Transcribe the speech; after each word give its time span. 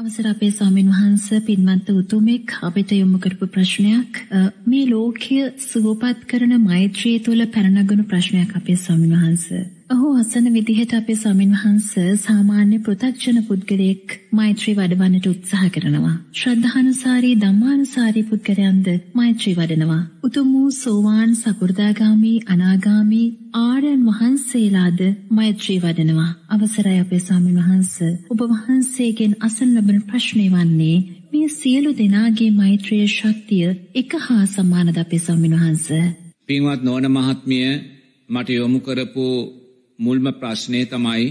අවසර 0.00 0.26
අපේ 0.26 0.50
ස්වාමීන් 0.50 0.90
වහන්ස 0.90 1.24
පින්වන්ත 1.46 1.88
උතුමෙක් 1.92 2.52
අපිට 2.62 2.92
යොමු 2.92 3.18
කරපු 3.18 3.46
ප්‍රශ්නයක්. 3.46 4.12
මේ 4.66 4.86
ලෝකය 4.86 5.36
සුවපත් 5.62 6.22
කරන 6.26 6.54
මෛත්‍රිය 6.60 7.18
තුළ 7.18 7.42
පැනනගුණු 7.46 8.04
ප්‍රශ්නයක් 8.04 8.56
අපේ 8.56 8.76
ස්වාමීන් 8.76 9.12
වහන්සේ. 9.16 9.64
ඔහු 9.90 10.08
අසන 10.14 10.44
විදිහට 10.48 10.92
අපේ 10.92 11.14
ස්වාමින් 11.14 11.54
වහන්ස 11.54 11.86
සාමාන්‍ය 12.20 12.76
පෘථග්ජන 12.80 13.38
පුද්ගලයෙක් 13.42 14.12
මෛත්‍රී 14.32 14.74
වඩවන්නට 14.76 15.26
උත්සාහ 15.26 15.64
කරනවා. 15.68 16.12
ශ්‍රද්ධානුසාරී 16.34 17.32
ධම්මානුසාරී 17.36 18.22
පුද්ගලයන්ද 18.24 18.86
මෛත්‍රී 19.14 19.56
වඩනවා. 19.56 20.02
උතුම් 20.22 20.48
වූ 20.52 20.70
සෝවාන් 20.76 21.32
සකු르දාගාමි 21.36 22.34
අනාගාමි 22.46 23.22
ආර්යයන් 23.58 24.06
වහන්සේලාද 24.08 25.00
මෛත්‍රී 25.32 25.78
වඩනවා. 25.80 26.30
අවසරයි 26.50 26.98
අපේ 26.98 27.20
ස්වාමින් 27.20 27.60
වහන්ස. 27.60 27.94
ඔබ 28.30 28.40
වහන්සේගෙන් 28.48 29.38
අසන 29.42 29.70
ලබන 29.74 30.02
ප්‍රශ්නේ 30.04 30.50
වන්නේ 30.50 30.98
මේ 31.32 31.48
සියලු 31.52 31.96
දෙනාගේ 31.98 32.50
මෛත්‍රිය 32.54 33.06
ශක්තිය 33.10 33.70
එක 33.96 34.12
හා 34.20 34.44
සමානද 34.48 34.98
අපේ 34.98 35.20
ස්වාමින් 35.20 35.56
වහන්ස. 35.56 35.86
පින්වත් 36.46 36.82
නෝන 36.82 37.04
මහත්මිය 37.12 37.70
මට 38.28 38.48
යොමු 38.52 38.78
කරපු 38.80 39.26
මුල්ම 40.00 40.26
ප්‍රශ්නය 40.32 40.80
තමයි 40.84 41.26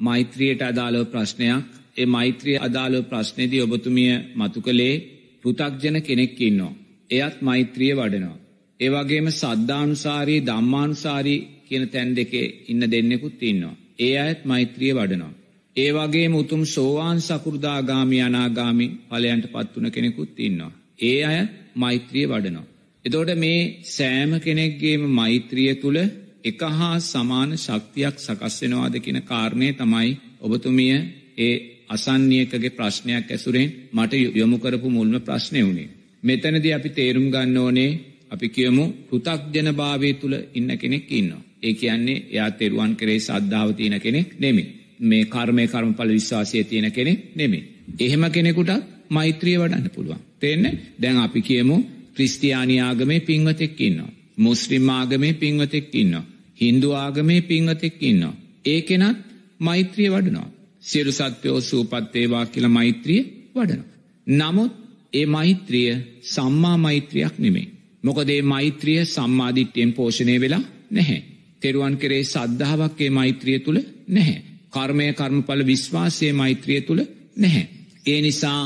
මෛත්‍රියයට 0.00 0.62
අදාළව 0.62 1.04
ප්‍රශ්නයක් 1.06 1.64
ඒ 1.96 2.06
මෛත්‍රිය 2.06 2.56
අදාළව 2.58 3.04
ප්‍රශ්නයේදී 3.04 3.60
ඔබතුමිය 3.60 4.12
මතු 4.34 4.58
කළේ 4.60 4.94
පෘථග්ජන 5.42 5.96
කෙනෙක් 6.00 6.40
ඉන්නවා. 6.40 6.78
එයත් 7.10 7.36
මෛත්‍රිය 7.40 7.92
වඩනවා. 7.94 8.40
ඒ 8.80 8.90
වගේම 8.90 9.26
සද්ධානුසාරී 9.32 10.40
ධම්මානුසාරී 10.40 11.44
කියන 11.66 11.84
තැන් 11.88 12.10
දෙකේ 12.16 12.46
ඉන්න 12.68 12.82
දෙන්නෙකුත් 12.90 13.42
ඉන්නවා. 13.42 13.78
ඒ 13.98 14.14
අයත් 14.18 14.40
මෛත්‍රිය 14.44 14.92
වඩනවා. 14.92 15.38
ඒ 15.76 15.90
වගේම 15.92 16.34
උතුම් 16.34 16.62
සෝවාන් 16.66 17.18
සකෘදාගාමි 17.20 18.18
අනාගාමි 18.20 18.86
ඵලයන්ට 19.08 19.46
පත් 19.46 19.68
වුණ 19.74 19.90
කෙනෙකුත් 19.90 20.34
ඉන්නවා. 20.38 20.72
ඒ 21.00 21.18
අය 21.24 21.38
මෛත්‍රිය 21.74 22.26
වඩනවා. 22.26 22.70
එතකොට 23.04 23.32
මේ 23.36 23.60
සෑම 23.88 24.32
කෙනෙක්ගේම 24.40 25.02
මෛත්‍රිය 25.10 25.72
තුල 25.74 25.96
එක 26.44 26.60
හා 26.70 26.96
සමාන 27.02 27.50
ශක්තියක් 27.56 28.16
සකස් 28.18 28.56
වෙනවාද 28.62 28.94
කියන 28.96 29.20
කාරණය 29.22 29.68
තමයි 29.72 30.10
ඔබතුමිය 30.40 30.94
ඒ 31.38 31.54
අසන්නියකගේ 31.88 32.70
ප්‍රශ්නයක් 32.70 33.26
ඇසුරෙන් 33.28 33.68
මට 33.92 34.12
යොමු 34.34 34.56
කරපු 34.58 34.88
මුල්ම 34.90 35.14
ප්‍රශ්නය 35.20 35.60
වුණේ. 35.60 35.88
මෙතනදී 36.22 36.72
අපි 36.72 36.88
තේරුම් 36.90 37.26
ගන්න 37.30 37.58
ඕනේ 37.58 37.90
අපි 38.30 38.46
කියමු 38.48 38.84
පෘථග්ජන 39.08 39.68
භාවය 39.72 40.10
තුල 40.14 40.34
ඉන්න 40.54 40.70
කෙනෙක් 40.74 41.06
ඉන්නවා. 41.10 41.42
ඒ 41.62 41.74
කියන්නේ 41.74 42.24
එයා 42.26 42.50
තෙරුවන් 42.52 42.92
කරේ 42.96 43.20
සද්ධාව 43.20 43.68
තියෙන 43.72 43.96
කෙනෙක් 44.00 44.28
නෙමෙයි. 44.38 44.68
මේ 45.00 45.24
කර්මය 45.26 45.64
කර්මඵල 45.66 46.10
විශ්වාසය 46.10 46.64
තියෙන 46.64 46.88
කෙනෙක් 46.90 47.18
නෙමෙයි. 47.34 47.62
එහෙම 47.98 48.24
කෙනෙකුට 48.30 48.70
මෛත්‍රිය 49.08 49.56
වඩන්න 49.58 49.90
පුළුවන්. 49.90 50.20
තේන්නේ? 50.40 50.78
දැන් 51.02 51.18
අපි 51.18 51.40
කියමු 51.42 51.76
ක්‍රිස්තියානි 52.14 52.76
ආගමේ 52.80 53.20
පින්වතෙක් 53.20 53.80
ඉන්නවා. 53.80 54.10
මුස්ලිම් 54.38 54.88
ආගමේ 54.90 55.32
පින්වතෙක් 55.34 55.94
ඉන්නවා. 55.94 56.24
හින්දු 56.62 56.88
ආගමේ 56.94 57.40
පින්වතෙක් 57.42 57.96
ඉන්නවා. 58.00 58.34
ඒ 58.64 58.80
කෙනත් 58.80 59.18
මෛත්‍රිය 59.58 60.10
වඩනවා. 60.10 60.52
සියලු 60.80 61.12
සත්වයෝ 61.12 61.60
සූපත් 61.60 62.14
වේවා 62.14 62.44
කියලා 62.46 62.76
මෛත්‍රිය 62.78 63.20
වඩනවා. 63.54 63.90
නමුත් 64.26 64.72
ඒ 65.12 65.26
මෛත්‍රිය 65.26 65.90
සම්මා 66.24 66.76
මෛත්‍රියක් 66.76 67.34
නෙමෙයි. 67.38 67.72
මොකද 68.02 68.28
ඒ 68.28 68.42
මෛත්‍රිය 68.44 69.00
සම්මාදිට්ඨියෙන් 69.06 69.92
පෝෂණය 69.92 70.40
වෙලා 70.40 70.64
නැහැ. 70.90 71.20
තෙරුවන් 71.60 71.96
කෙරේ 71.96 72.24
සද්ධාාවක් 72.24 73.00
ඒ 73.00 73.10
මෛත්‍රිය 73.10 73.58
තුල 73.58 73.78
නැහැ. 74.08 74.40
කර්මය 74.70 75.06
කර්මඵල 75.12 75.62
විශ්වාසයේ 75.66 76.32
මෛත්‍රිය 76.32 76.80
තුල 76.80 77.00
නැහැ. 77.36 77.66
ඒ 78.06 78.20
නිසා 78.20 78.62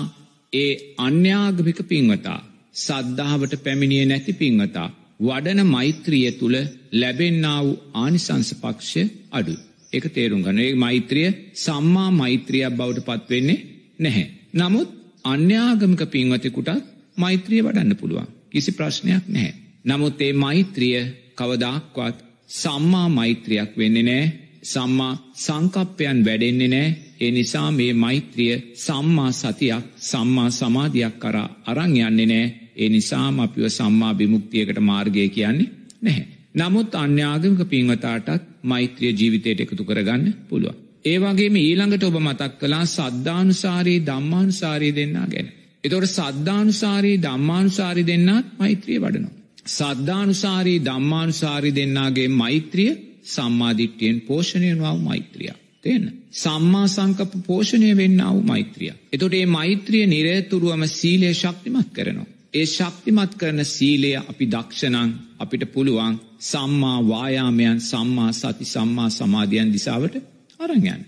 ඒ 0.53 0.73
අන්‍යාගමික 0.99 1.81
පින්වතා 1.89 2.41
සද්ධාවට 2.77 3.53
පැමිණිය 3.65 4.05
නැති 4.07 4.33
පින්වතා 4.33 4.89
වඩන 5.21 5.61
මෛත්‍රිය 5.67 6.31
තුළ 6.33 6.57
ලැබෙන්නා 6.93 7.59
වූ 7.61 7.77
ආනිසංස 7.95 8.51
පක්ෂය 8.55 9.03
අඩු. 9.31 9.55
එක 9.93 10.05
තේරුම් 10.09 10.43
ගන්න 10.43 10.61
ඒ 10.61 10.75
මෛත්‍රිය 10.77 11.29
සම්මා 11.57 12.11
මෛත්‍රියක් 12.13 12.73
බවට 12.73 13.07
පත්වෙන්නේ 13.09 13.65
නැහැ. 13.99 14.27
නමුත් 14.55 14.89
අන්‍යාගමික 15.25 16.03
පින්වතෙකුටත් 16.07 16.85
මෛත්‍රිය 17.17 17.61
වඩන්න 17.63 17.97
පුළුවන්. 17.97 18.29
කිසි 18.51 18.71
ප්‍රශ්නයක් 18.73 19.25
නැහැ. 19.27 19.55
නමුත් 19.85 20.21
ඒ 20.21 20.33
මෛත්‍රිය 20.35 21.01
කවදක්වත් 21.37 22.17
සම්මා 22.51 23.09
මෛත්‍රියක් 23.11 23.71
වෙන්නේ 23.77 24.05
නෑ 24.05 24.25
සම්මා 24.65 25.15
සංකප්පයන් 25.37 26.19
වැඩෙන්නේ 26.25 26.69
නෑ 26.69 26.89
ඒ 27.21 27.31
නිසා 27.31 27.71
මේ 27.71 27.93
මෛත්‍රිය 27.95 28.55
සම්මා 28.77 29.33
සතියක් 29.33 29.85
සම්මා 30.01 30.51
සමාධයක් 30.51 31.17
කරා 31.19 31.49
අරං 31.67 31.93
යන්නේ 31.99 32.27
නෑ 32.27 32.47
ඒ 32.77 32.89
නිසාම 32.89 33.37
අපිව 33.41 33.65
සම්මා 33.71 34.13
විමුක්තියකට 34.15 34.81
මාර්ගය 34.83 35.29
කියන්නේ 35.31 35.71
නැහැ. 36.03 36.27
නමුත් 36.55 36.95
අන්‍යාගමික 36.97 37.63
පින්වතාටත් 37.67 38.43
මෛත්‍රිය 38.65 39.13
ජීවිතයට 39.13 39.61
එකතු 39.61 39.85
කරගන්න 39.85 40.35
පුළුවන්. 40.49 40.77
ඒ 41.05 41.19
වගේම 41.19 41.57
ඊළඟට 41.59 42.05
ඔබ 42.05 42.17
මතක් 42.19 42.53
කළා 42.61 42.85
සද්ධානුසාරී 42.89 43.99
ධම්මානුසාරී 44.01 44.95
දෙන්නා 44.95 45.27
ගැන. 45.27 45.49
එතකොට 45.85 46.09
සද්ධානුසාරී 46.11 47.17
ධම්මානුසාරී 47.19 48.07
දෙන්නාත් 48.07 48.47
මෛත්‍රිය 48.59 48.99
වඩනවා. 48.99 49.35
සද්ධානුසාරී 49.69 50.79
ධම්මානුසාරී 50.81 51.75
දෙන්නාගේ 51.75 52.29
මෛත්‍රිය 52.35 52.93
සම්මාධිට්්‍යයෙන් 53.27 54.19
පෝෂණය 54.21 54.71
වව 54.75 54.97
මෛත්‍රිය. 55.03 55.55
තියන්න. 55.83 56.07
සම්මා 56.35 56.87
සංකප 56.87 57.33
පෝෂණය 57.47 57.91
වෙන්න 57.97 58.23
වු 58.29 58.41
මෛත්‍රිය. 58.43 58.93
එතොට 59.13 59.35
ඒ 59.35 59.47
මෛත්‍රිය 59.49 60.07
නිරේතුරුවම 60.07 60.83
සීලේ 60.91 61.35
ශක්තිමත් 61.35 61.93
කරනවා. 61.93 62.27
ඒ 62.57 62.67
ශක්තිමත් 62.67 63.33
කරන 63.35 63.61
සීලය 63.67 64.11
අපි 64.23 64.45
දක්ෂණං 64.47 65.11
අපිට 65.39 65.65
පුළුවන් 65.73 66.15
සම්මා 66.43 66.99
වායාමයන් 67.05 67.79
සම්මා 67.83 68.31
සති 68.33 68.65
සම්මා 68.67 69.11
සමාධියන් 69.11 69.73
දිසාවට 69.73 70.15
අරගයන්. 70.61 71.03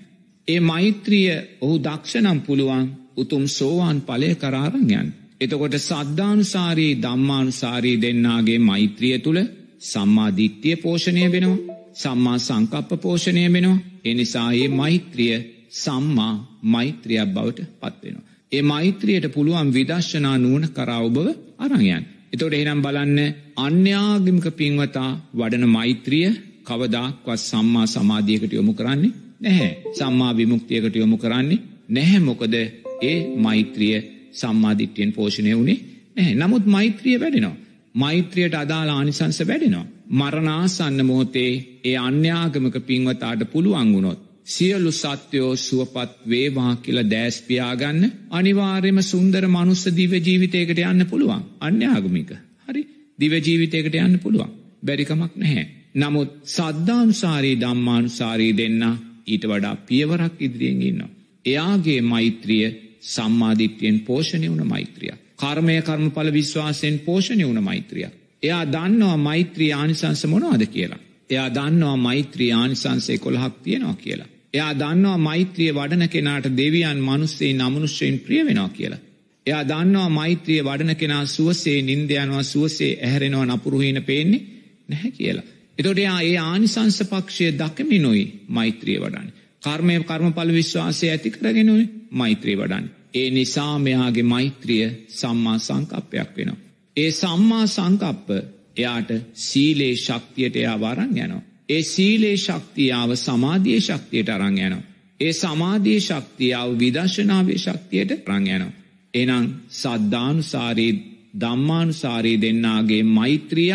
ඒ 0.49 0.61
මෛත්‍රිය 0.63 1.31
ඔහු 1.61 1.77
දක්ෂණම් 1.79 2.39
පුළුවන් 2.41 2.87
උතුම් 3.17 3.45
සෝවාන් 3.49 3.99
පලය 4.03 4.31
කරාරංයන්. 4.35 5.09
එතකොට 5.41 5.75
සද්ධානුසාරී 5.81 6.93
ධම්මානුසාරී 6.97 7.97
දෙන්නාගේ 7.97 8.61
මෛත්‍රිය 8.61 9.17
තුළ 9.19 9.41
සම්මාධිත්‍යය 9.83 10.77
පෝෂණය 10.77 11.25
වෙනවා 11.27 11.77
සම්මා 11.95 12.39
සංකප්ප 12.39 12.91
පෝෂණය 12.99 13.45
වෙනවා 13.49 13.85
එනිසායේ 14.05 14.69
මෛත්‍රිය 14.71 15.37
සම්මා 15.75 16.35
මෛත්‍රියක් 16.65 17.29
බවට 17.29 17.69
පත්වෙනවා. 17.81 18.28
ඒ 18.53 18.63
මෛත්‍රියයට 18.63 19.27
පුළුවන් 19.29 19.71
විදර්ශනා 19.71 20.37
නුවන 20.39 20.65
කරා 20.71 21.01
ඔබව 21.01 21.27
අරංයන්. 21.59 22.05
එතොට 22.33 22.55
එනම් 22.55 22.81
බලන්න 22.83 23.19
අන්‍යාගමික 23.59 24.47
පින්වතා 24.53 25.11
වඩන 25.35 25.65
මෛත්‍රිය 25.69 26.29
කවදක්වත් 26.65 27.41
සම්මා 27.41 27.87
සමාධියකට 27.87 28.53
යොමු 28.53 28.73
කරන්නේ 28.73 29.13
නැහැ. 29.41 29.71
සම්මා 29.93 30.37
විමුක්තියකට 30.37 30.97
යොමු 30.97 31.17
කරන්නේ 31.17 31.65
නැහැ 31.89 32.21
මොකද 32.21 32.55
ඒ 33.03 33.17
මෛත්‍රිය 33.37 33.97
සම්මාධිට්‍යයෙන් 34.33 35.13
පෝෂණය 35.13 35.53
වුණේ 35.53 35.79
නැහැ. 36.17 36.35
නමුත් 36.37 36.65
මෛත්‍රිය 36.67 37.17
වැඩෙනවා. 37.17 37.57
මෛත්‍රියට 37.95 38.55
අදාළ 38.55 38.91
ආනිසංස 38.91 39.41
වැඩෙනවා. 39.43 39.87
මරණාසන්න 40.11 41.01
මොහොතේ 41.07 41.53
ඒ 41.85 41.97
අන්‍යාගමක 41.99 42.77
පින්වතාට 42.83 43.43
පුළුවන් 43.53 43.93
වුණොත් 43.93 44.21
සියලු 44.49 44.93
සත්‍යයෝ 44.93 45.57
සුවපත් 45.59 46.13
වේවා 46.29 46.73
කියල 46.77 47.01
දෑස්පියාගන්න 47.07 48.05
අනිවාර්යම 48.31 48.99
සුන්දර 49.05 49.45
මනුස්ස 49.49 49.85
දිව 49.93 50.13
ජීවිතයකට 50.19 50.81
යන්න 50.83 51.07
පුළුවන් 51.07 51.43
අන්‍යාගමික 51.61 52.31
හරි 52.67 52.83
දිවජීවිතයකට 53.19 53.95
යන්න 53.97 54.19
පුළුවන් 54.19 54.55
බැරිකමක් 54.83 55.33
නැහැ. 55.37 55.65
නමුත් 55.95 56.31
සද්ධානුසාරී 56.47 57.57
ධම්මානුසාරී 57.57 58.53
දෙන්න 58.57 58.83
ඊට 59.27 59.45
වඩා 59.45 59.75
පියවරක් 59.83 60.37
ඉදිරියෙන් 60.39 60.83
ඉන්නවා. 60.83 61.11
එයාගේ 61.45 62.01
මෛත්‍රිය 62.03 62.69
සම්මාධිත්‍යයෙන් 63.07 64.01
පෝෂණය 64.01 64.49
වුණ 64.49 64.67
මෛත්‍රිය. 64.67 65.13
කර්මය 65.37 65.77
කර්මඵල 65.83 66.33
විශ්වාසයෙන් 66.33 66.99
පෝෂණය 67.01 67.45
වුණ 67.45 67.63
මෛත්‍රිය. 67.63 68.09
එයා 68.43 68.65
දන්නවා 68.67 69.17
මෛත්‍රී 69.19 69.71
ආනිසංස 69.73 70.27
මොනවාද 70.27 70.67
කියලා. 70.69 71.01
එයා 71.31 71.49
දන්නවා 71.51 71.97
මෛත්‍රී 71.99 72.53
ආනිසංසය 72.53 73.19
කොළහක් 73.19 73.63
තියෙනවා 73.63 73.97
කියලා. 73.97 74.29
එයා 74.55 74.73
දන්නවා 74.75 75.19
මෛත්‍රිය 75.19 75.71
වඩන 75.73 76.09
කෙනාට 76.09 76.47
දෙවියන් 76.57 77.01
මනුස්සේ 77.01 77.53
නමනුෂ්‍යයෙන් 77.55 78.19
ප්‍රිය 78.19 78.43
වෙනවා 78.45 78.69
කියලා. 78.71 79.03
එයා 79.47 79.65
දන්නවා 79.65 80.09
මෛත්‍රිය 80.11 80.61
වඩන 80.63 80.97
කෙනා 80.97 81.25
සුවසේ 81.27 81.79
නින්දයනවා 81.83 82.43
සුවසේ 82.45 82.93
ඇහැරෙනවා 82.97 83.47
නපුරුහීන 83.49 84.03
පේන්නේ 84.03 84.47
නැහැ 84.89 85.11
කියලා. 85.11 85.47
එතොට 85.79 85.99
එයා 85.99 86.21
ඒ 86.23 86.39
ආනිසංස 86.43 86.99
පක්ෂය 87.05 87.53
දකමිනොයි 87.55 88.25
මෛත්‍රිය 88.49 88.99
වඩන්න. 88.99 89.29
කර්මය 89.63 89.95
කර්මඵල 90.03 90.53
විශ්වාසය 90.53 91.05
ඇති 91.09 91.31
කරගෙනුයි 91.31 91.85
මෛත්‍රී 92.13 92.57
වඩන්න. 92.57 92.87
ඒ 93.15 93.31
නිසා 93.31 93.79
මෙයාගේ 93.79 94.23
මෛත්‍රිය 94.25 94.87
සම්මා 95.11 95.59
සංකප්පයක් 95.59 96.31
වෙනවා. 96.37 96.63
ඒ 96.97 97.11
සම්මා 97.13 97.67
සංකප්ප 97.69 98.29
එයාට 98.77 99.11
සීලේ 99.37 99.95
ශක්තියට 99.97 100.57
එයා 100.57 100.77
වරන් 100.77 101.13
යනවා. 101.17 101.48
ඒ 101.69 101.83
සීලේ 101.85 102.37
ශක්තියාව 102.39 103.11
සමාධිය 103.17 103.81
ශක්තියට 103.81 104.29
අරං 104.29 104.59
යනවා. 104.59 104.89
ඒ 105.21 105.33
සමාධී 105.35 106.01
ශක්තියාව 106.01 106.71
විදර්ශනාවේ 106.79 107.59
ශක්තියට 107.59 108.11
රංයනවා. 108.27 108.73
එනම් 109.15 109.47
සද්ධානුසාරී 109.73 110.93
දම්මානුසාරී 111.35 112.41
දෙන්නාගේ 112.41 113.03
මෛත්‍රිය 113.11 113.73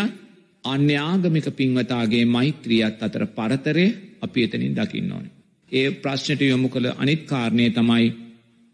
අන්‍යාගමික 0.64 1.48
පින්වතාගේ 1.52 2.26
මෛත්‍රියත් 2.28 3.04
අතර 3.04 3.26
පරතරය 3.28 3.88
අපි 4.22 4.44
එතනින් 4.44 4.76
දකින්න 4.76 5.12
ඕන. 5.12 5.26
ඒ 5.72 5.92
ප්‍රශ්නයට 5.94 6.42
යොමු 6.44 6.70
කළ 6.70 6.88
අනිත් 6.98 7.22
කාරණය 7.24 7.70
තමයි 7.70 8.08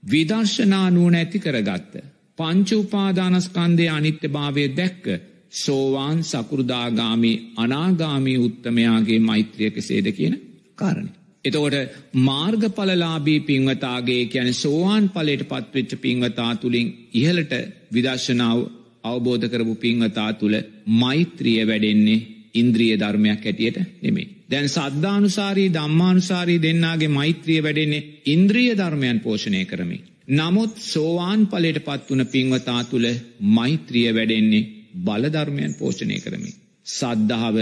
විදර්ශනා 0.03 0.87
නුවන 0.89 1.15
ඇති 1.15 1.39
කරගත්ත. 1.39 1.93
පංච 2.37 2.69
උපාදානස්කන්දය 2.75 3.85
අනිත්‍ය 3.89 4.27
භාවය 4.27 4.65
දැක්ක 4.71 5.05
සෝවාන් 5.51 6.23
සකෘදාගාමි 6.23 7.33
අනාගාමී 7.57 8.37
උත්තමයාගේ 8.39 9.19
මෛත්‍රියක 9.21 9.77
සේද 9.81 10.07
කියන 10.11 10.35
කාරණය. 10.75 11.09
එතකොට 11.45 11.75
මාර්ගඵලලාබී 12.21 13.39
පින්වතාගේ 13.41 14.23
කියන 14.25 14.53
සෝවාන් 14.55 15.09
පලට 15.09 15.47
පත්වෙච්ච 15.47 15.91
පින්වතා 15.97 16.51
තුළින් 16.55 16.87
ඉහලට 17.13 17.53
විදර්ශනාව 17.93 18.59
අවබෝධ 19.03 19.47
කරපු 19.47 19.75
පින්වතා 19.75 20.31
තුළ 20.33 20.55
මෛත්‍රිය 20.95 21.61
වැඩෙන්නේ 21.65 22.25
ඉන්ද්‍රිය 22.55 22.93
ධර්මයක් 22.95 23.43
හැටියට 23.43 23.77
නෙමේ. 24.01 24.29
දැන් 24.49 24.69
සද්ධානුසාරී 24.69 25.73
ධම්මානුසාරී 25.73 26.61
දෙන්නාගේ 26.61 27.07
මෛත්‍රිය 27.09 27.59
වැඩෙන්නේ 27.63 28.07
ඉන්ද්‍රිය 28.25 28.71
ධර්මයන් 28.75 29.19
පෝෂණය 29.19 29.65
කරමි. 29.65 29.99
නමුත් 30.29 30.73
සෝවාන් 30.85 31.47
පලට 31.47 31.79
පත් 31.79 32.09
වන 32.09 32.25
පින්වතා 32.27 32.81
තුළ 32.83 33.07
මෛත්‍රිය 33.51 34.09
වැඩෙන්නේ 34.13 34.67
බලධර්මයන් 34.95 35.73
පෝෂණය 35.73 36.19
කරමි. 36.19 36.51
සද්ධාව 36.85 37.57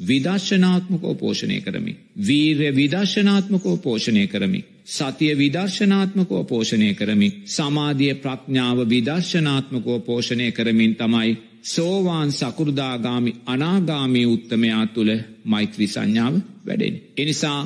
විදර්ශනාත්මකෝ 0.00 1.14
පෝෂණය 1.14 1.60
කරමි. 1.60 1.96
වීර්ය 2.26 2.76
විදර්ශනාත්මකෝ 2.76 3.76
පෝෂණය 3.78 4.26
කරමි. 4.26 4.64
සතිය 4.86 5.34
විදර්ශනාත්මකෝ 5.34 6.44
පෝෂණය 6.44 6.94
කරමි. 6.94 7.28
සමාධිය 7.46 8.14
ප්‍රඥාව 8.14 8.78
විදර්ශනාත්මකෝ 8.88 9.98
පෝෂණය 10.00 10.52
කරමින් 10.52 10.94
තමයි 10.96 11.36
සෝවාන් 11.64 12.32
සකුරුදාගාමි 12.32 13.36
අනාගාමී 13.46 14.26
උත්තමයා 14.26 14.86
තුළ 14.86 15.10
මෛත්‍රී 15.44 15.86
සංඥාව 15.86 16.34
වැඩෙන. 16.66 16.94
එනිසා 17.16 17.60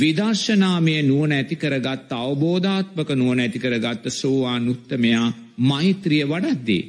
විදර්ශනාමය 0.00 1.02
නුවන 1.02 1.32
ඇති 1.32 1.56
කරගත් 1.56 2.12
අවබෝධාත්මක 2.14 3.10
නුවන 3.12 3.40
ඇති 3.40 3.58
කරගත්ත 3.58 4.04
සෝවාන් 4.12 4.68
උත්තමයා 4.68 5.32
මෛත්‍රිය 5.58 6.24
වඩද්දේ. 6.24 6.82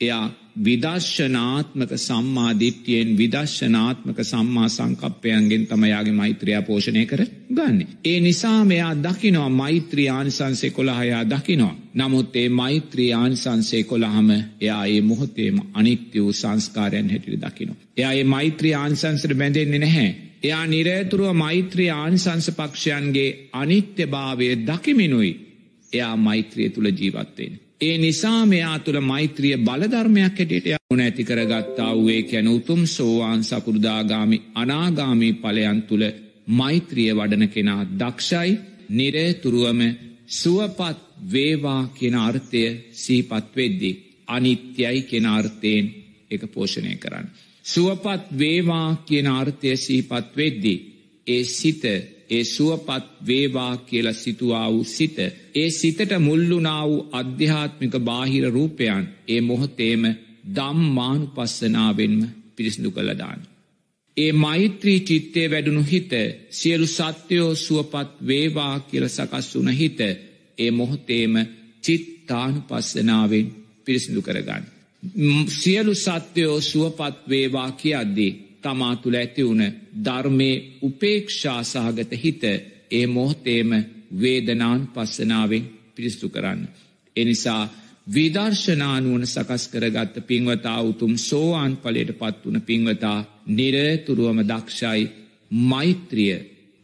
එයා 0.00 0.26
විදර්ශනාත්මක 0.56 1.92
සම්මාධිට්්‍යයෙන් 1.98 3.16
විදර්ශනාත්මක 3.18 4.18
සම්මා 4.22 4.68
සංකප්පයන්ගෙන් 4.68 5.66
තමයාගේ 5.66 6.12
මෛත්‍රයා 6.12 6.62
පෝෂණය 6.62 7.06
කර 7.06 7.22
ගන්න. 7.50 7.86
ඒ 8.04 8.20
නිසා 8.20 8.64
මෙයා 8.64 8.94
දකිනවා 8.96 9.48
මෛත්‍රී 9.50 10.08
ආනිසන්සේ 10.08 10.70
කොළහයා 10.70 11.24
දකිනවා. 11.26 11.76
නමුත් 11.94 12.36
ඒ 12.36 12.48
මෛත්‍රී 12.50 13.12
ආනිසන්සේ 13.12 13.82
කොළහම 13.84 14.30
එයා 14.60 14.84
ඒ 14.86 15.00
මොහොතේම 15.02 15.58
අනිත්‍ය 15.74 16.20
වූ 16.20 16.32
සංස්කාරයන් 16.34 17.10
හැටිට 17.10 17.40
දකිනවා. 17.40 17.80
එයා 17.96 18.12
ඒ 18.12 18.24
මෛත්‍රී 18.26 18.74
ආනිසංසට 18.74 19.34
බැඳෙන්නේ 19.34 19.78
නැහැ. 19.78 20.14
එයා 20.42 20.66
නිරේතුරුව 20.66 21.34
මෛත්‍රී 21.34 21.90
ආනිසංස 21.92 22.50
පක්ෂයන්ගේ 22.52 23.50
අනිත්‍ය 23.54 24.06
භාවය 24.06 24.48
දකිමිනුයි 24.66 25.34
එයා 25.92 26.16
මෛත්‍රිය 26.18 26.68
තුළ 26.70 26.90
ජීවත්වෙන්. 26.92 27.63
ඒ 27.84 27.96
නිසා 27.98 28.40
මෙයා 28.46 28.78
තුළ 28.78 29.00
මෛත්‍රිය 29.02 29.56
බලධර්මයක් 29.58 30.36
හැටියට 30.38 30.66
යුණ 30.68 31.00
ඇති 31.00 31.24
කරගත්තා 31.24 31.90
වූේ 31.94 32.22
කැන 32.24 32.48
උතුම් 32.48 32.82
සෝවාන් 32.88 33.42
සකෘදාගාමි 33.44 34.38
අනාගාමී 34.54 35.34
පලයන් 35.36 35.80
තුළ 35.82 36.04
මෛත්‍රිය 36.52 37.10
වඩන 37.12 37.48
කෙනා 37.48 37.82
දක්ෂයි 37.94 38.52
නිරේතුරුවම 38.90 39.80
සුවපත් 40.28 40.98
වේවා 41.26 41.82
කෙන 41.94 42.14
අර්ථය 42.16 42.64
සීපත් 42.94 43.56
වෙද්දී. 43.56 44.00
අනිත්‍යයි 44.28 45.02
කෙන 45.02 45.26
අර්ථයෙන් 45.28 45.84
එක 46.30 46.42
පෝෂණය 46.48 46.96
කරන්න. 46.96 47.26
සුවපත් 47.64 48.22
වේවා 48.32 48.88
කියන 49.06 49.26
අර්ථය 49.28 49.76
සීපත් 49.78 50.36
වෙද්දී. 50.36 50.78
ඒ 51.26 51.44
සිත 51.46 51.82
ඒ 52.30 52.44
සුවපත් 52.46 53.04
වේවා 53.26 53.76
කියල 53.78 54.12
සිතුවා 54.14 54.72
වූ 54.72 54.84
සිත. 54.86 55.18
ඒ 55.54 55.70
සිතට 55.70 56.12
මුල්ලුනා 56.18 56.88
වූ 56.88 57.08
අධ්‍යාත්මික 57.12 57.94
බාහිර 58.00 58.46
රූපයන් 58.50 59.08
ඒ 59.28 59.40
මොහොතේම 59.40 60.02
දම්මානු 60.46 61.26
පස්සනාවෙන්ම 61.26 62.20
පිරිසිදු 62.56 62.90
කළදාන්න. 62.90 63.40
ඒ 64.16 64.32
මෛත්‍රී 64.34 65.00
චිත්තේ 65.00 65.50
වැඩුණු 65.50 65.82
හිත 65.92 66.12
සියලු 66.50 66.86
සත්‍යයෝ 66.88 67.54
සුවපත් 67.56 68.10
වේවා 68.26 68.80
කියල 68.80 69.08
සකස් 69.08 69.54
වුන 69.54 69.70
හිත 69.70 70.00
ඒ 70.58 70.70
මොහොතේම 70.70 71.34
චිත්තානු 71.82 72.60
පස්සනාවෙන් 72.60 73.46
පිරිසිදු 73.84 74.22
කරගන්න. 74.22 74.64
සියලු 75.50 75.94
සත්‍යයෝ 75.96 76.60
සුවපත් 76.62 77.28
වේවා 77.28 77.70
කියද්දී 77.72 78.32
තමා 78.64 78.94
තුළ 78.96 79.16
ඇති 79.16 79.42
වුණ 79.42 79.64
ධර්මය 80.04 80.50
උපේක්ෂා 80.82 81.60
සහගත 81.64 82.12
හිත 82.16 82.42
ඒ 82.90 83.06
මොහොතේම 83.08 83.70
වේදනාන් 84.14 84.80
පස්සනාවෙන් 84.88 85.64
පිරිස්තු 85.94 86.26
කරන්න. 86.28 86.60
එනිසා 87.16 87.62
විදර්ශනානුවන 88.06 89.26
සකස් 89.26 89.64
කරගත්ත 89.68 90.16
පින්වතා 90.22 90.80
උතුම් 90.82 91.14
සෝවාන් 91.18 91.76
පලට 91.76 92.12
පත් 92.12 92.42
වන 92.44 92.60
පින්වතා 92.62 93.18
නිරතුරුවම 93.48 94.40
දක්ෂයි 94.42 95.02
මෛත්‍රිය 95.62 96.36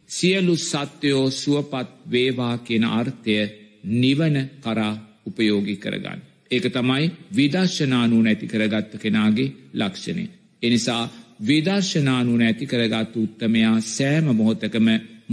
සියලු 0.09 0.55
සත්‍යයෝ 0.57 1.29
සුවපත් 1.31 1.89
වේවා 2.11 2.55
කියන 2.57 2.85
අර්ථය 2.91 3.35
නිවන 3.83 4.35
කරා 4.59 4.93
උපයෝගි 5.25 5.75
කරගන්න. 5.75 6.19
ඒක 6.51 6.65
තමයි 6.67 7.05
විදර්ශනානුව 7.35 8.21
නැති 8.21 8.47
කරගත්ත 8.47 8.91
කෙනාගේ 8.97 9.53
ලක්ෂණය. 9.73 10.25
එනිසා 10.63 11.03
විදර්ශනානු 11.41 12.33
නැති 12.37 12.65
කරගත් 12.65 13.13
උත්තමයා 13.17 13.77
සෑම 13.87 14.27
මොහොතකම 14.31 14.87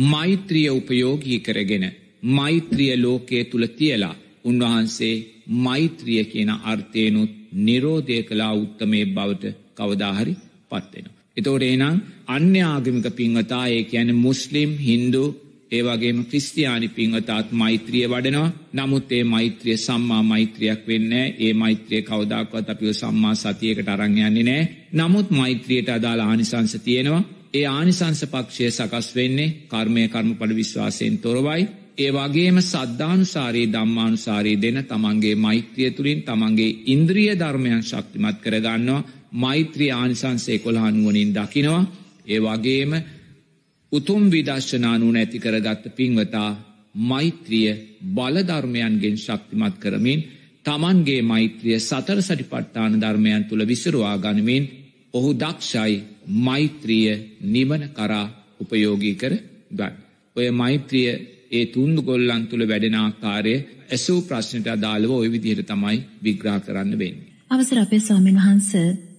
මෛත්‍රිය 0.05 0.69
උපයෝගී 0.71 1.39
කරගෙන 1.39 1.85
මෛත්‍රිය 2.31 2.93
ලෝකයේ 2.97 3.45
තුළ 3.45 3.67
තියලා 3.79 4.15
උන්වහන්සේ 4.45 5.15
මෛත්‍රිය 5.65 6.23
කියන 6.25 6.51
අර්ථයනුත් 6.65 7.33
නිරෝධය 7.59 8.19
කලා 8.23 8.53
උත්තමේ 8.55 9.05
බවට 9.07 9.55
කවදාහරි 9.75 10.35
පත්වෙන. 10.71 11.07
එතෝට 11.37 11.65
එනම් 11.65 11.97
අන්‍ය 12.29 12.61
ආගමික 12.65 13.07
පින්වතා 13.13 13.65
ඒ 13.69 13.83
කියන 13.83 14.11
මුස්ලිම් 14.17 14.71
හින්දු 14.81 15.25
ඒවගේම 15.73 16.19
ක්‍රිස්තියානි 16.25 16.89
පිංහතාත් 16.89 17.53
මෛත්‍රිය 17.53 18.07
වඩනවා. 18.07 18.53
නමුත් 18.73 19.13
ඒ 19.13 19.25
මෛත්‍රිය 19.27 19.77
සම්මා 19.79 20.23
මෛත්‍රියක් 20.25 20.87
වෙන්න 20.87 21.13
ඒ 21.13 21.53
මෛත්‍රිය 21.55 22.03
කවදක්වත් 22.03 22.71
අපිෝ 22.71 22.95
සම්මා 22.95 23.35
සතියකට 23.37 23.89
අරංයන්නේ 23.89 24.31
නෑ 24.43 24.63
නමුත් 24.95 25.29
මෛත්‍රියයට 25.33 25.89
අදාළ 25.89 26.21
ආනිසංස 26.21 26.75
තියෙනවා. 26.79 27.27
ඒ 27.55 27.67
ආනිසංස 27.69 28.21
පක්ෂය 28.25 28.71
සකස් 28.71 29.09
වෙන්නේ 29.15 29.55
කර්මය 29.69 30.09
කර්මපඩ 30.09 30.57
විශ්වාසයෙන් 30.57 31.19
තොරවයි. 31.19 31.63
ඒ 31.99 32.11
වගේම 32.13 32.59
සද්ධානුසාරී 32.63 33.69
දම්මානුසාරී 33.69 34.61
දෙන 34.63 34.79
තමන්ගේ 34.85 35.35
මෛත්‍රිය 35.37 35.91
තුළින් 35.91 36.21
තමන්ගේ 36.23 36.77
ඉන්ද්‍රිය 36.87 37.33
ධර්මයන් 37.35 37.83
ශක්තිමත් 37.83 38.37
කරගන්නවා. 38.43 39.07
මෛත්‍රී 39.35 39.93
ආනිසංසේ 39.93 40.59
කොළහනුවනින් 40.59 41.35
දකිනවා. 41.35 41.89
ඒ 42.27 42.41
වගේම 42.41 42.93
උතුම් 43.93 44.23
විදර්ශනානු 44.29 45.07
නැති 45.09 45.39
කරගත්ත 45.39 45.85
පින්වතා 45.91 46.51
මෛත්‍රිය 47.03 47.71
බලධර්මයන්ගෙන් 48.09 49.17
ශක්තිමත් 49.19 49.77
කරමින් 49.79 50.21
තමන්ගේ 50.67 51.23
මෛත්‍රිය 51.25 51.79
සතර 51.81 52.21
සටිපට්ඨාන 52.21 52.95
ධර්මයන් 52.97 53.43
තුළ 53.45 53.63
විසරවා 53.65 54.17
ගනිමින් 54.19 54.65
ඔහු 55.15 55.31
දක්ෂයි 55.35 55.95
මෛත්‍රිය 56.41 57.15
නිවන 57.47 57.83
කරා 57.91 58.27
උපයෝගී 58.61 59.15
කර 59.15 59.35
ගන්න. 59.71 59.95
ඔය 60.37 60.51
මෛත්‍රිය 60.53 61.09
ඒ 61.51 61.65
තුන්දු 61.67 62.01
ගොල්ලන් 62.03 62.43
තුළ 62.47 62.65
වැඩෙනාකාරය 62.65 63.55
ඇසූ 63.89 64.21
ප්‍රශ්නට 64.23 64.69
අදාළව 64.69 65.11
ඔය 65.13 65.29
විදිහට 65.29 65.67
තමයි 65.67 65.99
විග්‍රා 66.23 66.59
කරන්න 66.61 66.93
වෙන්නේ. 66.95 67.29
අවසර 67.51 67.79
අපේ 67.79 68.01
ස්වාමීන් 68.01 68.39
වහන්ස 68.39 68.73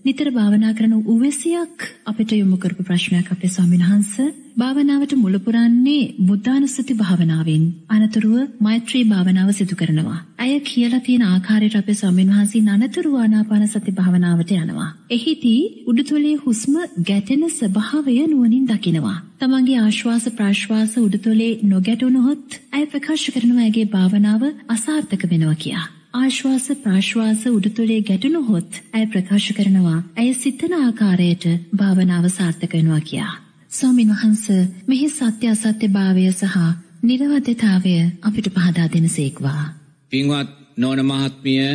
නිතර 0.05 0.27
භාවනා 0.31 0.73
කරන 0.73 0.93
උවැසියක් 1.05 1.87
අපිට 2.05 2.31
යොමු 2.33 2.57
කරපු 2.57 2.83
ප්‍රශ්නයක් 2.83 3.31
අපේ 3.31 3.49
ස්වාමීන් 3.49 3.83
වහන්සේ 3.83 4.27
භාවනාවට 4.57 5.13
මුල 5.15 5.35
පුරන්නේ 5.39 6.13
බුද්ධානුස්සති 6.21 6.93
භාවනාවෙන්. 6.93 7.65
අනතුරුව 7.89 8.37
මෛත්‍රී 8.59 9.03
භාවනාව 9.05 9.49
සිදු 9.51 9.75
කරනවා. 9.75 10.19
අය 10.37 10.53
කියලා 10.61 11.01
තියෙන 11.01 11.25
ආකාරයට 11.25 11.75
අපේ 11.75 11.95
ස්වාමීන් 11.95 12.31
වහන්සේ 12.31 12.63
අනතුරු 12.69 13.11
ආනාපාන 13.17 13.67
සති 13.67 13.91
භාවනාවට 13.91 14.55
යනවා. 14.55 14.89
එහිදී 15.09 15.61
උඩුතොලේ 15.87 16.35
හුස්ම 16.37 16.73
ගැටෙන 17.03 17.45
ස්වභාවය 17.51 18.17
නුවණින් 18.23 18.65
දකිනවා. 18.67 19.17
තමන්ගේ 19.39 19.79
ආශ්වාස 19.79 20.25
ප්‍රාශ්වාස 20.33 20.97
උඩුතොලේ 20.97 21.53
නොගැටුණොත් 21.65 22.59
අය 22.73 22.83
ප්‍රකාශ 22.87 23.29
කරනවා 23.29 23.63
ඇගේ 23.63 23.87
භාවනාව 23.89 24.43
අසාර්ථක 24.69 25.31
වෙනවා 25.31 25.57
කියා. 25.57 25.87
ආශ්වාස 26.13 26.65
ප්‍රාශ්වාස 26.75 27.41
උඩුතොලේ 27.47 28.01
ගැටුණොත් 28.01 28.77
ඇය 28.93 29.05
ප්‍රකාශ 29.07 29.49
කරනවා 29.53 29.99
ඇය 30.15 30.31
සිතන 30.33 30.73
ආකාරයට 30.75 31.45
භාවනාව 31.75 32.25
සාර්ථක 32.29 32.73
වෙනවා 32.73 33.01
කියා. 33.01 33.33
ස්වාමීන් 33.71 34.11
වහන්ස 34.11 34.45
මෙහි 34.87 35.09
සත්‍ය 35.09 35.45
අසත්‍ය 35.47 35.87
භාවය 35.87 36.23
සහ 36.31 36.57
නිරවද්‍යතාවය 37.03 37.93
අපිට 38.21 38.47
පහදා 38.49 38.87
දෙන 38.87 39.07
සේක්වා. 39.09 39.63
පින්වත් 40.11 40.49
නෝන 40.77 40.99
මහත්මිය 41.05 41.67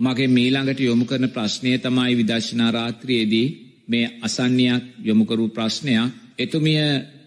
මගේ 0.00 0.28
මීළඟට 0.28 0.80
යොමු 0.80 1.04
කරන 1.04 1.26
ප්‍රශ්නය 1.28 1.78
තමයි 1.78 2.12
විදර්ශනා 2.16 2.70
රාත්‍රියේදී 2.70 3.48
මේ 3.88 4.06
අසන්නයක් 4.22 4.82
යොමුකරු 5.04 5.48
ප්‍රශ්නයක් 5.50 6.12
එතුමිය 6.38 6.80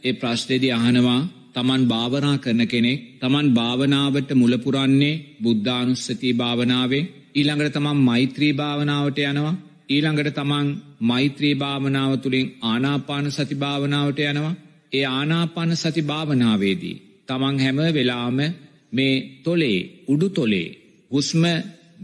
ඒ 0.03 0.13
ප්‍රශ්නයේදී 0.13 0.71
අහනවා 0.71 1.21
තමන් 1.55 1.83
භාවනා 1.85 2.37
කරන 2.37 2.61
කෙනෙක් 2.67 2.99
තමන් 3.19 3.47
භාවනාවට 3.51 4.29
මුලපුරන්නේ 4.33 5.21
බුද්ධානුස්සතිී 5.43 6.33
භාවනාවේ 6.33 7.09
ඊළඟට 7.33 7.73
තමන් 7.73 7.99
මෛත්‍රී 7.99 8.53
භාවනාවට 8.53 9.19
යනවා. 9.21 9.55
ඊළඟට 9.89 10.29
තමන් 10.31 10.67
මෛත්‍රී 11.01 11.55
භාවනාව 11.55 12.11
තුළින් 12.17 12.47
ආනාපාන 12.63 13.25
සති 13.31 13.55
භාවනාවට 13.55 14.19
යනවා. 14.21 14.55
ඒ 14.91 15.05
ආනාපාන 15.09 15.71
සති 15.75 16.01
භාවනාවේදී 16.03 17.01
තමන් 17.27 17.55
හැම 17.59 17.79
වෙලාම 17.89 18.39
මේ 18.91 19.15
තොලේ 19.43 19.79
උඩු 20.07 20.27
තොලේ 20.29 20.67
හුස්ම 21.11 21.43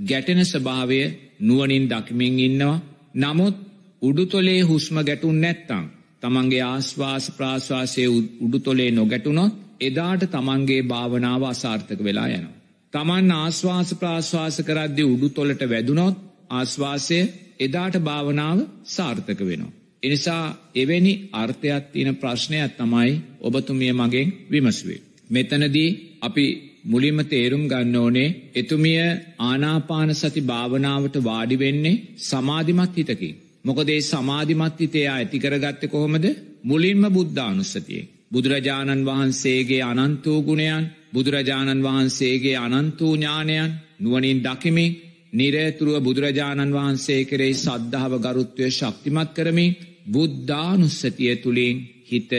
ගැටෙන 0.04 0.42
ස්භාවය 0.46 1.00
නුවනින් 1.40 1.86
දකිමින් 1.88 2.40
ඉන්නවා. 2.40 2.84
නමුත් 3.16 3.56
උඩුතොලේ 4.02 4.62
හුස්ම 4.62 4.96
ගැටුන් 5.00 5.38
නැත්තං 5.38 5.86
තමන්ගේ 6.24 6.64
ආස්වාස 6.66 7.26
ප්‍රාශ්වාසය 7.32 8.06
උඩුතොලේ 8.42 8.92
නොගැටුනොත් 8.92 9.54
එදාට 9.82 10.24
තමන්ගේ 10.28 10.82
භාවනාව 10.84 11.44
අසාර්ථක 11.46 12.00
වෙලා 12.04 12.30
යනවා. 12.30 12.58
තමන් 12.94 13.32
ආස්වාස 13.34 13.90
ප්‍රාශ්වාස 13.96 14.56
කරද්දි 14.62 15.04
උඩු 15.06 15.28
තොලට 15.30 15.62
වැදුනොත් 15.66 16.16
ආස්වාසය 16.52 17.20
එදාට 17.60 17.96
භාවනාව 18.00 18.58
සාර්ථක 18.86 19.40
වෙනවා. 19.42 19.76
එනිසා 20.04 20.44
එවැනි 20.76 21.14
අර්ථයක් 21.34 21.84
තියෙන 21.94 22.16
ප්‍රශ්නයක් 22.16 22.72
තමයි 22.78 23.12
ඔබතුමිය 23.42 23.94
මගෙන් 23.94 24.28
විමසුවේ. 24.52 25.04
මෙතනදී 25.30 25.98
අපි 26.22 26.46
මුලින්ම 26.84 27.20
තේරුම් 27.26 27.64
ගන්න 27.68 27.96
ඕනේ 27.96 28.36
එතුමිය 28.56 29.02
ආනාපාන 29.42 30.12
සති 30.16 30.42
භාවනාවට 30.44 31.16
වාඩිවෙන්නේ 31.24 32.02
සමාධිමත් 32.20 32.94
හිතකින්. 32.98 33.36
මොකදේ 33.66 34.02
සමාධිමත් 34.04 34.80
හිතයා 34.80 35.16
ඇතිකරගත්ත 35.16 35.84
කොහොමද 35.88 36.26
මුලින්ම 36.64 37.04
බුද්ධානුස්සතියේ. 37.10 38.10
බුදුරජාණන් 38.30 39.06
වහන්සේගේ 39.06 39.84
අනන්තූ 39.84 40.40
ගුණයන් 40.44 40.90
බුදුරජාණන් 41.14 41.84
වහන්සේගේ 41.84 42.58
අනන්තූ 42.58 43.14
ඥානයන් 43.16 43.72
නුවනින් 44.00 44.40
දකිමින් 44.40 44.98
නිරේතුරුව 45.34 45.98
බුදුරජාණන් 46.02 46.74
වහන්සේ 46.74 47.22
කරෙයි 47.26 47.56
සද්ධාව 47.56 48.14
ගරුත්වය 48.20 48.68
ශක්තිමත් 48.70 49.30
කරමින් 49.34 49.78
බුද්ධානුස්සතිය 50.08 51.36
තුළින් 51.38 51.78
හිත 52.06 52.32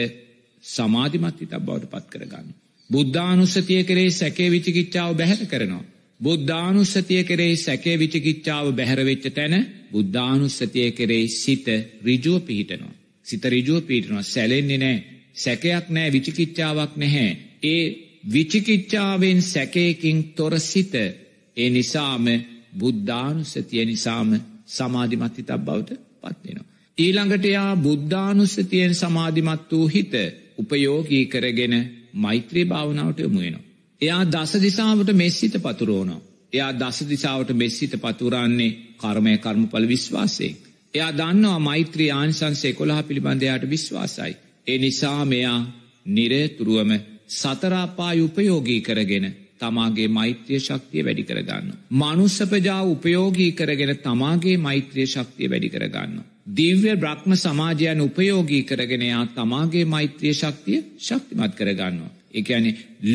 සමාධිමත් 0.63 1.37
හිතක් 1.37 1.55
බවට 1.59 1.91
පත් 1.91 2.05
කරගන්න. 2.09 2.47
බුද්ධානුස්සතිය 2.89 3.81
කරේ 3.83 4.09
සැකේ 4.11 4.49
විචිකිච්ඡාව 4.49 5.11
බැහැර 5.13 5.45
කරනවා. 5.47 5.90
බුද්ධානුස්සතිය 6.21 7.23
කරේ 7.23 7.53
සැකේ 7.57 7.95
විචිකිච්ඡාව 7.97 8.65
බැහැරවෙච්ච 8.71 9.25
තැන 9.29 9.55
බුද්ධානුස්සතිය 9.91 10.89
කරේ 10.91 11.25
සිත 11.33 11.67
රිජුව 12.01 12.39
පිහිටනවා. 12.41 12.95
සිත 13.25 13.43
රිජුව 13.45 13.81
පිහිටනවා 13.81 14.23
සැලෙන්නේ 14.25 14.77
නෑ 14.77 14.97
සැකයක් 15.35 15.85
නෑ 15.89 16.09
විචිකිච්ඡාවක් 16.11 16.93
නැහැ. 16.95 17.31
ඒ 17.63 17.83
විචිකිච්ඡාවෙන් 18.25 19.39
සැකයකින් 19.43 20.17
තොර 20.33 20.53
සිත 20.61 20.93
ඒ 21.57 21.69
නිසාම 21.69 22.25
බුද්ධානුස්සතිය 22.73 23.85
නිසාම 23.85 24.29
සමාධිමත් 24.67 25.37
හිතක් 25.37 25.51
බවට 25.59 25.99
පත්වෙනවා. 26.21 26.69
ඊළඟට 26.97 27.45
යා 27.47 27.75
බුද්ධානුස්සතියෙන් 27.77 28.93
සමාධිමත් 28.95 29.71
වූ 29.71 29.87
හිත 29.87 30.13
උපයෝගී 30.57 31.25
කරගෙන 31.25 31.75
මෛත්‍රී 32.15 32.65
භාවනාවට 32.65 33.19
යොමුවෙනවා. 33.19 33.70
එයා 34.01 34.23
දස 34.25 34.53
දිසාාවට 34.57 35.13
මෙස්සිත 35.13 35.55
පතුරෝනෝ. 35.59 36.21
එයා 36.53 36.71
දස 36.73 36.99
දිසාාවට 37.09 37.51
මෙස්සිත 37.53 37.93
පතුරන්නේ 37.97 38.77
කර්මය 38.97 39.37
කර්මපල 39.37 39.87
විශ්වාසයෙන්. 39.87 40.55
එයා 40.93 41.11
දන්නවා 41.11 41.59
මෛත්‍රී 41.61 42.11
ආනිසන්සේ 42.11 42.73
කොළහ 42.73 43.03
පිළිබඳයාට 43.03 43.69
විශ්වාසයි. 43.69 44.33
ඒ 44.67 44.77
නිසා 44.77 45.25
මෙයා 45.25 45.59
නිරේතුරුවම 46.07 46.91
සතරාපාය 47.29 48.19
උපයෝගී 48.21 48.81
කරගෙන 48.81 49.27
තමාගේ 49.59 50.07
මෛත්‍රිය 50.09 50.59
ශක්තිය 50.59 51.03
වැඩි 51.03 51.23
කරගන්න. 51.23 51.67
මනුස්සපජා 51.91 52.81
උපයෝගී 52.85 53.51
කරගෙන 53.51 53.93
තමාගේ 53.97 54.57
මෛත්‍රිය 54.57 55.07
ශක්තිය 55.07 55.49
වැඩි 55.49 55.69
කරගන්න. 55.69 56.15
දිව්‍ය 56.51 56.95
බ්‍රහ්ම 56.95 57.35
සමාජයන් 57.35 58.01
උපයෝගී 58.01 58.63
කරගෙනයා 58.63 59.25
තමාගේ 59.27 59.85
මෛත්‍රිය 59.85 60.33
ශක්තිය 60.33 60.79
ශක්තිමත් 60.99 61.55
කරගන්නවා. 61.55 62.11
එකැනෙ 62.33 62.71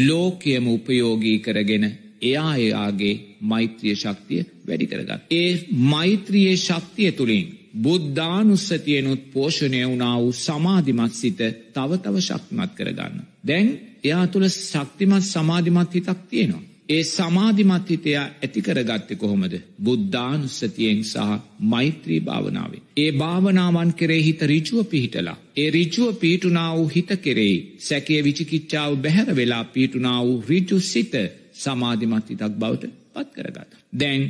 ලෝකයම 0.07 0.67
උපයෝගී 0.69 1.39
කරගෙන 1.39 1.85
එයා 2.23 2.53
එයාගේ 2.57 3.15
මෛත්‍රිය 3.43 3.95
ශක්තිය 3.95 4.43
වැඩි 4.67 4.87
කරගත්. 4.87 5.21
ඒ 5.31 5.51
මෛත්‍රියයේ 5.85 6.57
ශක්තිය 6.59 7.11
තුළින් 7.13 7.47
බුද්ධානුස්සතියනුත් 7.83 9.23
පෝෂණය 9.33 9.81
වුණා 9.87 10.17
වූ 10.21 10.33
සමාධිමත් 10.35 11.15
සිත 11.15 11.41
තව 11.75 11.91
තව 11.99 12.17
ශක්තිමත් 12.21 12.73
කරගන්න. 12.75 13.21
දැන් 13.47 13.69
එයා 14.05 14.27
තුළ 14.27 14.49
ශක්තිමත් 14.49 15.25
සමාධිමත් 15.25 15.95
හිතක් 15.95 16.21
තියෙනවා. 16.31 16.76
ඒ 16.89 17.03
සමාධිමත් 17.05 17.89
හිතයා 17.91 18.25
ඇතිකරගත්ත 18.39 19.09
කොහොමද 19.15 19.55
බුද්ධානුස්සතියෙන් 19.85 21.01
සහ 21.05 21.25
මෛත්‍රී 21.65 22.21
භාවනාවේ. 22.21 22.83
ඒ 22.97 23.11
භාවනාවන් 23.15 23.91
කරේ 23.95 24.23
හිත 24.23 24.43
රිචුව 24.45 24.85
පිහිටලා. 24.85 25.37
ඒ 25.57 25.69
රිචුව 25.71 26.09
පීටුනා 26.15 26.71
වූ 26.77 26.89
හිත 26.89 27.11
කෙරෙයි 27.21 27.57
සැකේ 27.79 28.21
විචිකිච්ඡාව 28.25 28.93
බැහැර 28.99 29.37
වෙලා 29.37 29.65
පීටුනා 29.67 30.21
වූ 30.25 30.39
රිචු 30.49 30.79
සිත 30.83 31.15
සමාධිමත් 31.55 32.31
හිතක් 32.31 32.55
බවට 32.55 32.93
පත් 33.15 33.29
කරගත. 33.35 33.73
දැන් 33.93 34.23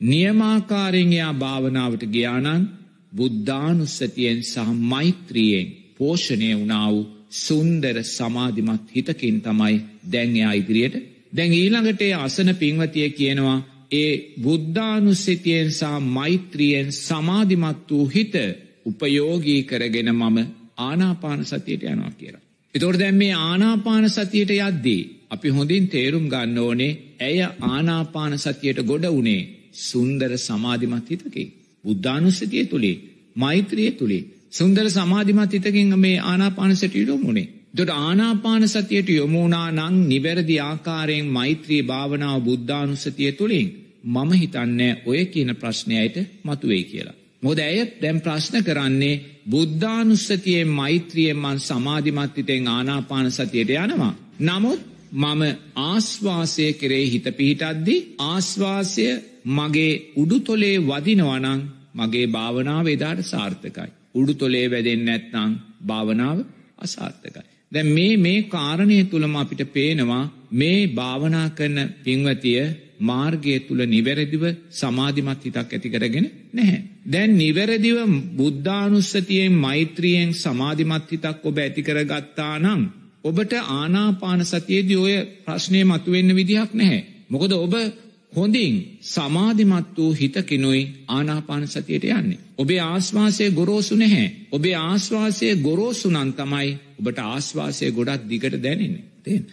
නියමාකාරයෙන් 0.00 1.12
එයා 1.12 1.34
භාවනාවට 1.34 2.02
ගියානන් 2.06 2.64
බුද්ධානුස්සතියෙන් 3.12 4.40
සහ 4.44 4.66
මෛත්‍රියෙන් 4.86 5.68
පෝෂණය 5.96 6.50
වුණා 6.54 6.88
වූ 6.88 7.04
සුන්දර 7.36 7.96
සමාධිමත් 8.06 8.84
හිතකින් 8.94 9.38
තමයි 9.40 9.76
දැන්යා 10.12 10.52
ඉදිරියට 10.54 11.17
දැන් 11.32 11.52
ඊළඟට 11.52 12.02
අසන 12.18 12.50
පින්වතිය 12.54 13.08
කියනවා 13.10 13.58
ඒ 13.92 14.12
බුද්ධානුස්සතියෙන් 14.42 15.70
සහ 15.70 15.92
මෛත්‍රියෙන් 16.08 16.88
සමාධිමත් 16.94 17.90
වූ 17.90 18.06
හිත 18.06 18.34
උපයෝගී 18.86 19.62
කරගෙන 19.62 20.10
මම 20.12 20.38
ආනාපාන 20.78 21.40
සතියට 21.44 21.82
යනවා 21.84 22.12
කියලා. 22.12 22.44
එතොට 22.74 22.98
දැම් 22.98 23.14
මේ 23.14 23.34
ආනාපාන 23.40 24.10
සතියට 24.10 24.50
යද්දී. 24.52 25.02
අපි 25.30 25.48
හොඳින් 25.48 25.84
තේරුම් 25.88 26.26
ගන්න 26.28 26.58
ඕනේ 26.58 26.92
ඇය 27.20 27.38
ආනාපාන 27.66 28.34
සතියට 28.38 28.80
ගොඩ 28.82 29.06
වනේ 29.10 29.42
සුන්දර 29.80 30.32
සමාධිමත් 30.38 31.06
හිතකි. 31.10 31.44
බුද්ධානුස්සතිය 31.84 32.64
තුළේ 32.64 32.96
මෛත්‍රිය 33.36 33.90
තුළේ 33.92 34.28
සුන්දර 34.50 34.86
සමාධිමත් 34.90 35.52
හිතකින් 35.52 35.98
මේ 35.98 36.16
ආනාපානසට 36.22 36.94
ඉඩම් 36.94 37.22
වුණේ 37.22 37.48
දොට 37.74 37.90
ආනාපාන 37.90 38.68
සතියට 38.68 39.08
යොමුණනා 39.10 39.70
නං 39.72 39.96
නිවැරදි 40.08 40.56
ආකාරයෙන් 40.60 41.26
මෛත්‍රී 41.28 41.82
භාවනාව 41.82 42.38
බුද්ධානුස්සතිය 42.42 43.32
තුළින් 43.32 43.68
මම 44.06 44.30
හිතන්නේ 44.32 44.92
ඔය 45.06 45.24
කියන 45.26 45.50
ප්‍රශ්නයට 45.54 46.16
මතුවේ 46.44 46.82
කියලා. 46.82 47.16
මොද 47.42 47.58
ඇය 47.60 47.78
දැම් 48.02 48.18
ප්‍රශ්න 48.20 48.64
කරන්නේ 48.64 49.22
බුද්ධානුස්සතියෙන් 49.50 50.70
මෛත්‍රියෙන් 50.70 51.38
මන් 51.38 51.58
සමාධිමත්තිතෙන් 51.60 52.68
ආනාපාන 52.68 53.30
සතියට 53.30 53.70
යනවා. 53.76 54.14
නමුත් 54.40 54.80
මම 55.14 55.42
ආස්වාසය 55.82 56.66
කරේ 56.72 57.06
හිත 57.06 57.26
පිහිටද්දි 57.32 57.96
ආස්වාසය 58.24 59.06
මගේ 59.50 59.92
උඩුතොලේ 60.16 60.76
වදිනවනං 60.82 61.60
මගේ 61.94 62.26
භාවනාව 62.28 62.86
එදාට 62.88 63.20
සාර්ථකයි. 63.24 63.90
උඩුතොලේ 64.14 64.66
වැදෙන් 64.70 65.04
නැත්නං 65.04 65.52
භාවනාව 65.86 66.38
අසාර්ථකයි. 66.78 67.47
දැ 67.72 67.84
මේ 67.84 68.16
මේ 68.18 68.42
කාරණය 68.44 68.98
තුළම 69.04 69.34
අපිට 69.36 69.62
පේනවා 69.72 70.24
මේ 70.52 70.78
භාවනා 70.90 71.48
කරන 71.50 71.78
පින්වතිය 72.04 72.60
මාර්ගය 73.00 73.54
තුළ 73.60 73.82
නිවැරදිව 73.86 74.44
සමාධිමත් 74.72 75.44
හිතක් 75.44 75.58
ඇති 75.68 75.88
කරගෙන 75.88 76.26
නැහැ. 76.52 76.80
දැන් 77.06 77.36
නිවැරදිව 77.36 77.98
බුද්ධානුස්සතියෙන් 78.36 79.52
මෛත්‍රියෙන් 79.54 80.34
සමාධිමත් 80.34 81.12
හිතක් 81.12 81.44
ඔබ 81.44 81.56
ඇතිකර 81.58 81.98
ගත්තා 82.04 82.54
නං. 82.58 82.82
ඔබට 83.24 83.52
ආනාපාන 83.70 84.40
සතියේදී 84.44 84.98
ඔය 84.98 85.14
ප්‍රශ්නය 85.44 85.80
මතුවෙන්න 85.84 86.30
විදිහක් 86.34 86.70
නැහැ. 86.72 87.06
මොකද 87.28 87.52
ඔබ 87.54 87.74
හොඳින් 88.32 88.74
සමාධිමත් 89.02 89.96
වූ 89.96 90.12
හිතකිනුයි 90.12 90.82
ආනාපාන 91.08 91.64
සතියට 91.66 92.04
යන්නේ. 92.06 92.44
ඔබේ 92.58 92.80
ආශ්වාසය 92.82 93.50
ගොරෝසු 93.50 93.94
නැහැ. 93.96 94.28
ඔබේ 94.52 94.76
ආශ්වාසය 94.80 95.56
ගොරෝසුනන් 95.58 96.32
තමයි 96.34 96.70
ඔබට 96.98 97.18
ආශ්වාසය 97.24 97.90
ගොඩක් 97.92 98.22
දිගට 98.26 98.56
දැනෙන්නේ. 98.58 99.04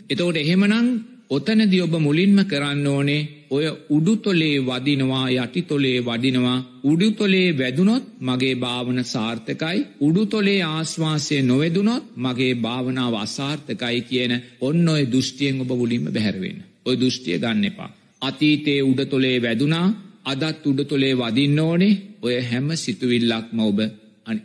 එතවට 0.10 0.38
එහෙමනං 0.38 0.88
ඔතනදි 1.28 1.78
ඔබ 1.82 1.94
මුලින්ම 2.00 2.40
කරන්න 2.44 2.88
ඕනේ 2.88 3.22
ඔය 3.50 3.66
උඩුතොලේ 3.90 4.58
වදිනවා 4.62 5.26
යටිතොලේ 5.36 6.00
වඩිනවා 6.02 6.58
උඩුතොලේ 6.84 7.50
වැදුනොත් 7.54 8.06
මගේ 8.22 8.56
භාවන 8.56 9.00
සාර්ථකයි 9.06 9.80
උඩුතොලේ 10.00 10.62
ආශ්වාසය 10.64 11.42
නොවෙදුනොත් 11.42 12.04
මගේ 12.18 12.54
භාවනාව 12.58 13.14
අසාර්ථකයි 13.18 14.00
කියන 14.04 14.34
ඔන්න 14.62 14.88
ඔය 14.90 15.04
දෘෂ්ටියෙන් 15.08 15.62
ඔබ 15.62 15.72
මුලින්ම 15.74 16.06
බැහැරවෙන්න. 16.08 16.60
ඔය 16.86 16.96
දෘෂ්ටිය 16.96 17.38
ගන්න 17.38 17.66
එපා. 17.66 17.92
අතීතයේ 18.22 18.82
උඩතොලේ 18.84 19.38
වැදුනා 19.42 19.88
අදත් 20.26 20.66
උඩතොලේ 20.66 21.14
වදින්න 21.16 21.60
ඕනේ 21.60 21.94
ඔය 22.22 22.36
හැම 22.44 22.68
සිතුවිල්ලක්ම 22.76 23.60
ඔබ 23.62 23.80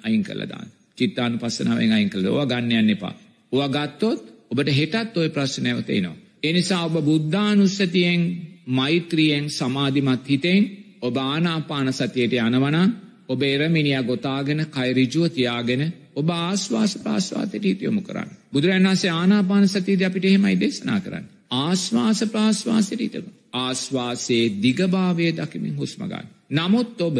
අයින් 0.04 0.22
කළදාන්න. 0.22 0.68
චිත්තානු 1.00 1.38
පස්සනාවෙන් 1.38 1.92
අයින් 1.92 2.10
කළ 2.10 2.26
ඕ 2.28 2.46
ගන්න 2.46 2.72
යන්න 2.74 2.90
එපා. 2.90 3.14
ඕ 3.52 3.68
ගත්තොත් 3.68 4.20
ඔබට 4.50 4.70
හෙටත් 4.70 5.16
ඔය 5.16 5.28
ප්‍රශ්නයවතේනවා. 5.30 6.16
එනිසා 6.42 6.84
ඔබ 6.84 6.96
බුද්ධානුස්සතියෙන් 7.02 8.22
මෛත්‍රියෙන් 8.68 9.46
සමාධිමත් 9.50 10.28
හිතෙන් 10.28 10.62
ඔබ 11.02 11.16
ආනාපාන 11.18 11.92
සතියට 11.92 12.34
යනවනා 12.38 12.86
ඔබ 13.28 13.42
එරමිනිිය 13.44 14.02
ගොතාගෙන 14.04 14.60
කයිරිජුව 14.68 15.26
තියාගෙන 15.30 15.82
ඔබ 16.14 16.28
ආශ්වාස 16.30 16.92
ප්‍රාශ්වාතයට 16.98 17.64
හිතයොමු 17.64 18.02
කරන්න. 18.02 18.30
බුදුරන් 18.52 18.84
වන්සේ 18.84 19.12
ආනාපාන 19.12 19.68
සතියද 19.68 20.02
අපිට 20.02 20.24
එහෙමයි 20.24 20.56
දේශනා 20.56 21.00
කරන්න. 21.00 21.26
ආශ්වාස 21.52 22.20
ප්‍රාශ්වාසයට 22.26 23.00
හිතක. 23.00 23.26
ආශ්වාසයේ 23.54 24.46
දිගභාවය 24.62 25.30
දකිමින් 25.32 25.76
හුස්මගන්න. 25.76 26.26
නමුත් 26.50 27.00
ඔබ 27.00 27.16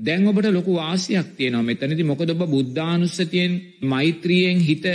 දැන් 0.00 0.26
ඔබට 0.26 0.46
ලොකු 0.48 0.74
වාසියක් 0.74 1.28
තියෙනවා 1.36 1.62
මෙතනති 1.62 2.04
මොකද 2.04 2.30
ඔබ 2.30 2.42
බුද්ධානුස්සතියෙන් 2.48 3.52
මෛත්‍රියෙන් 3.84 4.60
හිත 4.60 4.86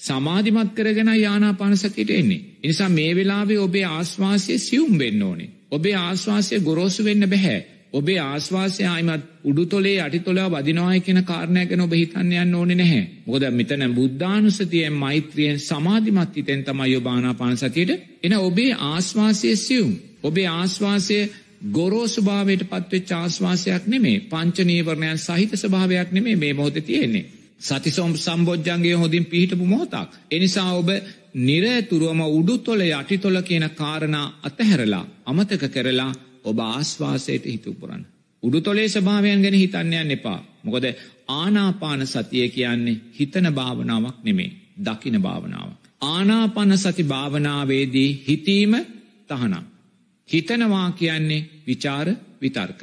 සමාධිමත් 0.00 0.72
කරගෙන 0.74 1.10
යානාපාන 1.16 1.76
සතියට 1.76 2.10
එන්නේ. 2.12 2.44
එනිසා 2.62 2.88
මේ 2.90 3.16
වෙලාවේ 3.16 3.58
ඔබේ 3.58 3.84
ආශ්වාසය 3.86 4.58
සියුම් 4.58 4.98
වෙන්න 4.98 5.22
ඕනේ. 5.22 5.50
ඔබේ 5.70 5.94
ආශ්වාසය 5.96 6.60
ගොරෝසු 6.60 7.04
වෙන්න 7.04 7.28
බැහැ. 7.28 7.60
ඔබේ 7.92 8.18
ආශ්වාසය 8.20 8.84
අයිමත් 8.86 9.24
උඩුතොලේ 9.44 9.98
අටිතොලා 10.00 10.48
වදිනවාය 10.50 11.00
කියෙන 11.00 11.24
කාරණය 11.24 11.66
ගැන 11.66 11.80
ඔබ 11.80 11.92
හිතන්න 11.92 12.32
යන්න 12.34 12.54
ඕනේ 12.54 12.76
නැහැ. 12.76 13.04
මොකද 13.26 13.44
මෙතන 13.52 13.84
බුද්ධානුසතියෙන් 13.94 14.92
මෛත්‍රියෙන් 14.94 15.60
සමාධිමත් 15.60 16.36
හිතෙන් 16.36 16.64
තමයි 16.64 16.96
ඔබානාපාන 16.96 17.56
සතියට 17.56 17.90
එන 18.22 18.34
ඔබේ 18.40 18.72
ආශ්වාසය 18.82 19.56
සියුම්. 19.58 19.92
ඔබේ 20.22 20.48
ආශ්වාසය 20.48 21.18
ගොරෝසු 21.70 22.22
භාවයට 22.22 22.62
පත්වෙච්ච 22.64 23.10
ආශ්වාසයක් 23.12 23.86
නෙමේ 23.86 24.18
පංචනීවරණයන් 24.22 25.18
සහිත 25.18 25.52
ස්භාවයක් 25.56 26.12
නෙමේ 26.12 26.36
මේ 26.36 26.54
මොහොත 26.54 26.78
තියෙන්නේ. 26.80 27.30
සතිසොම් 27.60 28.12
සම්බෝජ්ජන්ගේ 28.16 28.94
හොඳින් 28.94 29.24
පිහිටපු 29.24 29.66
මොහොතක්. 29.66 30.10
එනිසා 30.30 30.70
ඔබ 30.72 30.88
නිරෑතුරුවම 31.40 32.20
උඩුතොල 32.30 32.80
යටිතොල 32.82 33.42
කියන 33.42 33.66
කාරණා 33.72 34.26
අතහැරලා 34.42 35.04
අමතක 35.24 35.62
කරලා 35.68 36.12
ඔබ 36.44 36.58
ආශ්වාසයට 36.60 37.44
හිතුපුරන්. 37.46 38.02
උඩුතොලේ 38.42 38.88
ස්භාවයන් 38.88 39.42
ගැන 39.42 39.54
හිතන්නයන් 39.54 40.10
එපා. 40.10 40.40
මොකද 40.62 40.84
ආනාපාන 41.30 42.06
සතිය 42.06 42.48
කියන්නේ 42.48 43.00
හිතන 43.18 43.46
භාවනාවක් 43.50 44.18
නෙමේ 44.24 44.50
දකින 44.78 45.22
භාවනාව. 45.22 45.70
ආනාපන 46.04 46.78
සති 46.78 47.04
භාවනාවේදී 47.04 48.10
හිතීම 48.28 48.74
තහනම්. 49.28 49.71
හිතනවා 50.28 50.90
කියන්නේ 50.92 51.46
විචාර 51.66 52.08
විතර්ක. 52.42 52.80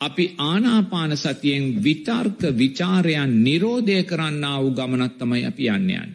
අපි 0.00 0.24
ආනාපාන 0.40 1.16
සතියෙන් 1.16 1.64
විතර්ක 1.84 2.40
විචාරයන් 2.58 3.44
නිරෝධය 3.44 4.02
කරන්න 4.02 4.44
වූ 4.54 4.70
ගමනත් 4.70 5.18
තමයි 5.18 5.44
අපි 5.44 5.64
යන්නයන්. 5.68 6.10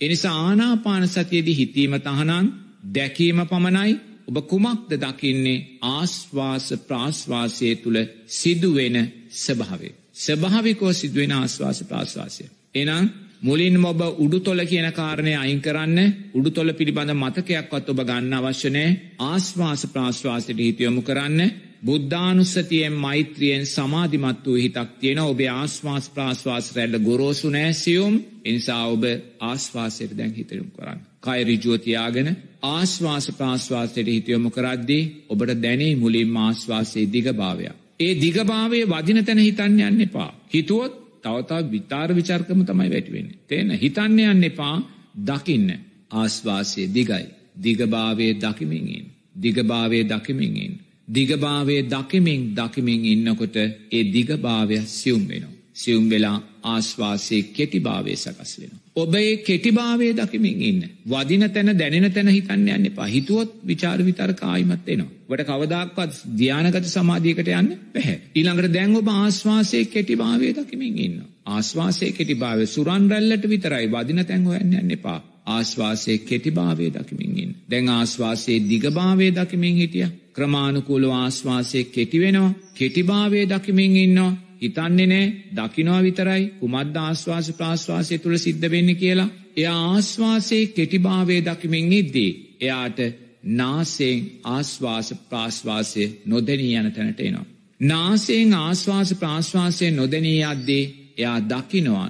එනිසා 0.00 0.36
ආනාපාන 0.40 1.08
සතියේදී 1.08 1.56
හිතීම 1.56 1.94
තහනන් 2.00 2.46
දැකීම 2.94 3.38
පමණයි 3.46 3.92
ඔබ 4.28 4.36
කුමක්ද 4.42 4.90
දකින්නේ 4.94 5.64
ආශ්වාස 5.84 6.66
ප්‍රාශ්වාසය 6.88 7.68
තුළ 7.74 7.98
සිදුවෙන 8.28 8.96
ස්භාවේ. 9.36 9.94
ස්භාවිකෝ 10.16 10.92
සිදුවෙන 10.92 11.32
ආශ්වාස 11.32 11.78
ප්‍රාශ්වාසය. 11.84 12.44
එනම් 12.74 13.06
මුලින් 13.38 13.84
ඔබ 13.84 14.00
උඩුතොල 14.18 14.60
කියන 14.62 14.92
කාරණය 14.92 15.34
අයින් 15.34 15.60
කරන්න 15.60 15.98
උඩුතොල 16.32 16.72
පිළිබඳ 16.72 17.12
මතකයක්වත් 17.14 17.88
ඔබ 17.88 18.00
ගන්න 18.00 18.32
අවශ්‍යනෑ 18.34 18.96
ආශ්වාස 19.20 19.86
ප්‍රාශ්වාසයට 19.88 20.58
හිතියොමු 20.58 21.02
කරන්න 21.02 21.50
බුද්ධානුස්සතියෙන් 21.82 22.92
මෛත්‍රියෙන් 22.94 23.66
සමාධිමත් 23.66 24.46
වූ 24.46 24.56
හිතක් 24.56 24.90
තියෙන 25.00 25.20
ඔබේ 25.20 25.50
ආශ්වාස් 25.50 26.08
ප්‍රාශ්වාස 26.10 26.72
රැල්ල 26.76 26.98
ගොරෝසු 27.00 27.50
නෑසියුම් 27.50 28.14
එනිසා 28.44 28.82
ඔබ 28.86 29.04
ආශ්වාසයට 29.40 30.16
දැන් 30.16 30.32
හිතරුම් 30.32 30.70
කරන්න. 30.70 31.00
කයිරිජුවතියාගෙන 31.22 32.28
ආශ්වාස 32.64 33.26
ප්‍රාශ්වාසයට 33.32 34.08
හිතයොමු 34.08 34.50
කරද්දී 34.50 35.02
ඔබට 35.28 35.56
දැනේ 35.62 35.96
මුලින් 35.96 36.36
ආශ්වාසයේ 36.38 37.12
දිගභාවයක්. 37.12 37.74
ඒ 38.00 38.12
දිගභාවය 38.16 38.78
වදින 38.86 39.24
තැන 39.24 39.38
හිතන්න 39.40 39.80
යන්න 39.82 40.00
එපා. 40.02 40.30
හිතුවොත් 40.48 41.05
තවතා 41.26 41.60
විතාර 41.68 42.08
විචර්කම 42.12 42.60
තමයි 42.64 42.88
වැටිවෙන්නේ. 42.90 43.38
තේන 43.44 43.70
හිතන්න 43.76 44.18
යන්න 44.24 44.44
එපා 44.44 44.76
දකින්න 45.24 45.68
ආශ්වාසය 46.12 46.88
දිගයි. 46.90 47.26
දිගභාවය 47.58 48.26
දකිමින්ින්. 48.36 49.04
දිගභාවය 49.36 50.00
දකිමින්ින්. 50.04 50.72
දිගභාවය 51.08 51.76
දකිමින් 51.84 52.42
දකිමින් 52.54 53.04
ඉන්නකොට 53.06 53.56
ඒ 53.56 54.02
දිගභාවය 54.08 54.78
සියුම් 54.88 55.22
වෙනවා. 55.28 55.54
සියුම් 55.74 56.10
වෙලා 56.10 56.38
ආශ්වාසයේ 56.64 57.48
කෙටිභාවය 57.50 58.16
සකස් 58.16 58.52
වෙන. 58.60 58.85
ඔබ 58.96 59.14
ඒ 59.14 59.36
කෙටිභාවය 59.38 60.08
දකිමින් 60.14 60.60
ඉන්න. 60.62 60.82
වදින 61.06 61.44
තැන 61.50 61.70
දැනෙන 61.74 62.08
තැන 62.10 62.28
හිතන්න 62.28 62.68
යන්න 62.68 62.86
එපා 62.86 63.06
හිතුවොත් 63.06 63.52
විචාර 63.64 63.98
විතර 64.00 64.32
කායිමත් 64.34 64.88
එනවා. 64.88 65.12
වට 65.28 65.46
කවදක්වත් 65.46 66.12
ධ්‍යානගත 66.34 66.86
සමාධියකට 66.86 67.50
යන්න 67.50 67.70
පැහැ. 67.92 68.16
ඊළඟට 68.34 68.72
දැන් 68.72 68.96
ඔබ 68.96 69.08
ආශ්වාසය 69.14 69.84
කෙටිභාවය 69.86 70.52
දකිමින් 70.54 70.98
ඉන්න. 70.98 71.16
ආශ්වාසය 71.46 72.12
කෙටිභාවය 72.12 72.66
සුරන් 72.68 73.08
රැල්ලට 73.08 73.44
විතරයි 73.46 73.90
වදින 73.90 74.22
තැන් 74.24 74.46
හොයන්න 74.46 74.72
යන්න 74.74 74.92
එපා. 74.92 75.18
ආශ්වාසයේ 75.46 76.18
කෙටිභාවය 76.20 76.86
දකිමින්ගින්. 76.92 77.50
දැන් 77.70 77.88
ආශ්වාසයේ 77.90 78.64
දිගභාවය 78.64 79.28
දකිමින් 79.32 79.76
හිටිය. 79.76 80.08
ක්‍රමාණුකූලු 80.32 81.12
ආශ්වාසය 81.12 81.84
කෙටිවෙනවා 81.90 82.54
කෙටිභාවය 82.74 83.44
දකිමින් 83.46 83.96
ඉන්නවා 83.98 84.32
හිතන්නේ 84.60 85.06
නෑ 85.06 85.26
දකිනවා 85.56 86.00
විතරයි 86.02 86.42
කුමද්ද 86.60 86.96
ආශ්වාස 86.98 87.48
ප්‍රාශ්වාසය 87.52 88.18
තුළ 88.18 88.38
සිද්ධ 88.38 88.66
වෙන්න 88.70 88.90
කියලා. 88.94 89.28
එය 89.56 89.66
ආශ්වාසයේ 89.66 90.66
කෙටිභාවය 90.68 91.36
දකිමින් 91.42 91.92
ඉද්දී. 91.92 92.32
එයාට 92.60 92.98
නාසයෙන් 93.54 94.20
ආශ්වාස 94.46 95.08
ප්‍රාශ්වාසය 95.28 96.04
නොදැනී 96.26 96.74
යන 96.74 96.92
තැනට 96.92 97.20
එනවා. 97.20 97.46
නාසයෙන් 97.80 98.54
ආශ්වාස 98.56 99.10
ප්‍රාශ්වාසය 99.14 99.90
නොදැනී 99.92 100.42
අද්දේ 100.44 100.84
එයා 101.16 101.38
දකිනවා 101.42 102.08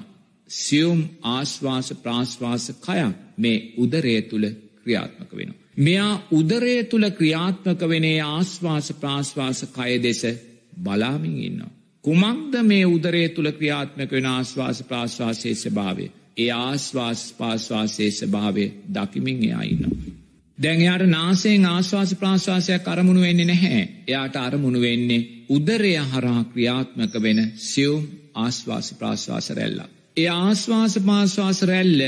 සියුම් 0.50 1.00
ආශ්වාස 1.26 1.88
ප්‍රාශ්වාස 1.96 2.64
කයක් 2.78 3.14
මේ 3.38 3.58
උදරය 3.78 4.14
තුළ 4.22 4.46
ක්‍රියාත්මක 4.82 5.30
වෙනවා. 5.32 5.62
මෙයා 5.78 6.12
උදරය 6.32 6.76
තුළ 6.84 7.06
ක්‍රියාත්මක 7.10 7.80
වනේ 7.84 8.18
ආශ්වාස 8.24 8.92
ප්‍රාශ්වාස 8.94 9.58
කය 9.74 9.92
දෙස 9.98 10.22
බලාමින් 10.78 11.36
ඉන්නවා. 11.40 11.75
කුමක්ද 12.06 12.54
මේ 12.62 12.84
උදරය 12.86 13.22
තුළ 13.28 13.50
ක්‍රියාත්මක 13.52 14.10
වෙන 14.10 14.26
ආශ්වාස 14.26 14.82
ප්‍රාශ්වාසයේ 14.82 15.54
ස්භාවේ. 15.56 16.10
ඒ 16.36 16.50
ආශ්වාස් 16.58 17.22
පාශ්වාසයේ 17.32 18.10
ස්භාවේ 18.12 18.68
දකිමින් 18.94 19.38
එයා 19.44 19.64
ඉන්නවා. 19.64 20.12
දැන් 20.58 20.80
එයාට 20.80 21.06
නාසයෙන් 21.08 21.66
ආශ්වාස 21.66 22.14
ප්‍රාශ්වාසයක් 22.14 22.88
අරමුණු 22.88 23.20
වෙන්නේ 23.20 23.44
නැහැ. 23.44 23.82
එයාට 24.06 24.36
අරමුණු 24.38 24.80
වෙන්නේ 24.80 25.26
උදරය 25.48 25.92
හරහා 26.04 26.42
ක්‍රියාත්මක 26.44 27.14
වෙන 27.22 27.40
සියුම් 27.64 28.02
ආශ්වාස 28.36 28.94
ප්‍රාශ්වාස 28.94 29.50
රැල්ලක්. 29.50 29.90
ඒ 30.16 30.28
ආශ්වාස 30.36 30.94
පාශ්වාස 31.00 31.62
රැල්ල 31.62 32.00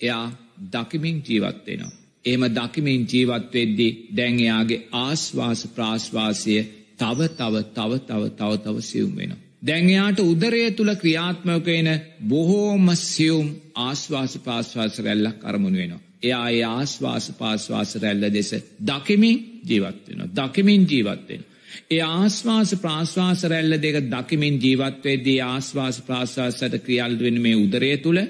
එයා 0.00 0.26
දකිමින් 0.72 1.18
ජීවත්වෙනවා. 1.22 1.92
එම 2.24 2.42
දකිමින් 2.52 3.02
ජීවත්වෙද්දි 3.06 3.88
දැන් 4.16 4.36
එයාගේ 4.40 4.84
ආශ්වාස 4.94 5.60
ප්‍රාශ්වාසය 5.68 6.56
තව 7.00 7.28
තව 7.30 7.54
තව 7.70 7.92
තව 8.00 8.22
තව 8.32 8.50
තව 8.58 8.76
සියුම් 8.82 9.12
වෙන. 9.16 9.32
දැන්යාට 9.62 10.20
උදරය 10.22 10.62
තුළ 10.72 10.92
ක්‍රියාත්මකයන 10.96 11.88
බොහෝම 12.24 12.86
සියුම් 12.96 13.46
ආශ්වාස 13.78 14.32
පාශ්වාස 14.38 14.94
රැල්ලක් 15.00 15.38
අරමුණ 15.44 15.76
වෙනවා. 15.76 16.00
එයා 16.22 16.48
ඒ 16.50 16.64
ආශ්වාස 16.68 17.26
පාශ්වාස 17.34 17.90
රැල්ල 17.96 18.24
දෙස 18.30 18.50
දකිමින් 18.82 19.38
ජීවත්වෙන. 19.64 20.20
දකිමින් 20.34 20.82
ජීවත්වෙන. 20.86 21.42
ඒ 21.90 22.02
ආශ්වාස 22.02 22.70
ප්‍රාශ්වාස 22.76 23.40
රැල්ල 23.44 23.74
දෙක 23.78 23.96
දකිමින් 24.06 24.56
ජීවත්වේදී 24.58 25.38
ආශ්වාස 25.44 25.96
ප්‍රාශ්වාසයට 26.00 26.74
ක්‍රියල් 26.84 27.14
වෙන 27.18 27.36
මේ 27.40 27.56
උදරය 27.56 27.92
තුළ 27.96 28.20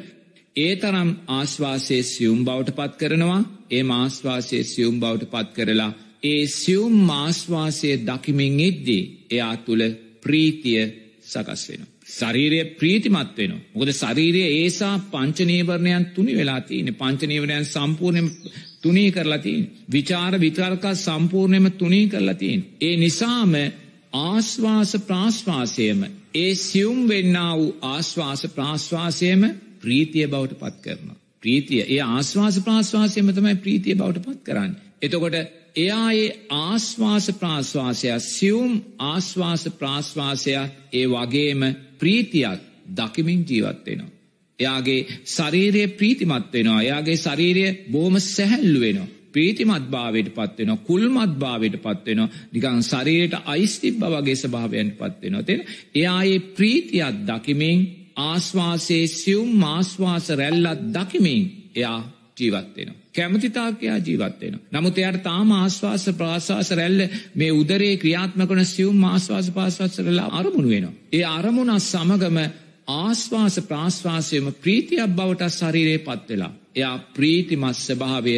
ඒ 0.56 0.72
තරම් 0.76 1.10
ආශ්වාසයේ 1.30 2.02
සියුම් 2.04 2.40
බවට 2.44 2.76
පත් 2.76 2.92
කරනවා 2.96 3.42
ඒ 3.70 3.82
ආශ්වාසයේ 3.92 4.64
සියුම් 4.64 4.96
බවට 5.00 5.30
පත් 5.30 5.48
කරලා 5.56 5.92
ඒ 6.22 6.46
සියුම් 6.48 6.94
මාශ්වාසය 7.04 7.90
දකිමින් 8.00 8.60
එද්දී 8.60 9.02
එයා 9.30 9.54
තුළ 9.58 9.82
ප්‍රීතිය 10.22 10.82
සකස් 11.24 11.62
වෙන. 11.68 11.82
ශරීරය 12.08 12.60
ප්‍රීතිමත් 12.74 13.36
වෙන. 13.36 13.52
මොකද 13.74 13.92
ශරීරය 13.92 14.42
ඒසා 14.54 14.94
පංචනීවරණයන් 15.10 16.04
තුනි 16.14 16.34
වෙලා 16.34 16.60
තියන 16.62 16.88
පංචනීවරයන් 16.94 17.64
සම්පූර්ණය 17.66 18.22
තුනී 18.80 19.10
කරලා 19.10 19.38
තියෙන. 19.38 19.70
විචාර 19.88 20.32
විතර්ක 20.36 20.84
සම්පූර්ණයම 20.96 21.66
තුනී 21.72 22.06
කරලා 22.08 22.34
තියෙන. 22.34 22.60
ඒ 22.80 22.96
නිසාම 22.96 23.54
ආශ්වාස 24.20 24.92
ප්‍රාශ්වාසයම 25.02 26.00
ඒ 26.34 26.52
සියුම් 26.56 27.00
වෙන්නා 27.08 27.52
වූ 27.56 27.70
ආශ්වාස 27.84 28.42
ප්‍රාශ්වාසයම 28.48 29.42
ප්‍රීතිය 29.80 30.26
බවට 30.26 30.60
පත් 30.60 30.76
කරනවා. 30.84 31.18
ප්‍රීතිය 31.40 31.82
ඒ 31.86 32.02
ආශ්වාස 32.08 32.60
ප්‍රාශ්වාසයම 32.60 33.26
තමයි 33.30 33.56
ප්‍රීතිය 33.56 33.94
බවට 33.94 34.26
පත් 34.26 34.38
කරන්න. 34.44 34.72
එතකොට 35.02 35.36
එයායේ 35.76 36.46
ආශ්වාස 36.50 37.26
ප්‍රාශ්වාසයක් 37.32 38.20
සියුම් 38.26 38.72
ආශ්වාස 39.00 39.64
ප්‍රාශ්වාසයක් 39.78 40.70
ඒ 40.92 41.06
වගේම 41.06 41.62
ප්‍රීතියක් 41.98 42.60
දකිමින් 42.96 43.40
ජීවත්වෙනවා. 43.44 44.10
එයාගේ 44.58 45.00
ශරීරය 45.26 45.82
ප්‍රීතිමත් 45.90 46.52
වෙනවා 46.52 46.82
එයාගේ 46.82 47.16
ශරීරය 47.18 47.64
බෝම 47.92 48.14
සැහැල්ලු 48.26 48.80
වෙනවා. 48.80 49.08
ප්‍රීතිමත් 49.32 49.86
භාවයට 49.88 50.28
පත්වෙන 50.30 50.72
කුල්මත් 50.80 51.34
භාවයට 51.36 51.76
පත්වෙන 51.78 52.20
නිකං 52.52 52.82
ශරීරයට 52.82 53.34
අයිස්තිබ්බ 53.46 54.02
වගේ 54.06 54.36
ස්භාවයන් 54.36 54.90
පත්වෙනවා 54.92 55.42
තියෙන 55.42 55.62
එයායේ 55.94 56.40
ප්‍රීතියක් 56.50 57.16
දකිමින් 57.28 57.78
ආශ්වාසේ 58.18 59.04
සියුම් 59.08 59.62
ආශ්වාස 59.64 60.26
රැල්ලත් 60.30 60.80
දකිමින් 60.94 61.42
එයා 61.74 62.00
ජීවත්වෙනවා. 62.36 62.99
කැමතිතාකයා 63.14 63.98
ජීවත්වෙන. 63.98 64.60
නමුත් 64.70 64.98
එයට 64.98 65.22
තාම 65.22 65.52
ආශ්වාස 65.52 66.04
ප්‍රාශවාස 66.12 66.70
රැල්ල 66.72 67.00
මේ 67.34 67.52
උදරේ 67.52 67.96
ක්‍රියාත්මකන 67.96 68.64
සියුම් 68.66 69.04
ආශ්වාස 69.04 69.50
පාශවාසරලා 69.50 70.28
අරමුණු 70.32 70.68
වෙනවා. 70.68 70.94
ඒ 71.12 71.24
අරමුණත් 71.28 71.82
සමගම 71.82 72.38
ආශ්වාස 72.88 73.56
ප්‍රාශ්වාසයම 73.62 74.46
ප්‍රීතියක් 74.54 75.10
බවට 75.10 75.50
ශරීරයේ 75.50 75.98
පත්වෙලා. 76.00 76.52
එයා 76.76 76.96
ප්‍රීතිමත් 77.10 77.76
ස්භාවය 77.78 78.36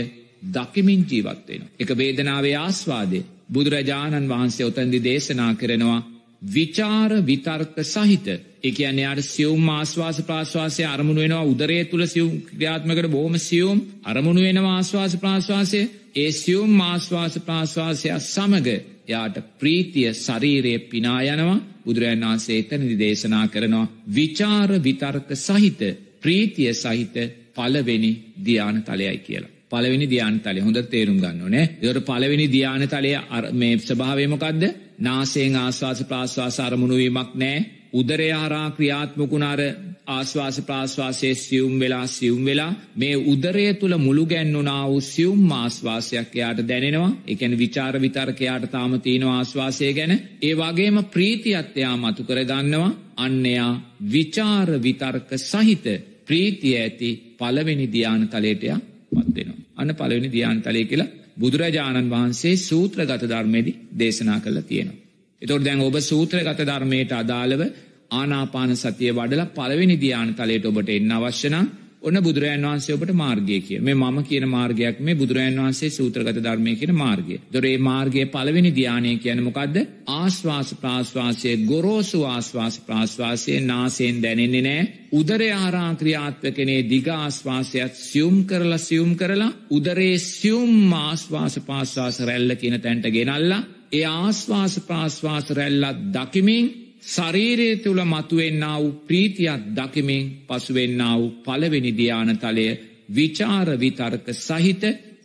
දකිමින් 0.54 1.06
ජීවත්වෙන. 1.06 1.62
එක 1.80 1.90
වේදනාවේ 1.96 2.56
ආස්වාදය 2.56 3.20
බුදුරජාණන් 3.48 4.28
වහන්සේ 4.28 4.66
ඔතැන්දි 4.66 5.04
දේශනා 5.04 5.52
කරනවා 5.54 6.00
විචාර 6.46 7.11
විතර්ක 7.22 7.76
සහිත 7.85 8.26
එකයන් 8.62 8.98
යාට 8.98 9.24
සියවම් 9.24 9.68
ආස්වාස 9.70 10.18
ප්‍රාශ්වාසය 10.22 10.83
අරමුණු 10.85 11.20
වෙනවා 11.20 11.44
උදරය 11.44 11.78
තුළ 11.85 12.05
සියුම් 12.07 12.31
ක්‍රියාත්මකට 12.48 13.09
බොහම 13.09 13.35
සියවම් 13.40 13.78
අරමුණු 14.05 14.40
වෙනවා 14.40 14.76
ආස්වාස 14.76 15.16
ප්‍රාශ්වාසය 15.16 15.81
ඒ 16.14 16.31
සියුම් 16.35 16.81
ආස්වාස 16.83 17.35
ප්‍රාශ්වාසයක් 17.40 18.20
සමග 18.26 18.68
යාට 19.09 19.37
ප්‍රීතිය 19.59 20.11
ශරීරයේ 20.16 20.85
පිනා 20.87 21.20
යනවා 21.26 21.59
බුදුරජන් 21.85 22.22
වහන්සේ 22.22 22.59
එතනදි 22.61 22.96
දේශනා 22.98 23.46
කරනවා 23.48 23.90
විචාර 24.11 24.70
විතර්ක 24.81 25.28
සහිත 25.38 25.81
ප්‍රීතිය 26.20 26.72
සහිත 26.74 27.16
පලවෙනි 27.55 28.12
ධ්‍යාන 28.38 28.76
තලයයි 28.83 29.18
කියලා. 29.18 29.52
පළවෙනි 29.70 30.07
ධ්‍යාන 30.07 30.40
තලය 30.40 30.61
හොඳ 30.61 30.78
තේරුම් 30.85 31.18
ගන්න 31.18 31.42
ඕනේ. 31.42 31.66
ඒකට 31.78 32.05
පළවෙනි 32.05 32.46
ධ්‍යාන 32.48 32.85
තලය 32.87 33.12
මේ 33.52 33.78
ස්වභාවය 33.81 34.26
මොකද්ද? 34.28 34.62
නාසයෙන් 35.02 35.56
ආස්වාස 35.56 36.00
ප්‍රාස්වාස 36.04 36.56
අරමුණු 36.60 36.96
වීමක් 36.96 37.30
නැහැ. 37.34 37.82
උදරය 37.92 38.28
හරහා 38.34 38.68
ක්‍රියාත්මකුණ 38.70 39.44
අර 39.44 39.60
ආශ්වාස 40.06 40.56
ප්‍රාශ්වාසයේ 40.60 41.34
සියුම් 41.36 41.74
වෙලා 41.78 42.06
සියුම් 42.08 42.44
වෙලා 42.44 42.72
මේ 42.94 43.16
උදරය 43.26 43.66
තුළ 43.74 43.96
මුළු 43.98 44.24
ගැන්නුනා 44.26 44.84
වූ 44.88 45.00
සියුම් 45.02 45.52
ආශ්වාසයක් 45.52 46.36
එයාට 46.36 46.60
දැනෙනවා. 46.62 47.10
ඒ 47.26 47.34
කියන්නේ 47.34 47.58
විචාර 47.58 47.94
විතර්ක 48.00 48.40
එයාට 48.40 48.66
තාම 48.70 48.92
තියෙනවා 49.00 49.36
ආශ්වාසය 49.36 49.92
ගැන. 49.92 50.12
ඒ 50.42 50.54
වගේම 50.54 50.96
ප්‍රීතියත් 51.06 51.76
එයා 51.76 51.96
මතු 51.98 52.22
කර 52.24 52.38
ගන්නවා. 52.44 52.90
අන්න 53.16 53.46
එයා 53.46 53.72
විචාර 54.12 54.68
විතර්ක 54.80 55.30
සහිත 55.40 55.84
ප්‍රීතිය 56.26 56.76
ඇති 56.76 57.10
පළවෙනි 57.38 57.86
ධ්‍යාන 57.88 58.22
තලයට 58.28 58.62
එයා 58.64 58.80
පත් 59.12 59.34
වෙනවා. 59.36 59.58
අන්න 59.76 59.90
පළවෙනි 59.92 60.28
ධ්‍යාන 60.28 60.62
තලය 60.62 60.84
කියලා 60.84 61.10
බුදුරජාණන් 61.42 62.11
වහන්සේ 62.11 62.57
සූත්‍රගත 62.59 63.24
ධර්මයේදී 63.24 63.78
දේශනා 63.98 64.40
කළා 64.40 64.62
තියෙනවා. 64.62 65.00
එතකොට 65.42 65.64
දැන් 65.64 65.81
ඔබ 65.81 65.96
සූත්‍රගත 66.02 66.61
ධර්මයට 66.62 67.12
අදාළව 67.14 67.62
ආනාපාන 68.12 68.76
සතිය 68.76 69.12
වඩලා 69.12 69.52
පළවෙනි 69.52 69.96
ධ්‍යාන 69.96 70.35
තලයට 70.35 70.66
ඔබට 70.66 70.88
එන්න 70.90 71.12
අවශ්‍ය 71.12 71.48
නම් 71.48 71.66
ඔන්න 72.02 72.18
බුදුරජාන් 72.18 72.64
වහන්සේ 72.64 72.94
ඔබට 72.94 73.12
මාර්ගය 73.14 73.58
කිය. 73.60 73.80
මේ 73.80 73.94
මම 73.94 74.18
කියන 74.22 74.46
මාර්ගයක් 74.48 75.00
මේ 75.00 75.14
බුදුරජාන් 75.14 75.58
වහන්සේ 75.58 75.90
සූත්‍රගත 75.90 76.38
ධර්මය 76.38 76.74
කියන 76.76 76.94
මාර්ගය. 76.94 77.36
දොර 77.48 77.64
ඒ 77.64 77.78
මාර්ගයේ 77.80 78.26
පළවෙනි 78.26 78.72
ධ්‍යානය 78.72 79.12
කියන්නේ 79.18 79.44
මොකද්ද? 79.44 79.76
ආශ්වාස 80.08 80.74
ප්‍රාශ්වාසයේ 80.76 81.56
ගොරෝසු 81.64 82.24
ආශ්වාස 82.24 82.80
ප්‍රාශ්වාසයේ 82.80 83.60
නාසයෙන් 83.62 84.16
දැනෙන්නේ 84.20 84.62
නැහැ. 84.62 84.90
උදරය 85.12 85.48
හරහා 85.54 85.92
ක්‍රියාත්මකනේ 85.94 86.80
දිග 86.84 87.08
ආශ්වාසයත් 87.10 87.94
සියුම් 88.02 88.36
කරලා 88.44 88.78
සියුම් 88.80 89.12
කරලා 89.16 89.52
උදරයේ 89.70 90.18
සියුම් 90.20 90.92
ආශ්වාස 90.94 91.54
ප්‍රාශ්වාස 91.60 92.20
රැල්ල 92.22 92.56
කියන 92.56 92.80
තැනට 92.80 93.06
ගෙනල්ලා 93.10 93.62
ඒ 93.92 94.06
ආශ්වාස 94.06 94.74
ප්‍රාශ්වාස 94.82 95.46
රැල්ලත් 95.52 95.98
දකිමින් 96.14 96.81
ශරීරය 97.02 97.68
තුළ 97.78 98.00
මතුවෙන්න 98.04 98.64
වූ 98.72 98.92
ප්‍රීතියක් 99.02 99.62
දකිමින් 99.72 100.24
පසුවෙන්න 100.48 101.02
වූ 101.10 101.30
පළවෙනි 101.42 101.92
ධ්‍යාන 101.92 102.30
තලය 102.38 102.66
විචාර 103.08 103.68
විතර්ක 103.76 104.26
සහිත 104.38 104.82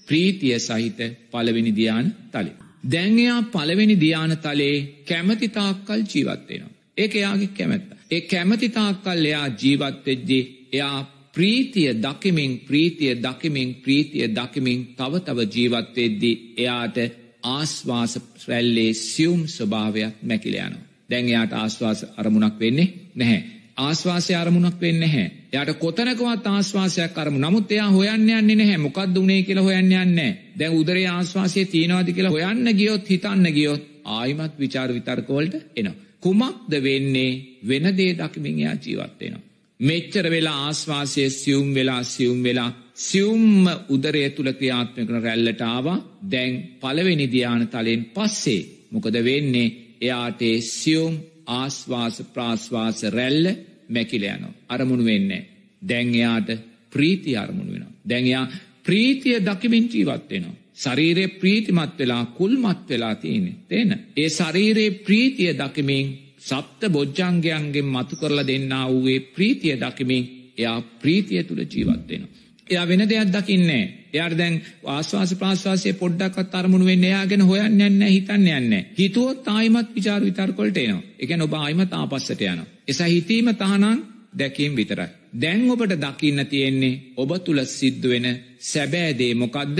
ප්‍රීතිය 0.07 0.59
සහිත 0.59 0.99
පළවෙනි 1.31 1.71
ධ්‍යාන 1.71 2.07
තලය. 2.31 2.51
දැන්යා 2.83 3.41
පළවෙනි 3.45 3.95
ධ්‍යාන 3.95 4.33
තලයේ 4.37 5.03
කැමති 5.05 5.47
තාක්කල් 5.49 6.01
ජීවත්වෙනවා. 6.05 6.75
ඒක 6.97 7.15
එයාගේ 7.15 7.47
කැමැත්ත. 7.49 7.89
ඒ 8.11 8.21
කැමති 8.23 8.69
තාක්කල් 8.69 9.25
එයා 9.25 9.47
ජීවත්වෙද්දි 9.55 10.39
එයා 10.73 10.99
ප්‍රීතිය 11.33 11.91
දකිමින් 11.95 12.51
ප්‍රීතිය 12.59 13.13
දකිමින් 13.17 13.69
ප්‍රීතිය 13.75 14.27
දකිමින් 14.29 14.79
තව 14.95 15.13
තව 15.19 15.37
ජීවත්වෙද්දි 15.55 16.31
එයාට 16.57 16.97
ආස්වාස 17.45 18.13
රැල්ලේ 18.47 18.91
සියුම් 18.95 19.41
ස්වභාවයක් 19.47 20.13
මැකිලයනවා. 20.23 20.87
දැන් 21.09 21.25
එයාට 21.25 21.53
ආශ්වාස 21.53 21.99
අරමුණක් 22.17 22.59
වෙන්නේ 22.59 22.87
නැහැ. 23.15 23.43
ආශ්වාසය 23.77 24.33
අරමුණක් 24.33 24.79
වෙන්නේ 24.81 25.07
නැහැ. 25.07 25.25
එයාට 25.53 25.71
කොතනකවත් 25.75 26.47
ආශ්වාසයක් 26.47 27.17
අරමුණ. 27.17 27.43
නමුත් 27.43 27.71
එයා 27.71 27.89
හොයන්න 27.89 28.29
යන්නේ 28.31 28.55
නැහැ. 28.55 28.77
මොකක්ද 28.77 29.17
උනේ 29.17 29.41
කියලා 29.43 29.63
හොයන්න 29.63 29.79
යන්නේ 29.83 30.05
නැහැ. 30.11 30.33
දැන් 30.59 30.73
උදරයේ 30.73 31.09
ආශ්වාසය 31.09 31.65
තියෙනවද 31.67 32.09
කියලා 32.13 32.33
හොයන්න 32.33 32.73
ගියොත් 32.73 33.09
හිතන්න 33.09 33.53
ගියොත් 33.53 33.83
ආයිමත් 34.11 34.59
ਵਿਚාර 34.59 34.93
විතර්ක 34.93 35.29
වලට 35.29 35.55
එනවා. 35.75 35.95
කුමක්ද 36.19 36.73
වෙන්නේ 36.81 37.31
වෙන 37.67 37.93
දේ 37.97 38.11
දකිමින් 38.15 38.59
එයා 38.59 38.75
ජීවත් 38.77 39.15
වෙනවා. 39.19 39.45
මෙච්චර 39.79 40.25
වෙලා 40.29 40.59
ආශ්වාසය 40.63 41.29
සියුම් 41.31 41.73
වෙලා 41.75 42.03
සියුම් 42.05 42.43
වෙලා 42.43 42.71
සියුම්ම 42.97 43.65
උදරය 43.89 44.29
තුල 44.31 44.49
ක්‍රියාත්මක 44.53 45.07
කරන 45.07 45.23
රැල්ලට 45.23 45.61
ආවා. 45.63 46.03
දැන් 46.31 46.53
පළවෙනි 46.81 47.27
ධ්‍යාන 47.27 47.67
තලෙන් 47.67 48.01
පස්සේ 48.15 48.61
මොකද 48.91 49.15
වෙන්නේ? 49.23 49.86
එයාටේ 50.01 50.61
සියුම් 50.61 51.13
ආස්වාස 51.47 52.21
ප්‍රාශ්වාස 52.33 53.03
රැල්ල 53.03 53.45
මැකිලයනවා. 53.89 54.53
අරමුණු 54.69 55.05
වෙන්නේ. 55.05 55.47
දැන් 55.89 56.15
එයාට 56.15 56.49
ප්‍රීති 56.91 57.37
අරමුණු 57.37 57.73
වෙනවා. 57.73 57.93
දැන් 58.09 58.25
එයා 58.25 58.47
ප්‍රීතිය 58.83 59.37
දකිමින් 59.39 59.89
ජීවත් 59.93 60.29
වෙනවා. 60.29 60.55
ශරීරයේ 60.73 61.27
ප්‍රීතිමත් 61.27 61.99
වෙලා 61.99 62.25
කුල්මත් 62.37 62.89
වෙලා 62.89 63.15
තියෙන්නේ. 63.15 63.55
තේන. 63.67 63.91
ඒ 64.17 64.29
ශරීරයේ 64.29 64.91
ප්‍රීතිය 64.99 65.53
දකිමින් 65.53 66.07
සප්ත 66.39 66.81
බොජ්ජංගයන්ගෙන් 66.91 67.85
මතු 67.85 68.15
කරලා 68.15 68.47
දෙන්නා 68.47 68.85
වූ 68.89 69.19
ප්‍රීතිය 69.35 69.75
දකිමින් 69.75 70.23
එයා 70.57 70.81
ප්‍රීතිය 71.01 71.43
තුල 71.43 71.61
ජීවත් 71.65 72.07
වෙනවා. 72.09 72.46
එයා 72.69 72.87
වෙන 72.87 73.03
දෙයක් 73.05 73.29
දකින්නේ 73.29 73.83
එයාට 74.13 74.37
දැන් 74.37 74.55
ආස්වාස 74.85 75.33
ප්‍රාශ්වාසයේ 75.35 75.93
පොඩ්ඩක්වත් 75.93 76.55
අරමුණු 76.55 76.85
වෙන්නේ 76.85 77.09
එයා 77.09 77.25
ගැන 77.25 77.43
හොයන්න 77.43 77.67
යන්නේ 77.67 77.89
නැහැ 77.91 78.13
හිතන්න 78.13 78.35
යන්නේ 78.37 78.59
නැහැ. 78.63 78.85
හිතුවොත් 78.97 79.47
ආයිමත් 79.47 79.95
ਵਿਚාර 79.95 80.21
විතර්ක 80.21 80.57
වලට 80.57 80.77
එනවා. 80.79 81.03
ඒ 81.19 81.25
කියන්නේ 81.25 81.45
ඔබ 81.45 81.55
ආයිමත් 81.55 81.93
ආපස්සට 81.93 82.41
යනවා. 82.43 82.67
එසා 82.87 83.07
හිතීම 83.07 83.49
තහනම් 83.55 83.99
දැකීම 84.33 84.75
විතරයි. 84.75 85.09
දැන් 85.33 85.69
ඔබට 85.71 85.95
දකින්න 85.97 86.45
තියෙන්නේ 86.45 87.01
ඔබ 87.15 87.31
තුල 87.43 87.59
සිද්ධ 87.67 88.07
වෙන 88.09 88.27
සැබෑ 88.61 89.13
දේ 89.13 89.33
මොකද්ද? 89.35 89.79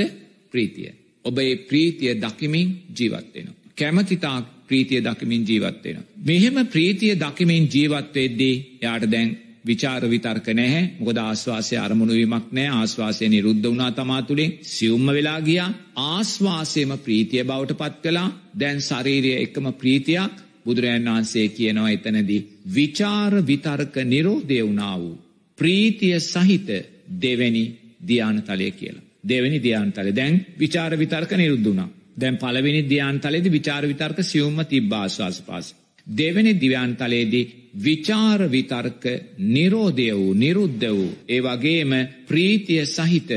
ප්‍රීතිය. 0.51 0.91
ඔබ 1.25 1.37
ඒ 1.39 1.55
ප්‍රීතිය 1.63 2.13
දකිමින් 2.17 2.67
ජීවත් 2.91 3.33
වෙනවා. 3.33 3.55
කැමැතිතාක් 3.75 4.45
ප්‍රීතිය 4.67 5.01
දකිමින් 5.01 5.43
ජීවත් 5.45 5.83
වෙනවා. 5.83 6.05
මෙහෙම 6.25 6.57
ප්‍රීතිය 6.67 7.13
දකිමින් 7.15 7.69
ජීවත් 7.73 8.15
වෙද්දී 8.15 8.55
යාට 8.81 9.11
දැන් 9.11 9.29
විචාර 9.67 10.01
විතර්ක 10.05 10.47
නැහැ. 10.51 10.83
මොකද 10.97 11.17
ආශ්වාසය 11.19 11.75
අරමුණු 11.77 12.13
වීමක් 12.13 12.47
නැහැ. 12.51 12.75
ආශ්වාසය 12.75 13.23
නිරුද්ධ 13.27 13.63
වුණා 13.63 13.91
තමා 13.91 14.21
තුළින්. 14.23 14.51
සියුම්ම 14.63 15.07
වෙලා 15.09 15.39
ගියා. 15.41 15.69
ආශ්වාසයම 16.07 16.91
ප්‍රීතිය 16.99 17.43
බවට 17.43 17.77
පත් 17.77 17.95
කළා. 18.03 18.29
දැන් 18.55 18.79
ශරීරය 18.81 19.31
එකම 19.37 19.65
ප්‍රීතියක්. 19.73 20.33
බුදුරජාණන් 20.65 21.09
වහන්සේ 21.09 21.47
කියනවා 21.49 21.89
එතනදී 21.89 22.41
විචාර 22.75 23.33
විතර්ක 23.43 23.95
නිරෝධය 24.05 24.57
වුණා 24.61 24.95
වූ 24.97 25.15
ප්‍රීතිය 25.57 26.19
සහිත 26.21 26.69
දෙවැනි 27.17 27.63
ධ්‍යාන 28.01 28.37
තලය 28.43 28.71
කියලා. 28.71 29.05
දෙවැනි 29.23 29.59
ධ්‍යාන 29.59 29.91
තලය 29.93 30.11
දැන් 30.13 30.35
විචාර 30.57 30.91
විතර්ක 30.95 31.31
නිරුද්ධ 31.33 31.65
වුණා. 31.65 31.89
දැන් 32.17 32.37
පළවෙනි 32.37 32.81
ධ්‍යාන 32.83 33.19
තලයේදී 33.19 33.51
විචාර 33.51 33.83
විතර්ක 33.85 34.17
සියුම්ම 34.23 34.59
තිබ්බා 34.65 35.01
ආශ්වාස 35.01 35.41
පාස. 35.41 35.67
දෙවැනි 36.07 36.53
දිව්‍යාන් 36.55 36.95
තලයේදී 36.95 37.45
විචාර 37.77 38.41
විතර්ක 38.47 39.03
නිරෝධය 39.37 40.09
වූ 40.13 40.33
නිරුද්ධ 40.35 40.89
වූ 40.89 41.11
ඒ 41.27 41.41
වගේම 41.41 41.91
ප්‍රීතිය 42.27 42.85
සහිත 42.87 43.29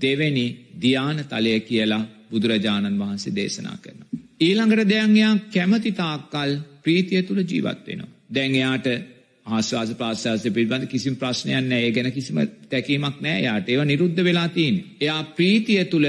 දෙවැනි 0.00 0.46
ධ්‍යාන 0.80 1.24
තලය 1.24 1.60
කියලා 1.60 2.08
බුදුරජාණන් 2.30 2.98
වහන්සේ 2.98 3.34
දේශනා 3.34 3.76
කරනවා. 3.76 4.08
ඊළඟට 4.40 4.88
දැන්යා 4.88 5.32
කැමති 5.52 5.92
තාක්කල් 5.92 6.52
ප්‍රීතිය 6.82 7.22
තුළ 7.22 7.42
ජීවත් 7.42 7.86
වෙනවා. 7.86 8.10
දැන් 8.34 8.54
එයාට 8.54 8.86
ආශ්වාස 9.46 9.90
ප්‍රාශ්වාසය 9.92 10.50
පිළිබඳ 10.50 10.86
කිසිම 10.86 11.16
ප්‍රශ්නයක් 11.16 11.62
නැහැ. 11.62 11.86
ඒ 11.86 11.92
ගැන 11.92 12.12
කිසිම 12.12 12.38
තැකීමක් 12.70 13.16
නැහැ. 13.20 13.42
යාට 13.42 13.68
ඒවා 13.68 13.84
නිරුද්ධ 13.84 14.24
වෙලා 14.24 14.48
තියෙන්නේ. 14.48 14.84
එයා 15.00 15.22
ප්‍රීතිය 15.36 15.84
තුළ 15.84 16.06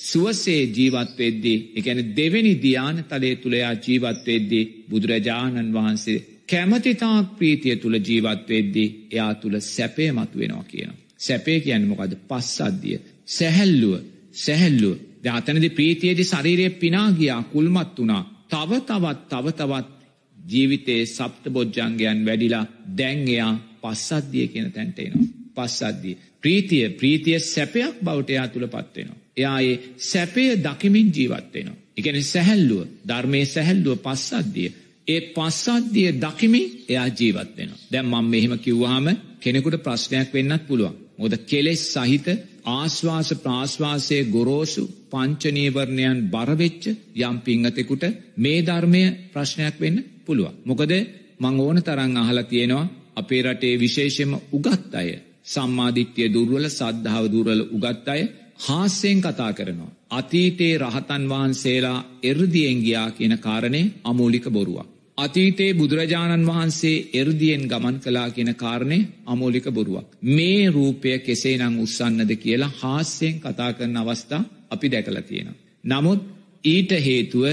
සුවසේ 0.00 0.62
ජීවත් 0.68 1.10
වෙද්දී, 1.18 1.58
ඒ 1.76 1.82
කියන්නේ 1.82 2.12
දෙවෙනි 2.16 2.52
ධානය 2.56 3.02
තලයේ 3.02 3.36
තුල 3.36 3.52
එයා 3.52 3.74
ජීවත් 3.76 4.20
වෙද්දී 4.26 4.64
බුදුරජාණන් 4.90 5.74
වහන්සේ 5.74 6.18
කැමැතිතාක් 6.48 7.26
ප්‍රීතිය 7.38 7.76
තුල 7.76 7.94
ජීවත් 8.00 8.48
වෙද්දී 8.48 8.88
එයා 9.10 9.34
තුල 9.34 9.54
සැපය 9.66 10.10
මතුවෙනවා 10.12 10.64
කියනවා. 10.64 10.98
සැපේ 11.18 11.58
කියන්නේ 11.60 11.90
මොකද්ද? 11.92 12.14
පස්සද්ධිය. 12.28 12.98
සැහැල්ලුව, 13.28 13.94
සැහැල්ලුව. 14.34 14.96
දැන් 15.24 15.36
අතනදී 15.36 15.70
ප්‍රීතියේදී 15.70 16.24
ශරීරය 16.24 16.66
පිනා 16.72 17.08
ගියා, 17.12 17.42
කුල්මත් 17.44 17.98
වුණා. 17.98 18.22
තව 18.48 18.70
තවත් 18.80 19.20
තව 19.30 19.46
තවත් 19.52 19.88
ජීවිතයේ 20.36 21.06
සප්තබොජ්ජංගයන් 21.08 22.20
වැඩිලා 22.26 22.64
දැන් 22.98 23.20
එයා 23.28 23.54
පස්සද්ධිය 23.82 24.46
කියන 24.48 24.72
තැනට 24.72 24.98
එනවා. 24.98 25.26
පස්සද්ධිය. 25.56 26.16
ප්‍රීතිය 26.42 26.84
ප්‍රීතිය 26.90 27.38
සැපයක් 27.46 27.94
බවට 28.04 28.30
එයා 28.30 28.48
තුල 28.48 28.66
පත් 28.66 28.96
වෙනවා. 28.96 29.19
එයා 29.36 29.58
ඒ 29.60 29.74
සැපය 30.02 30.44
දකිමින් 30.58 31.08
ජීවත් 31.10 31.46
වෙනවා. 31.54 31.78
ඒ 31.96 32.02
කියන්නේ 32.02 32.22
සැහැල්ලුව, 32.24 32.82
ධර්මයේ 33.08 33.46
සැහැල්ලුව 33.46 33.96
පස්සද්ධිය. 33.98 34.70
ඒ 35.08 35.20
පස්සද්ධිය 35.28 36.10
දකිමින් 36.18 36.66
එයා 36.88 37.08
ජීවත් 37.10 37.50
වෙනවා. 37.56 37.80
දැන් 37.92 38.06
මම 38.06 38.26
මෙහෙම 38.26 38.54
කිව්වහම 38.58 39.06
කෙනෙකුට 39.40 39.76
ප්‍රශ්නයක් 39.78 40.28
වෙන්නත් 40.32 40.62
පුළුවන්. 40.66 40.94
මොකද 41.18 41.34
කෙලෙස් 41.44 41.82
සහිත 41.94 42.26
ආශ්වාස 42.68 43.28
ප්‍රාශ්වාසයේ 43.36 44.22
ගොරෝසු 44.26 44.82
පංච 45.10 45.42
නීවරණයන් 45.50 46.18
බර 46.30 46.50
වෙච්ච 46.54 46.84
යම් 47.20 47.36
පිංගතෙකුට 47.40 48.04
මේ 48.36 48.60
ධර්මය 48.62 49.02
ප්‍රශ්නයක් 49.32 49.76
වෙන්න 49.78 49.98
පුළුවන්. 50.26 50.54
මොකද 50.64 50.92
මං 51.40 51.54
ඕන 51.58 51.78
තරම් 51.78 52.12
අහලා 52.16 52.44
තියෙනවා 52.44 52.90
අපේ 53.16 53.42
රටේ 53.42 53.74
විශේෂයෙන්ම 53.76 54.32
උගත් 54.52 54.94
අය 54.94 55.10
සම්මාදිට්ඨිය 55.44 56.28
දුර්වල 56.28 56.66
සද්ධාව 56.70 57.24
දුර්වල 57.26 57.60
උගත් 57.68 58.06
අය 58.08 58.22
හාස්‍යයෙන් 58.60 59.20
කතා 59.20 59.52
කරනවා. 59.52 59.92
අතීතයේ 60.10 60.78
රහතන් 60.78 61.24
වහන්සේලා 61.28 61.98
එර්දියෙන් 62.22 62.78
ගියා 62.78 63.10
කියන 63.10 63.34
කාරණේ 63.38 63.90
අමූලික 64.04 64.46
බොරුවක්. 64.50 64.88
අතීතයේ 65.18 65.74
බුදුරජාණන් 65.74 66.46
වහන්සේ 66.46 66.96
එර්දියෙන් 67.14 67.64
ගමන් 67.68 67.96
කලා 68.00 68.28
කියන 68.30 68.52
කාරණය 68.54 68.98
අමෝලික 69.26 69.66
බොරුවක්. 69.70 70.06
මේ 70.28 70.70
රූපය 70.70 71.18
කෙසේ 71.18 71.56
නං 71.58 71.80
උත්සන්නද 71.80 72.32
කියලා 72.36 72.76
හාස්‍යයෙන් 72.76 73.40
කතා 73.40 73.70
කරන 73.72 73.96
අවස්ථා 73.96 74.42
අපි 74.70 74.86
දැකලා 74.88 75.22
තියෙනවා. 75.22 75.60
නමුත් 75.84 76.20
ඊට 76.64 76.90
හේතුව 77.00 77.44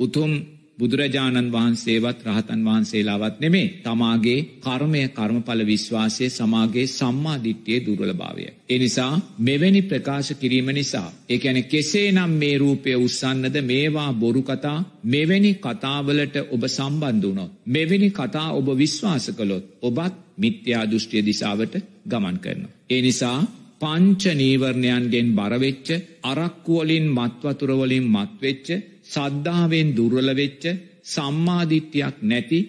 උතුම් 0.00 0.32
බුදුරජාණන් 0.78 1.52
වහන්සේවත් 1.52 2.18
රහතන් 2.26 2.60
වහන්සේලාවත් 2.64 3.36
නෙමේ 3.40 3.68
තමාගේ 3.82 4.40
කර්මය 4.60 5.02
කර්මඵල 5.10 5.62
විශ්වාසය 5.64 6.26
සමාගේ 6.30 6.86
සම්මාධිට්්‍යය 6.88 7.78
දුර්වලභාවය. 7.80 8.44
එනිසා 8.68 9.12
මෙවැනි 9.40 9.82
ප්‍රකාශ 9.84 10.32
කිරීම 10.34 10.68
නිසා. 10.70 11.08
එකැන 11.28 11.58
කෙසේ 11.64 12.08
නම් 12.12 12.32
මේ 12.34 12.56
රූපය 12.58 12.90
උත්සන්නද 12.96 13.56
මේවා 13.62 14.10
බොරු 14.14 14.42
කතා 14.42 14.78
මෙවැනි 15.06 15.52
කතාවලට 15.56 16.36
ඔබ 16.46 16.62
සම්බන්ධ 16.68 17.26
වනොත්. 17.26 17.52
මෙවැනි 17.68 18.10
කතා 18.12 18.48
ඔබ 18.52 18.68
විශ්වාස 18.76 19.26
කළොත් 19.32 19.64
ඔබත් 19.82 20.14
මිත්‍යා 20.38 20.84
දෘෂ්ටිය 20.86 21.22
දිසාවට 21.22 21.74
ගමන් 22.06 22.36
කරනවා. 22.38 22.74
ඒ 22.90 23.00
නිසා 23.02 23.38
පංච 23.80 24.22
නීවරණයන්ගෙන් 24.34 25.28
බරවෙච්ච 25.34 25.88
අරක්කුවලින් 26.24 27.06
මත්වතුරවලින් 27.10 28.06
මත්වෙච්ච 28.08 28.68
සද්ධාවෙන් 29.06 29.88
දුර්වල 29.92 30.30
වෙච්ච 30.34 30.64
සම්මාධිට්‍යයක් 31.04 32.16
නැති 32.22 32.60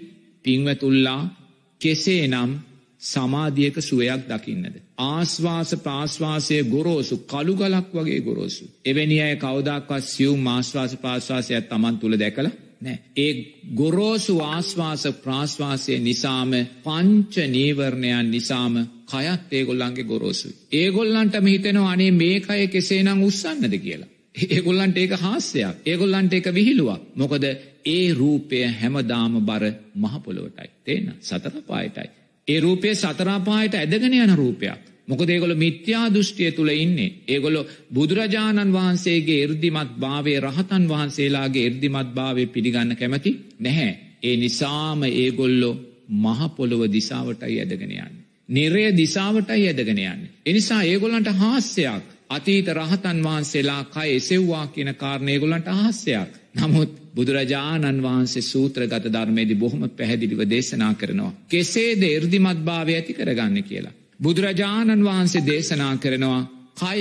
පින්වතුල්ලා 0.45 1.21
කෙසේ 1.81 2.23
නම් 2.27 2.51
සමාධියක 3.01 3.75
සුවයක් 3.79 4.21
දකින්නද. 4.27 4.75
ආශ්වාස 4.99 5.71
ප්‍රාශ්වාසය 5.77 6.57
ගොරෝසු 6.65 7.15
කළුගලක් 7.23 7.87
වගේ 7.93 8.21
ගොරෝසු. 8.21 8.63
එවැනි 8.85 9.17
අය 9.21 9.35
කවදක්වත් 9.37 10.03
සියව් 10.05 10.33
මාශ්වාස 10.39 10.95
ප්‍රාශ්වාසයක් 10.95 11.65
තමන් 11.65 11.95
තුළ 11.97 12.15
දැකළ 12.15 12.49
නෑ. 12.81 12.97
ඒ 13.17 13.31
ගොරෝසු 13.75 14.33
ආශ්වාස 14.41 15.03
ප්‍රාශ්වාසය 15.23 15.93
නිසාම 15.99 16.51
පංච 16.83 17.33
නීවරණයන් 17.47 18.31
නිසාම 18.31 18.75
කයත් 19.05 19.49
ඒගොල්ලන්ගේ 19.51 20.03
ගොරෝසු. 20.03 20.47
ඒගොල්ලන්ට 20.73 21.35
හිතෙනවා 21.45 21.91
අනේ 21.91 22.11
මේකය 22.13 22.67
කෙසේනම් 22.67 23.19
උත්සන්නද 23.21 23.75
කියලා. 23.79 24.11
ඒගොල්ලන්ට 24.37 24.97
ඒක 24.97 25.13
හාස්‍යයක්. 25.17 25.81
ඒගොල්ලන්ට 25.85 26.33
ඒක 26.33 26.51
විහිළුවක්. 26.51 27.01
මොකද 27.15 27.43
ඒ 27.85 28.13
රූපය 28.13 28.61
හැමදාම 28.73 29.39
බර 29.41 29.63
මහපොළොවටයි. 29.95 30.69
තේන්න 30.83 31.13
සතර 31.21 31.61
පායටයි. 31.63 32.09
ඒ 32.47 32.59
රූපය 32.59 32.95
සතරාපායට 32.95 33.75
ඇදගෙන 33.75 34.13
යන 34.15 34.35
රූපයක්. 34.35 34.81
මොකද 35.07 35.29
ඒගොල 35.29 35.55
මිත්‍යා 35.55 36.05
දෘෂ්ටිය 36.09 36.51
තුළ 36.51 36.71
ඉන්නේ. 36.75 37.13
ඒගොලො 37.27 37.65
බුදුරජාණන් 37.89 38.73
වහන්සේගේ 38.73 39.43
එර්දිමත් 39.43 39.91
භාවය 39.97 40.33
රහතන් 40.39 40.87
වහන්සේලාගේ 40.87 41.65
එර්දිමත් 41.65 42.13
භාවය 42.13 42.45
පිළිගන්න 42.47 42.95
කැමති 42.95 43.31
නැහැ. 43.59 43.91
ඒ 44.23 44.35
නිසාම 44.37 45.03
ඒගොල්ලො 45.05 45.71
මහපොළොව 46.17 46.81
දිසාවටයි 46.89 47.59
ඇදගෙන 47.59 47.91
යන්න. 47.93 48.15
නිරය 48.49 48.83
දිසාවටයි 48.93 49.67
ඇදගෙන 49.67 50.03
යන්න. 50.05 50.29
එනිසා 50.45 50.81
ඒගොලන්ට 50.83 51.33
හාස්‍යයක්. 51.35 52.05
අතීත 52.29 52.67
රහතන් 52.69 53.19
වහන්සේලා 53.21 53.83
කය 53.85 54.07
එසෙව්වා 54.11 54.65
කියන 54.67 54.91
කාරණයගොලන්ට 54.95 55.67
අහස්සයක්. 55.69 56.31
නමුත් 56.55 56.91
බුදුරජාණන් 57.15 58.03
වහන්සේ 58.03 58.41
සූත්‍රගත 58.43 59.05
ධර්මයේදි 59.07 59.55
බොහොම 59.55 59.83
පැහැදිලිව 59.91 60.41
දේශනා 60.45 60.93
කරනවා. 60.93 61.31
කෙසේද 61.47 62.01
එර්දිමත් 62.05 62.59
භාවය 62.61 62.93
ඇති 62.93 63.13
කරගන්න 63.13 63.63
කියලා. 63.63 63.95
බුදුරජාණන් 64.19 65.03
වහන්සේ 65.03 65.45
දේශනා 65.45 65.93
කරනවා 65.97 66.41
කය 66.75 66.99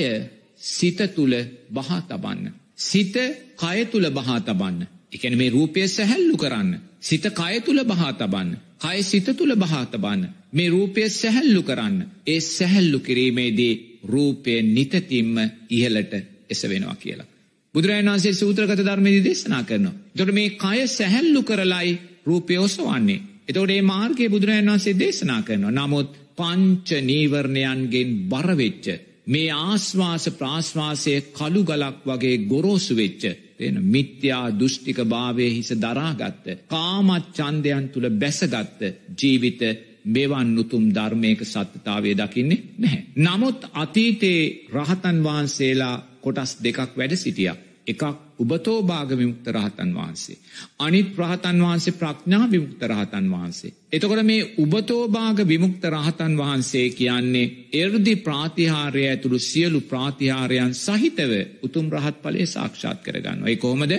සිත 0.68 1.00
තුළ 1.10 1.34
බහා 1.70 2.00
තබන්න. 2.02 2.52
සිත 2.78 3.16
කය 3.56 3.78
තුළ 3.86 4.06
බහා 4.10 4.40
තබන්න. 4.40 4.86
එකන 5.12 5.34
මේ 5.36 5.50
රූපය 5.50 5.88
සැහැල්ලු 5.88 6.36
කරන්න. 6.36 6.70
සිත 7.00 7.24
කය 7.32 7.60
තුළ 7.60 7.84
බහා 7.84 8.12
තබන්න. 8.14 8.56
කය 8.78 9.02
සිත 9.02 9.28
තුළ 9.32 9.54
බහා 9.56 9.84
තබන්න. 9.86 10.28
මේ 10.52 10.68
රූපය 10.68 11.08
සැහැල්ලු 11.10 11.62
කරන්න. 11.62 11.96
ඒ 12.26 12.40
සැහැල්ලු 12.42 12.98
කිරීමේදී 13.00 13.74
රූපය 14.06 14.62
නිතතිම්ම 14.64 15.36
ඉහලට 15.70 16.12
එස 16.50 16.60
වෙනවා 16.64 16.96
කියලා. 16.96 17.26
බුදුරජාණන් 17.74 18.10
වහන්සේ 18.10 18.34
සූත්‍රගත 18.34 18.80
ධර්මයේදී 18.80 19.24
දේශනා 19.24 19.62
කරනවා. 19.62 19.94
එතකොට 20.10 20.34
මේ 20.34 20.50
කය 20.56 20.86
සැහැල්ලු 20.88 21.42
කරලයි 21.42 21.98
රූපය 22.26 22.58
ඔසවන්නේ. 22.58 23.24
එතකොට 23.48 23.68
මේ 23.68 23.82
මාර්ගයේ 23.84 24.28
බුදුරජාණන් 24.28 24.70
වහන්සේ 24.70 24.98
දේශනා 24.98 25.42
කරනවා. 25.42 25.76
නමුත් 25.78 26.10
පංච 26.36 26.88
නීවරණයන්ගෙන් 27.02 28.10
බර 28.26 28.48
වෙච්ච 28.54 28.86
මේ 29.26 29.50
ආස්වාස 29.52 30.24
ප්‍රාස්වාසයේ 30.32 31.26
කළු 31.30 31.62
ගලක් 31.64 31.96
වගේ 32.06 32.36
ගොරෝසු 32.44 32.94
වෙච්ච 32.96 33.22
එන 33.58 33.76
මිත්‍යා 33.84 34.46
දෘෂ්ටික 34.52 34.98
භාවයේ 35.04 35.50
හිස 35.50 35.70
දරාගත්ත 35.76 36.46
කාමත් 36.68 37.26
ඡන්දයන් 37.34 37.88
තුල 37.88 38.06
බැසගත්ත 38.12 38.80
ජීවිත 39.18 39.62
මෙවන් 40.06 40.58
උතුම් 40.58 40.84
ධර්මයක 40.90 41.40
සත්‍යතාවය 41.44 42.10
දකින්නේ 42.14 42.62
නැහැ. 42.78 43.02
නමුත් 43.18 43.60
අතීතයේ 43.74 44.68
රහතන් 44.70 45.18
වහන්සේලා 45.22 45.96
කොටස් 46.20 46.52
දෙකක් 46.62 46.92
වැඩ 46.96 47.16
සිටියා. 47.16 47.56
එකක් 47.86 48.02
උබතෝ 48.38 48.78
භාග 48.82 49.10
විමුක්ත 49.12 49.46
රහතන් 49.48 49.90
වහන්සේ. 49.94 50.36
අනිත් 50.78 51.08
රහතන් 51.16 51.58
වහන්සේ 51.60 51.94
ප්‍රඥා 51.94 52.50
විමුක්ත 52.50 52.82
රහතන් 52.84 53.26
වහන්සේ. 53.30 53.72
එතකොට 53.92 54.22
මේ 54.22 54.48
උබතෝභාග 54.58 55.38
විමුක්ත 55.44 55.84
රහතන් 55.86 56.34
වහන්සේ 56.36 56.86
කියන්නේ 56.90 57.52
එර්දි 57.74 58.14
ප්‍රාතිහාරය 58.18 59.02
ඇතුළු 59.04 59.38
සියලු 59.40 59.80
ප්‍රාතිහාරයන් 59.82 60.74
සහිතව 60.76 61.32
උතුම් 61.62 61.86
රහත් 61.92 62.16
ඵලයේ 62.22 62.46
සාක්ෂාත් 62.48 62.98
කරගන්නවා. 63.00 63.48
ඒ 63.48 63.56
කොහොමද? 63.56 63.92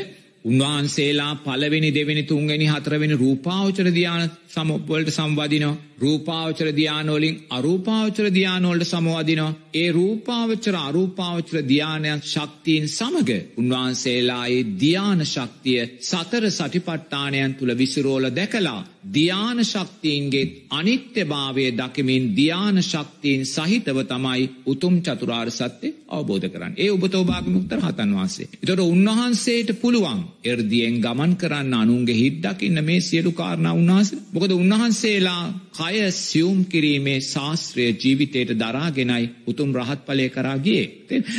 උන්වහන්සේලා 0.45 1.33
පළවෙනි 1.37 1.89
දෙවෙනි 1.91 2.23
තුන්වෙනි 2.23 2.67
හතරවෙනි 2.67 3.15
රූපාවචර 3.15 3.87
ධ්‍යාන 3.89 4.31
සමවලට 4.49 5.09
සම්වදිනවා. 5.11 5.75
රූපාවචර 5.97 6.67
ධ්‍යානවලින් 6.71 7.35
අරූපාවචර 7.49 8.25
ධ්‍යානවලට 8.29 8.85
සමවදිනවා. 8.85 9.55
ඒ 9.73 9.91
රූපාවචර 9.91 10.75
අරූපාවචර 10.79 11.57
ධ්‍යානයන් 11.63 12.21
ශක්තියෙන් 12.23 12.87
සමග 12.89 13.29
උන්වහන්සේලා 13.57 14.45
ඒ 14.47 14.61
ධ්‍යාන 14.75 15.25
ශක්තිය 15.25 15.81
සතර 16.01 16.45
සටිපට්ඨානයන් 16.51 17.55
තුල 17.55 17.71
විසිරෝල 17.75 18.25
දැකලා 18.31 18.81
ධ්‍යාන 19.07 19.59
ශක්තියින්ගේ 19.63 20.45
අනිත්‍යභාවය 20.71 21.65
දකිමින් 21.73 22.25
ධ්‍යාන 22.31 22.77
ශක්තියින් 22.83 23.43
සහිතව 23.45 23.97
තමයි 24.05 24.43
උතුම් 24.65 24.95
චතුරාර්ය 25.01 25.51
සත්‍ය 25.51 25.87
අවබෝධ 26.09 26.47
කරන්නේ. 26.47 26.77
ඒ 26.77 26.91
ඔබතෝ 26.91 27.23
භාගමුක්ත 27.23 27.71
රහතන් 27.73 28.11
වහන්සේ. 28.11 28.47
ඒතකොට 28.53 28.85
උන්වහන්සේට 28.87 29.69
පුළුවන් 29.81 30.21
එර්දියෙන් 30.45 30.95
ගමන් 30.99 31.33
කරන්න 31.37 31.73
අනුන්ගේ 31.75 32.15
හිත් 32.15 32.37
දකින්න 32.43 32.83
මේ 32.83 33.01
සියලු 33.01 33.31
කාරණා 33.33 33.73
උන්වහන්සේ. 33.73 34.19
මොකද 34.37 34.51
උන්වහන්සේලා 34.53 35.43
කය 35.73 36.11
සියුම් 36.13 36.59
කිරීමේ 36.65 37.19
ශාස්ත්‍රය 37.23 37.85
ජීවිතයට 37.95 38.51
දරාගෙනයි 38.55 39.25
උතුම් 39.47 39.73
රහත් 39.73 40.05
පලය 40.05 40.29
කරාගේ. 40.29 40.83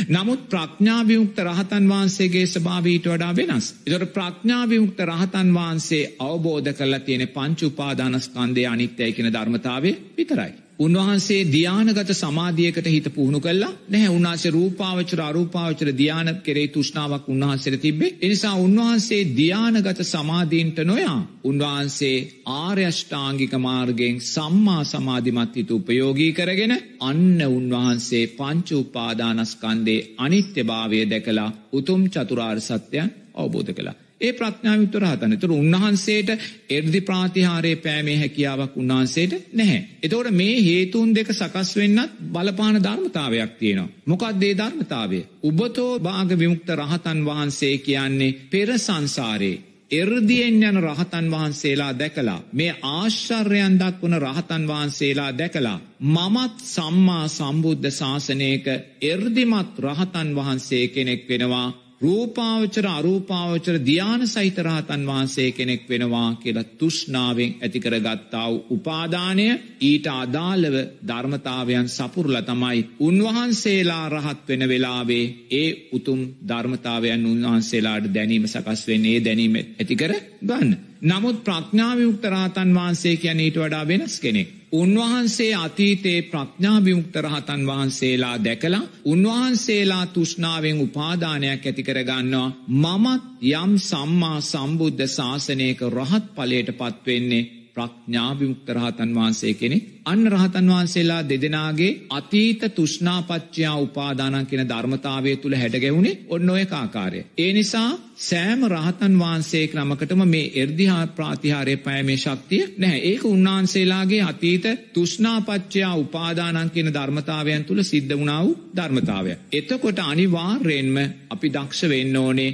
නමුත් 0.09 0.41
ප්‍රඥාවිමුක්ත 0.49 1.39
රහතන් 1.41 1.87
වහන්සේගේ 1.87 2.45
ස්භාවීට 2.47 3.07
වඩා 3.07 3.33
වෙනස්. 3.33 3.73
එතොට 3.87 4.13
ප්‍රඥාවිමුක්ත 4.13 5.03
රහතන් 5.05 5.53
වහන්සේ 5.53 6.09
අවබෝධ 6.21 6.73
කරලා 6.73 6.99
තියෙන 7.01 7.27
පංචු 7.29 7.67
උපාදානස්කන්දය 7.67 8.65
අනිත්‍යය 8.67 9.11
කෙන 9.13 9.33
ධර්මතාවය 9.33 9.91
විතරයි. 10.17 10.68
උන්වහන්සේ 10.79 11.39
ධ්‍යානගත 11.45 12.11
සමාධියකට 12.13 12.85
හිත 12.87 13.07
පුහුණු 13.09 13.39
කල්ලා 13.39 13.71
නැහැ 13.87 14.09
උන්වහන්සේ 14.09 14.51
රූපාවචර 14.51 15.21
අරූපාවචර 15.21 15.89
ධ්‍යාන 15.93 16.29
කෙරේ 16.37 16.67
තුෂ්නාවක් 16.69 17.25
උන්වහන්සේට 17.27 17.81
තිබ්බේ. 17.81 18.15
එනිසා 18.21 18.55
උන්වහන්සේ 18.57 19.21
ධ්‍යානගත 19.33 20.01
සමාධීන්ට 20.05 20.79
නොයා 20.83 21.19
උන්වහන්සේ 21.43 22.17
ආර්යෂ්ඨාංගික 22.55 23.53
මාර්ගයෙන් 23.59 24.21
සම්මා 24.23 24.83
සමාධිමත් 24.85 25.55
හිත 25.55 25.71
උපයෝගී 25.71 26.33
කරගෙන 26.33 26.75
අන්න 27.01 27.39
උන්වහන්සේ 27.49 28.25
පංච 28.33 28.69
උපාදානස්කන්දේ 28.77 30.05
අනිත්‍යභාවය 30.17 31.01
දැකලා 31.07 31.49
උතුම් 31.73 32.01
චතුරාර් 32.09 32.59
සත්‍යයන් 32.61 33.15
අවබෝධ 33.35 33.73
කලා 33.73 33.99
ඒ 34.21 34.33
ප්‍රඥාවිත 34.33 34.95
රහතන්. 34.95 35.37
තුර 35.37 35.51
උන්වහන්සේට 35.53 36.29
එර්දි 36.69 37.01
ප්‍රාතිහාරය 37.01 37.75
පෑමේ 37.77 38.17
හැකියාවක් 38.17 38.73
උන්වහන්සේට 38.75 39.33
නැහැ. 39.53 39.79
එතවට 40.03 40.31
මේ 40.33 40.57
හේතුන් 40.61 41.15
දෙක 41.15 41.31
සකස් 41.31 41.71
වෙන්නත් 41.75 42.19
බලපාන 42.29 42.75
ධර්මතාවයක් 42.79 43.53
තියෙනවා. 43.53 43.93
මොකක්දේ 44.05 44.53
ධර්මතාවය. 44.55 45.19
උබතෝ 45.43 45.91
භාග 46.01 46.29
විමුක්ත 46.35 46.69
රහතන් 46.75 47.25
වහන්සේ 47.25 47.75
කියන්නේ 47.79 48.37
පෙර 48.47 48.69
සංසාරයේ. 48.79 49.69
එර්දියෙන් 49.91 50.63
යන 50.63 50.77
රහතන් 50.79 51.27
වහන්සේලා 51.31 51.93
දැකලා 51.95 52.39
මේ 52.53 52.73
ආශ්චර්යයන් 52.83 53.79
දක්වන 53.79 54.15
රහතන් 54.19 54.67
වහන්සේලා 54.67 55.31
දැකලා 55.33 55.79
මමත් 56.07 56.55
සම්මා 56.65 57.27
සම්බුද්ධ 57.29 57.91
ශාසනයක 57.91 58.67
එර්දිමත් 59.03 59.79
රහතන් 59.79 60.35
වහන්සේ 60.35 60.87
කෙනෙක් 60.89 61.23
වෙනවා 61.29 61.67
රූපාවචර 62.01 62.85
අරූපාවචර 62.89 63.75
ධ්‍යාන 63.81 64.21
සහිතරහතන් 64.25 65.01
වහන්සේ 65.05 65.49
කෙනෙක් 65.51 65.81
වෙනවා 65.89 66.29
කියලා 66.35 66.71
තුෂ්නාවෙන් 66.73 67.51
ඇතිකර 67.57 67.95
ගත්තාව 67.97 68.53
උපාදානය 68.69 69.47
ඊට 69.81 70.07
අදාළව 70.13 70.75
ධර්මතාවයන් 71.03 71.87
සපුරල 71.89 72.35
තමයි 72.41 72.79
උන්වහන්සේලා 73.01 74.05
රහත් 74.09 74.47
වෙන 74.47 74.63
වෙලාවේ 74.67 75.25
ඒ 75.53 75.69
උතුම් 75.93 76.21
ධර්මතාවයන් 76.47 77.25
උන්වහන්සේලාට 77.25 78.05
දැනීම 78.09 78.45
සකස් 78.47 78.81
වෙන්නේ 78.87 79.17
දැනීම 79.19 79.55
ඇතිකර 79.55 80.13
ගන්න. 80.41 80.88
නමුත් 81.01 81.43
ප්‍රඥාවිමුක්ත 81.43 82.23
රහතන් 82.25 82.73
වහන්සේ 82.73 83.17
කියන 83.17 83.39
ඊට 83.39 83.57
වඩා 83.57 83.87
වෙනස් 83.87 84.19
කෙනෙක්. 84.19 84.49
උන්වහන්සේ 84.71 85.55
අතීතයේ 85.55 86.21
ප්‍රඥාභිමුක්ත 86.23 87.15
රහතන් 87.17 87.61
වහන්සේලා 87.65 88.35
දැකලා 88.39 88.81
උන්වහන්සේලා 89.05 90.05
තුෂ්නාවෙන් 90.07 90.81
උපාදානයක් 90.81 91.65
ඇතිකරගන්නවා 91.65 92.49
මමත් 92.67 93.23
යම් 93.53 93.71
සම්මා 93.79 94.41
සම්බුද්ධ 94.43 95.07
ශාසනයක 95.07 95.81
රහත් 95.89 96.25
පලයට 96.35 96.69
පත්වෙන්නේ 96.73 97.58
ප්‍රඥාභිමුක්ත 97.79 98.69
රහතන් 98.71 99.15
වහන්සේ 99.15 99.53
කෙනෙ 99.53 99.77
අන්න 100.05 100.27
රහතන් 100.27 100.67
වහන්සේලා 100.67 101.21
දෙදෙනගේ 101.23 101.89
අතීත 102.11 102.61
තුෂ්නාපච්චයා 102.71 103.77
උපාදානන් 103.79 104.45
කෙන 104.45 104.63
ධර්මතාවය 104.65 105.35
තුළ 105.37 105.55
හැඩගැවුණේ 105.55 106.19
ඔන්න 106.29 106.49
ඔය 106.49 106.65
කාකාරය. 106.67 107.19
ඒ 107.37 107.51
නිසා 107.53 107.89
සෑම 108.19 108.61
රහතන් 108.67 109.13
වහන්සේ 109.15 109.65
ක්‍රමකටම 109.67 110.23
මේ 110.25 110.51
එර්දිහා 110.55 111.05
ප්‍රාතිහාරය 111.09 111.75
පෑමේ 111.79 112.17
ශක්තිය 112.17 112.63
නැහැ 112.77 113.01
ඒක 113.03 113.23
උන්වහන්සේලාගේ 113.25 114.21
අතීත 114.23 114.65
තුෂ්නාපච්චයා 114.93 115.93
උපාදානන් 115.97 116.69
කියන 116.69 116.93
ධර්මතාවයන් 116.93 117.65
තුළ 117.65 117.83
සිද්ධ 117.83 118.13
වුණාව 118.13 118.47
ධර්මතාවය. 118.75 119.31
එතකොට 119.53 119.99
අනිවාර්යෙන්ම 120.01 120.97
අපි 121.29 121.47
දක්ෂ 121.49 121.89
වෙන්න 121.89 122.17
ඕනේ 122.17 122.51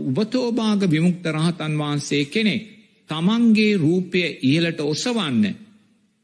උබතෝභාග 0.00 0.82
විමුක්ත 0.88 1.24
රහතන් 1.28 1.78
වහන්සේ 1.78 2.24
කෙනෙක්. 2.26 2.77
තමන්ගේ 3.10 3.74
රූපය 3.76 4.20
ඉහලට 4.42 4.80
ඔසවන්න 4.82 5.44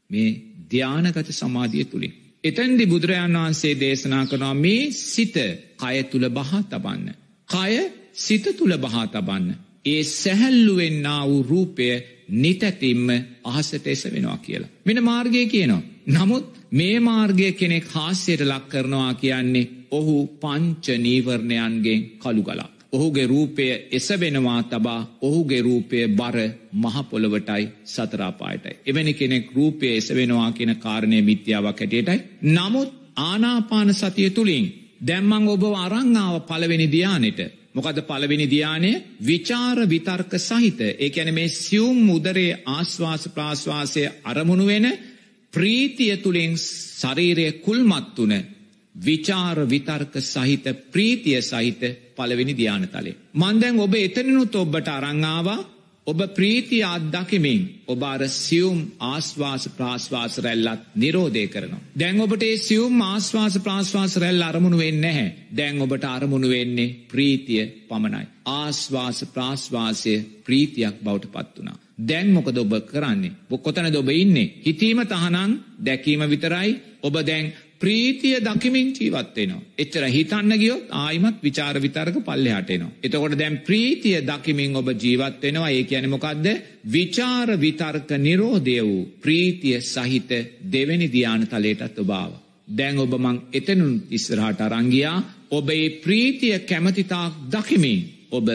මේ 0.09 0.29
ධ්‍යානගත 0.71 1.29
සමාධිය 1.31 1.85
තුළින්. 1.85 2.13
එතැන්දි 2.43 2.85
බුදුරජාණන් 2.85 3.37
වහන්සේ 3.37 3.73
දේශනා 3.75 4.25
කරනවා 4.25 4.55
මේ 4.55 4.91
සිත 4.91 5.35
කය 5.77 5.97
තුළ 6.03 6.27
බහා 6.29 6.61
තබන්න. 6.63 7.07
කය 7.49 7.73
සිත 8.15 8.45
තුළ 8.57 8.73
බහා 8.77 9.05
තබන්න. 9.07 9.55
ඒ 9.85 10.03
සැහැල්ලුවෙන්න්න 10.03 11.07
වූ 11.23 11.41
රූපය 11.43 11.87
නිතැතිම්ම 12.35 13.07
අහසට 13.45 13.87
එස 13.87 14.03
වෙනවා 14.05 14.37
කියලා. 14.37 14.69
මෙන 14.85 15.03
මාර්ගය 15.03 15.45
කියනවා. 15.47 15.83
නමුත් 16.07 16.45
මේ 16.71 16.99
මාර්ගය 17.01 17.51
කෙනෙක් 17.53 17.85
හාස්‍යයට 17.87 18.41
ලක් 18.43 18.63
කරනවා 18.67 19.13
කියන්නේ 19.15 19.71
ඔහු 19.91 20.15
පංච 20.41 20.85
නීවරණයන්ගෙන් 20.97 22.01
කළු 22.19 22.43
ගලා. 22.43 22.74
ඔහුගේ 22.93 23.27
රූපය 23.27 23.65
එසවෙනවා 23.91 24.61
තබා 24.65 25.17
ඔහුගේ 25.21 25.61
රූපය 25.61 26.07
බර 26.09 26.37
මහපොළොවටයි 26.73 27.63
සතරාපායටයි. 27.85 28.77
එවැනි 28.85 29.13
කෙනෙක් 29.13 29.51
රූපය 29.53 29.85
එසවෙනවා 29.91 30.51
කියෙන 30.51 30.75
කාරණය 30.77 31.21
මිත්‍යාවක් 31.21 31.79
හැටියටයි. 31.79 32.19
නමුත් 32.49 32.89
ආනාපාන 33.17 33.93
සතිය 33.93 34.29
තුළින් 34.29 34.65
දැම්මං 35.01 35.47
ඔබ 35.47 35.63
අරංආව 35.75 36.35
පලවෙනි 36.41 36.87
දියානෙට. 36.87 37.39
මොකද 37.73 37.97
පලවෙනි 38.01 38.47
දියානය 38.47 38.91
විචාර 39.21 39.77
විතර්ක 39.85 40.33
සහිත 40.39 40.79
ඒඇන 40.81 41.33
මේ 41.33 41.47
සියුම් 41.49 41.97
මුදරේ 42.03 42.51
ආශ්වාස 42.67 43.23
ප්‍රාශ්වාසය 43.29 44.03
අරමුණු 44.23 44.65
වෙන 44.65 44.87
ප්‍රීතිය 45.53 46.17
තුළින් 46.17 46.53
ශරීරය 46.57 47.47
කුල්මත් 47.59 48.15
වන 48.19 48.33
විචාර 48.95 49.57
විතර්ක 49.65 50.13
සහිත 50.23 50.65
ප්‍රීතිය 50.91 51.41
සහිත 51.41 51.81
පළවෙනි 52.15 52.53
ධ්‍යානතලේ. 52.53 53.15
මන්දැන් 53.33 53.79
ඔබ 53.79 53.93
එතනනුත් 53.95 54.55
ඔබට 54.55 54.87
අරංආවා 54.89 55.61
ඔබ 56.07 56.19
ප්‍රීති 56.35 56.79
අත්දකිමින් 56.85 57.61
ඔබ 57.87 58.03
අර 58.03 58.21
සියුම් 58.29 58.79
ආශ්වාස 59.01 59.63
ප්‍රාශ්වාස 59.69 60.37
රැල්ලත් 60.37 60.81
නිරෝධය 60.95 61.47
කරනවා. 61.47 61.81
දැන් 61.93 62.21
ඔබට 62.21 62.43
ඒ 62.43 62.57
සියුම් 62.59 63.01
ආශ්වාස 63.01 63.55
ප්‍රාශ්වාස 63.59 64.13
රැල්ල 64.15 64.41
අරමුණු 64.41 64.77
වෙන්න 64.77 65.01
නැහැ. 65.01 65.33
දැන් 65.51 65.81
ඔබට 65.81 66.05
අරමුණු 66.05 66.49
වෙන්නේ 66.49 66.93
ප්‍රීතිය 67.11 67.63
පමණයි. 67.89 68.25
ආශ්වාස 68.53 69.25
ප්‍රාශ්වාසය 69.33 70.15
ප්‍රීතියක් 70.45 71.01
බවට 71.03 71.33
පත් 71.33 71.55
වනා. 71.59 71.77
දැන් 71.99 72.33
මොකද 72.33 72.57
ඔබ 72.57 72.73
කරන්නේ. 72.85 73.35
බොක්කොතනද 73.49 73.95
ඔබ 73.95 74.09
ඉන්නේ. 74.11 74.51
හිතීම 74.65 75.01
තහනං 75.03 75.51
දැකීම 75.79 76.29
විතරයි 76.29 76.71
ඔබ 77.01 77.15
දැන් 77.23 77.53
ප්‍රීතිය 77.81 78.37
දකිමින් 78.39 78.89
ජීවත්වෙනවා. 78.91 79.61
එච්චර 79.77 80.05
හිතන්න 80.07 80.53
ගියොත් 80.55 80.87
ආයිමත් 80.93 81.43
විචාර 81.43 81.75
විතරක 81.77 82.17
පල්ලෙහටනවා. 82.21 82.91
එතකොට 83.03 83.37
දැන් 83.37 83.57
ප්‍රීතිය 83.59 84.21
දකිමින් 84.23 84.75
ඔබ 84.75 84.89
ජීවත්වෙනවා 84.95 85.69
ඒ 85.69 85.83
කියන 85.83 86.09
මොකක්ද 86.09 86.47
විචාර 86.87 87.49
විතර්ක 87.57 88.09
නිරෝධය 88.19 88.77
වූ 88.81 89.05
ප්‍රීතිය 89.21 89.81
සහිත 89.83 90.31
දෙවැනි 90.71 91.07
දියාන 91.09 91.47
තලයටත් 91.47 91.99
ඔබාව. 91.99 92.31
දැන් 92.69 92.99
ඔබ 92.99 93.13
මං 93.15 93.41
එතනුන් 93.53 93.95
ඉස්සරහට 94.09 94.61
අරංගියා 94.61 95.17
ඔබ 95.51 95.69
ඒ 95.71 95.89
ප්‍රීතිය 95.97 96.59
කැමතිතාක් 96.61 97.33
දකිමින් 97.51 98.01
ඔබ 98.31 98.47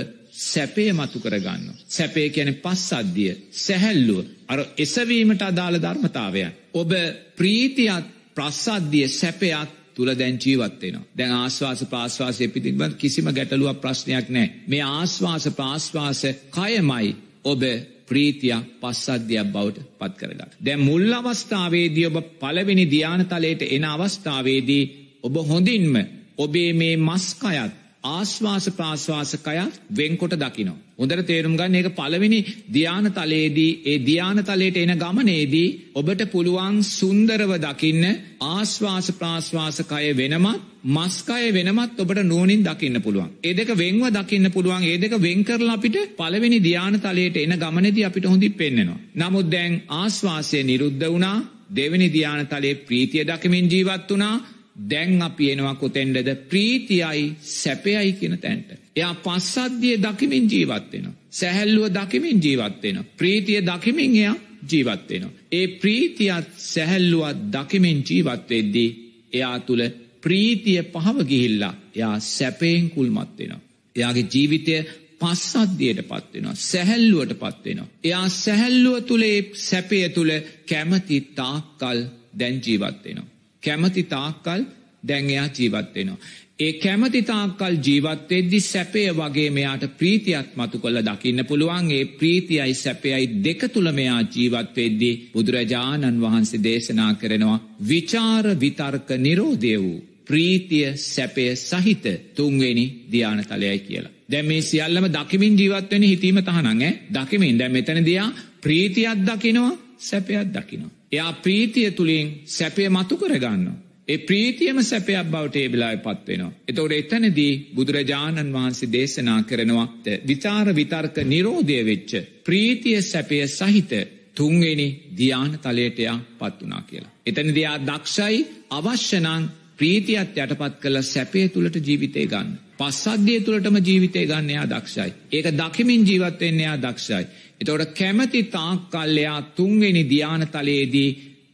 සැපේ 0.43 0.93
මතු 0.93 1.21
කරගන්න. 1.21 1.75
සැපේ 1.89 2.29
කියන 2.31 2.55
පස් 2.57 2.87
අද්දිය 2.93 3.33
සැහැල්ලුව 3.53 4.25
අර 4.47 4.61
එසවීමට 4.79 5.43
අදාළ 5.43 5.77
ධර්මතාවය. 5.79 6.47
ඔබ 6.75 6.91
ප්‍රීතියත් 7.37 8.07
ප්‍රස්සද්ධිය 8.37 9.09
සැපයක් 9.11 9.69
තුළ 9.95 10.11
දැන් 10.15 10.39
ජීවත්වෙනවා. 10.39 11.07
දැන් 11.19 11.33
ආශ්වාස 11.35 11.81
ප්‍රාශ්වාසය 11.85 12.49
පිතිබ 12.49 12.83
කිසිම 12.99 13.27
ගැටලුවක් 13.29 13.81
ප්‍රශ්නයක් 13.81 14.29
නෑ. 14.29 14.49
මේ 14.67 14.83
ආශ්වාස 14.91 15.45
ප්‍රාශ්වාස 15.51 16.21
කයමයි 16.51 17.17
ඔබ 17.45 17.63
ප්‍රීතියක් 18.09 18.63
පස්සද්ධයක් 18.81 19.47
බවට 19.47 19.85
පත් 19.99 20.13
කරගන්න. 20.17 20.51
දැන් 20.61 20.81
මුල් 20.81 21.13
අවස්ථාවේදී 21.13 22.07
ඔබ 22.07 22.17
පළවෙනි 22.41 22.87
ධ්‍යානතලයට 22.87 23.63
එන 23.69 23.85
අවස්ථාවේදී 23.87 24.85
ඔබ 25.23 25.35
හොඳින්ම 25.45 25.95
ඔබේ 26.39 26.73
මේ 26.73 26.97
මස්කයත් 26.99 27.73
ආශ්වාස 28.05 28.67
ප්‍රාශ්වාසකයත් 28.71 29.81
වෙන්කොට 29.93 30.35
දකිනවා. 30.37 30.79
හොඳට 31.01 31.27
තේරුම් 31.27 31.55
ගන්න 31.55 31.77
ඒක 31.77 31.91
පළවෙනි 31.95 32.41
ධ්‍යාන 32.71 33.07
තලයේදී 33.11 33.71
ඒ 33.85 33.99
ධ්‍යාන 34.01 34.41
තලයට 34.45 34.77
එන 34.79 34.93
ගමනේදී 34.97 35.69
ඔබට 35.95 36.25
පුළුවන් 36.31 36.83
සුන්දරව 36.89 37.53
දකින්න 37.59 38.05
ආශ්වාස 38.47 39.09
ප්‍රාශ්වාසකය 39.13 40.11
වෙනමත් 40.15 40.67
මස්කය 40.87 41.47
වෙනමත් 41.51 41.99
ඔබට 41.99 42.21
නුවනින් 42.23 42.63
දකින්න 42.63 42.97
පුළුවන්. 42.99 43.31
ඒ 43.41 43.55
දෙක 43.55 43.71
වෙන්ව 43.75 44.05
දකින්න 44.11 44.51
පුළුවන් 44.51 44.85
ඒ 44.85 44.99
දෙක 44.99 45.15
වෙන් 45.19 45.45
කරලා 45.45 45.75
අපිට 45.75 45.97
පළවෙනි 46.17 46.59
ධ්‍යාන 46.61 46.95
තලයට 46.99 47.37
එන 47.39 47.57
ගමනේදී 47.57 48.05
අපිට 48.05 48.27
හොඳින් 48.27 48.53
පෙන්වෙනවා. 48.55 49.01
නමුත් 49.17 49.47
දැන් 49.49 49.83
ආශ්වාසය 49.91 50.63
නිරුද්ධ 50.63 51.07
වුණා 51.07 51.37
දෙවෙනි 51.71 52.09
ධ්‍යාන 52.11 52.47
තලයේ 52.47 52.81
ප්‍රීතිය 52.83 53.25
දකිමින් 53.25 53.69
ජීවත් 53.69 54.11
වුණා 54.11 54.35
දැන් 54.77 55.23
අපි 55.23 55.51
එනවා 55.53 55.75
කොතෙන්ඩද 55.75 56.29
ප්‍රීතියයි 56.49 57.25
සැපයයි 57.53 58.13
කියන 58.13 58.39
තැන්ට. 58.39 58.71
එයා 58.97 59.15
පස්සද්ධිය 59.17 59.97
දකිමින් 59.99 60.51
ජීවත්වෙන. 60.51 61.07
සැහැල්ලුව 61.31 61.87
දකිමින් 61.91 62.43
ජීවත්වෙන. 62.43 63.05
ප්‍රීතිය 63.17 63.61
දකිමින් 63.63 64.17
එයා 64.17 64.37
ජීවත්වෙනවා. 64.73 65.33
ඒ 65.53 65.67
ප්‍රීතියත් 65.67 66.49
සැහැල්ලුවත් 66.57 67.39
දකිමින් 67.53 68.05
ජීවත්වෙද්දී 68.11 68.89
එයා 69.33 69.59
තුළ 69.61 69.83
ප්‍රීතිය 70.21 70.83
පහව 70.85 71.27
ගිහිල්ලා 71.29 71.75
එයා 71.97 72.17
සැපයෙන් 72.21 72.91
කුල්මත්වෙනවා. 72.91 73.61
එයාගේ 73.97 74.29
ජීවිතය 74.35 74.75
පස්සද්ධියට 75.21 76.01
පත්වෙනවා. 76.03 76.55
සැහැල්ලුවට 76.55 77.35
පත්වෙනවා. 77.35 77.89
එයා 78.05 78.29
සැහැල්ලුව 78.29 79.03
තුළේ 79.03 79.39
සැපය 79.55 80.09
තුළ 80.09 80.33
කැමති 80.69 81.21
තාක්කල් 81.37 81.99
දැන් 82.39 82.57
ජීවත්වෙනවා. 82.67 83.40
කැමති 83.63 84.03
තාක්කල් 84.05 84.63
දැන්යා 85.03 85.49
ජීවත්වෙනවා. 85.49 86.19
ඒ 86.59 86.73
කැමති 86.75 87.23
තාක්කල් 87.23 87.75
ජීවත්වෙද්දි 87.87 88.61
සැපය 88.63 89.03
වගේ 89.13 89.51
මෙයාට 89.51 89.85
ප්‍රීතියක් 89.99 90.49
මතු 90.57 90.79
කොල්ල 90.79 90.99
දකින්න 91.03 91.45
පුළුවන් 91.45 91.91
ඒ 91.91 92.05
ප්‍රීතියයි 92.13 92.75
සැපයයි 92.75 93.27
දෙක 93.45 93.63
තුළ 93.73 93.93
මෙයා 93.93 94.21
ජීවත්වෙද්දී 94.27 95.15
බුදුරජාණන් 95.33 96.21
වහන්සේ 96.21 96.63
දේශනා 96.63 97.13
කරනවා 97.15 97.59
විචාර 97.89 98.47
විතර්ක 98.61 99.09
නිරෝධය 99.19 99.75
වූ 99.79 99.99
ප්‍රීතිය 100.27 100.97
සැපය 101.07 101.45
සහිත 101.59 102.05
තුන්වෙනි 102.35 102.87
ධ්‍යානතලයයි 103.13 103.79
කියලා. 103.81 104.13
දැ 104.29 104.43
මේ 104.43 104.63
සියල්ලම 104.63 105.07
දකිමින් 105.09 105.59
ජීවත්වෙන 105.59 106.03
හිතීම 106.05 106.39
තහනං 106.43 106.83
දකිමින් 107.11 107.59
දැ 107.59 107.69
මෙතන 107.71 108.05
දයා 108.05 108.31
ප්‍රීතියක් 108.61 109.19
දකිනවා 109.27 109.75
සැපයක් 110.01 110.49
දකිනවා. 110.51 111.00
එයා 111.13 111.33
ප්‍රීතිය 111.35 111.91
තුළින් 111.91 112.27
සැපය 112.47 112.89
මතු 112.89 113.17
කරගන්නවා. 113.17 113.79
ඒ 114.09 114.19
ප්‍රීතියම 114.21 114.79
සැපයක් 114.83 115.27
බවට 115.27 115.57
ඒබිලායි 115.57 115.99
පත්වෙනවා. 115.99 116.53
එතවට 116.69 116.95
එතනදී 116.95 117.53
බුදුරජාණන් 117.75 118.53
වහන්සේ 118.53 118.93
දේශනා 118.93 119.41
කරනවා 119.43 119.89
විචාර 120.27 120.69
විතර්ක 120.75 121.17
නිරෝධය 121.25 121.79
වෙච්ච. 121.85 122.13
ප්‍රීතිය 122.45 123.03
සැපය 123.03 123.39
සහිත 123.49 123.93
තුන්වෙනි 124.35 124.89
ධ්‍යාන 125.17 125.53
තලයටයා 125.59 126.19
පත් 126.39 126.59
වනා 126.61 126.83
කියලා. 126.83 127.13
එතන 127.27 127.55
දයා 127.55 127.77
දක්ෂයි 127.81 128.39
අවශ්‍යනං 128.71 129.51
ප්‍රීතියත් 129.77 130.37
යටපත් 130.37 130.75
කළ 130.83 131.03
සැපේ 131.05 131.47
තුළට 131.49 131.77
ජීවිතය 131.81 132.27
ගන්න. 132.27 132.51
පස්සද්ධිය 132.79 133.41
තුළටම 133.41 133.77
ජීවිතය 133.81 134.27
ගන්න 134.27 134.51
එයා 134.51 134.67
දක්ෂයි. 134.69 135.13
ඒක 135.33 135.47
දකිමින් 135.55 136.07
ජීවත්වෙන්න 136.07 136.61
එයා 136.61 136.77
දක්ෂයි. 136.79 137.25
එතවට 137.61 137.93
කැමති 137.99 138.43
තාක්කල්ලයා 138.49 139.41
තුන්වෙනි 139.57 140.03
ධ්‍යාන 140.05 140.45
තලයේදී 140.49 141.11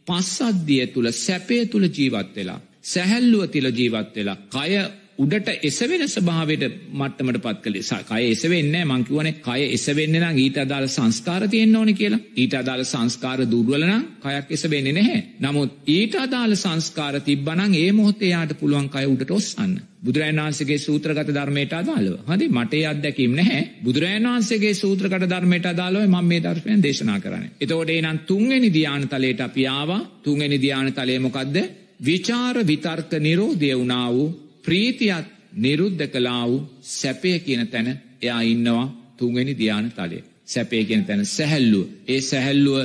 පස්සද්ධිය 0.06 0.86
තුළ 0.86 1.08
සැපය 1.16 1.66
තුළ 1.66 1.86
ජීවත් 1.88 2.30
වෙලා. 2.36 2.60
සැහැල්ලුව 2.82 3.42
තිල 3.50 3.66
ජීවත් 3.70 4.14
වෙලා. 4.16 4.38
කය 4.54 4.72
උඩට 5.18 5.48
එසවෙන 5.62 6.02
ස්භාවට 6.06 6.64
මට්ටමට 6.92 7.38
පත් 7.40 7.62
කලේ 7.64 8.00
කය 8.04 8.24
එසවෙන්න 8.26 8.74
මංකිවන 8.84 9.28
කය 9.40 9.62
එසවෙන්න 9.68 10.16
නම් 10.18 10.38
ඊට 10.38 10.58
අදාළ 10.58 10.88
සංස්කාර 10.88 11.46
තියෙන් 11.48 11.74
ඕන 11.74 11.90
කියලා 11.94 12.20
ඊට 12.36 12.54
අදාළ 12.54 12.84
සංස්කාර 12.84 13.44
දුර්වලනම් 13.46 14.02
කයක් 14.22 14.52
එසවෙන්න 14.52 14.90
නැහැ. 14.90 15.22
නමුත් 15.40 15.88
ඊට 15.88 16.18
අදාළ 16.18 16.56
සංස්කාර 16.56 17.20
තිබ්බනං 17.22 17.76
ඒ 17.76 17.90
මොහොතේයාට 17.92 18.52
පුළුවන් 18.56 18.90
කය 18.90 19.06
උඩට 19.06 19.32
ඔස්සන්න. 19.32 19.74
බුදුරජන් 20.02 20.38
වහන්සේගේ 20.38 20.78
සූත්‍රගත 20.78 21.32
ධර්මයට 21.32 21.72
අදාළව 21.74 22.28
හදි 22.28 22.48
මටේ 22.50 22.84
අත්දැකීම් 22.86 23.34
නැහැ 23.34 23.64
බුදුරජන් 23.82 24.28
වහන්සේගේ 24.28 24.76
සූත්‍රකට 24.76 25.28
ධර්මයට 25.28 25.66
අදාළව 25.66 26.04
මම 26.04 26.24
මේ 26.26 26.42
දර්ශනයෙන් 26.42 26.82
දේශනා 26.82 27.20
කරන්නේ. 27.20 27.52
එතකොට 27.58 27.90
එනම් 27.90 28.24
තුන්වෙනි 28.26 28.70
ධ්‍යාන 28.70 29.08
තලයට 29.08 29.40
අපි 29.42 29.66
ආවා 29.70 30.02
තුන්වෙනි 30.22 30.58
ධ්‍යාන 30.58 30.92
තලය 30.94 31.18
මොකද්ද? 31.20 31.56
විචාර 32.00 32.56
විතර්ක 32.66 33.12
නිරෝධය 33.18 33.72
වුණා 33.74 34.08
වූ 34.12 34.34
ප්‍රීතියත් 34.66 35.26
නිරුද්ධ 35.56 36.06
කලා 36.08 36.44
වූ 36.46 36.60
සැපය 36.92 37.38
කියන 37.38 37.66
තැන 37.68 37.88
එයා 38.22 38.42
ඉන්නවා 38.44 38.86
තුන්වෙනි 39.16 39.54
ධ්‍යාන 39.54 39.90
තලය. 39.92 40.18
සැපේ 40.44 40.84
කියන 40.84 41.04
තැන 41.04 41.26
සැහැල්ලුව. 41.28 41.86
ඒ 42.08 42.20
සැහැල්ලුව 42.22 42.78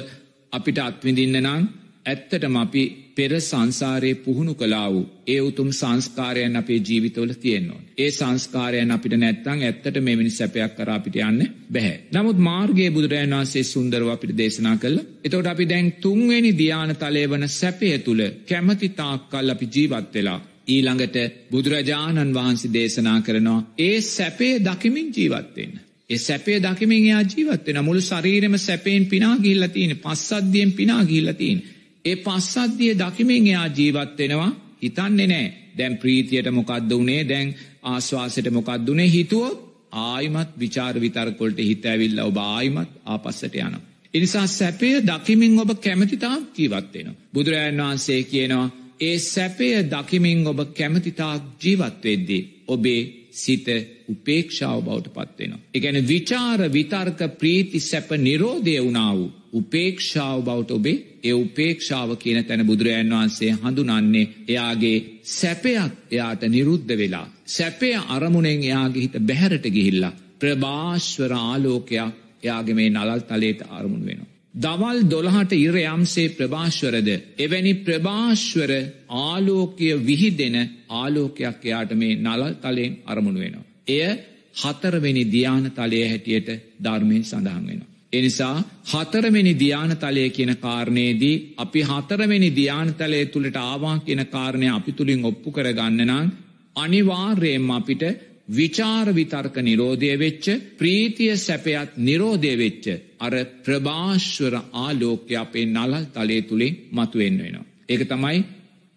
අපිට 0.53 0.77
අත්විඳින්න 0.79 1.37
නම් 1.39 1.63
ඇත්තටම 2.05 2.55
අපි 2.55 2.83
පෙර 3.15 3.31
සංසාරයේ 3.41 4.15
පුහුණු 4.15 4.53
කලා 4.53 4.87
වූ 4.91 5.03
ඒ 5.27 5.39
උතුම් 5.39 5.69
සංස්කාරයන් 5.71 6.55
අපේ 6.55 6.79
ජීවිතවල 6.79 7.33
තියෙන්නවා. 7.35 7.81
ඒ 7.97 8.09
සංස්කාරයන් 8.11 8.91
අපිට 8.91 9.15
නැත්තං 9.15 9.61
ඇත්තට 9.61 9.97
මෙවැනි 9.99 10.31
සැපයක් 10.31 10.75
කර 10.77 10.89
අපිට 10.89 11.17
යන්න 11.21 11.41
බැහැ. 11.71 11.97
නමුත් 12.13 12.39
මාර්ගයේ 12.39 12.89
බුදුරජන් 12.89 13.35
වන්සේ 13.35 13.63
සුන්දරව 13.63 14.07
අපිට 14.09 14.37
දේශනා 14.37 14.77
කළ. 14.77 14.97
එතවට 15.25 15.47
අපි 15.47 15.65
දැන් 15.65 15.91
තුන්වෙනි 16.01 16.53
ධ්‍යාන 16.53 16.95
තලය 16.95 17.25
වන 17.25 17.47
සැපය 17.51 17.91
තුළ 17.99 18.23
කැමති 18.49 18.89
තාක්කල් 18.91 19.53
අපි 19.55 19.71
ජීවත් 19.75 20.15
වෙලා. 20.15 20.39
ඊළඟට 20.71 21.17
බුදුරජාණන් 21.51 22.33
වහන්සේ 22.33 22.73
දේශනා 22.73 23.19
කරනවා 23.21 23.59
ඒ 23.79 23.97
සැපේ 24.07 24.55
දකිමින් 24.61 25.07
ජීවත්වෙන්න. 25.11 25.73
ඒ 26.09 26.19
සැපේ 26.19 26.57
දකිමින් 26.61 27.05
යා 27.05 27.21
ජීවත්වෙන 27.25 27.79
මුළු 27.81 28.01
ශරීරම 28.01 28.55
සැපයෙන් 28.59 29.05
පිනා 29.05 29.35
ගිල්ලතින 29.37 29.93
පස්සද්ධියෙන් 29.97 30.71
පිනා 30.73 31.03
ගිල්ලතින්. 31.05 31.57
ඒ 32.05 32.15
පස්සද්ධිය 32.17 32.93
දකිමින් 32.95 33.47
එයා 33.47 33.67
ජීවත් 33.69 34.17
වෙනවා 34.19 34.51
හිතන්නේ 34.81 35.27
නෑ 35.27 35.47
දැන් 35.77 35.97
ප්‍රීතියට 35.97 36.49
මොකක්ද 36.51 36.91
වනේ 36.93 37.21
දැන් 37.25 37.53
ආශ්වාසයට 37.83 38.49
මොකක්දුනේ 38.49 39.09
හිතුවොත් 39.09 39.59
ආයිමත් 40.01 40.51
විචාර 40.59 40.95
විතර්කොල්ට 40.99 41.59
හිත 41.59 41.85
ඇවිල්ල 41.85 42.19
ඔබ 42.21 42.37
ආයිමත් 42.39 42.91
ආපස්සට 43.05 43.55
යන. 43.57 43.75
එනිසා 44.13 44.47
සැපය 44.49 44.89
දකිමින් 45.03 45.59
ඔබ 45.59 45.71
කැමතිතා 45.77 46.35
ජීවත්වෙනවා. 46.57 47.19
බුදුරජාන් 47.33 47.77
වහන්සේ 47.79 48.21
කියනවා 48.23 48.67
ඒ 49.01 49.17
සැපය 49.19 49.67
දකිමින් 49.85 50.47
ඔබ 50.47 50.59
කැමතිතාක් 50.73 51.41
ජීවත්වෙද්දී 51.59 52.43
ඔබේ 52.67 53.01
සිත 53.33 53.67
උපේක්ෂාව 54.07 54.79
බවට 54.81 55.07
පත්වෙනවා. 55.09 55.59
එකැන 55.73 56.07
විචාර 56.07 56.59
විතර්ක 56.69 57.19
ප්‍රීති 57.39 57.79
සැප 57.81 58.09
නිරෝධය 58.19 58.75
වුණා 58.79 59.13
වූ 59.15 59.29
උපේක්ෂාව 59.53 60.37
බවට 60.41 60.71
ඔබේ 60.71 60.97
ඒ 61.23 61.33
උපේක්ෂාව 61.35 62.09
කියන 62.17 62.43
තැන 62.43 62.65
බුදුරජාන් 62.65 63.11
වහන්සේ 63.11 63.51
හඳුනන්නේ 63.53 64.25
එයාගේ 64.47 64.97
සැපයක් 65.29 65.93
එයාට 66.11 66.43
නිරුද්ධ 66.47 66.93
වෙලා. 66.97 67.27
සැපය 67.47 67.89
අරමුණෙන් 68.07 68.61
එයාගේ 68.61 69.03
හිත 69.03 69.15
බැහැරට 69.21 69.65
ගිහිල්ලා. 69.67 70.17
ප්‍රභාශ්වර 70.39 71.33
ආලෝකයක් 71.39 72.13
එයාගේ 72.43 72.75
මේ 72.75 72.89
නලල් 72.89 73.21
තලයට 73.21 73.61
අරමුණ 73.69 74.05
වෙනවා. 74.05 74.30
දවල් 74.53 74.97
දොළහට 75.05 75.53
ඉර 75.55 75.75
යම්සේ 75.77 76.31
ප්‍රභාශ්වරද 76.31 77.09
එවැනි 77.39 77.73
ප්‍රභාශ්වර 77.81 78.71
ආලෝකය 79.19 79.91
විහිදෙන 79.99 80.57
ආලෝකයක් 80.89 81.63
එයාට 81.63 81.93
මේ 81.93 82.17
නලල් 82.17 82.53
තලයෙන් 82.55 82.97
අරමුණු 83.05 83.39
වෙනවා. 83.39 83.63
එය 83.89 84.09
හතරවෙනි 84.55 85.23
ධ්‍යාන 85.25 85.71
තලය 85.71 86.01
හැටියට 86.03 86.49
ධර්මය 86.79 87.17
සඳහන් 87.21 87.65
වෙනවා. 87.65 87.91
එනිසා 88.13 88.63
හතරවෙනි 88.85 89.53
ධ්‍යානතලය 89.55 90.29
කියන 90.29 90.53
කාරණයේදී 90.57 91.55
අපි 91.57 91.81
හතරවෙනි 91.83 92.49
ධ්‍යානතලය 92.51 93.25
තුළට 93.27 93.57
ආවා 93.57 93.97
කියන 93.99 94.25
කාරණය 94.27 94.67
අපි 94.69 94.91
තුළින් 94.91 95.25
ඔප්පු 95.25 95.51
කරගන්න 95.51 96.01
නම් 96.01 96.27
අනිවාර්යයෙන්ම 96.75 97.71
අපිට 97.71 98.03
විචාර 98.49 99.07
විතර්ක 99.09 99.55
නිරෝධය 99.59 100.11
වෙච්ච 100.17 100.45
ප්‍රීතිය 100.77 101.37
සැපයත් 101.37 101.97
නිරෝධය 101.99 102.53
වෙච්ච 102.55 102.85
අර 103.19 103.33
ප්‍රභාශ්වර 103.63 104.53
ආලෝකය 104.75 105.35
අපේ 105.35 105.65
නලල් 105.67 105.93
තලය 106.07 106.41
තුළින් 106.41 106.79
මතුවෙන්න 106.91 107.37
වෙනවා. 107.37 107.69
ඒක 107.89 108.03
තමයි 108.07 108.39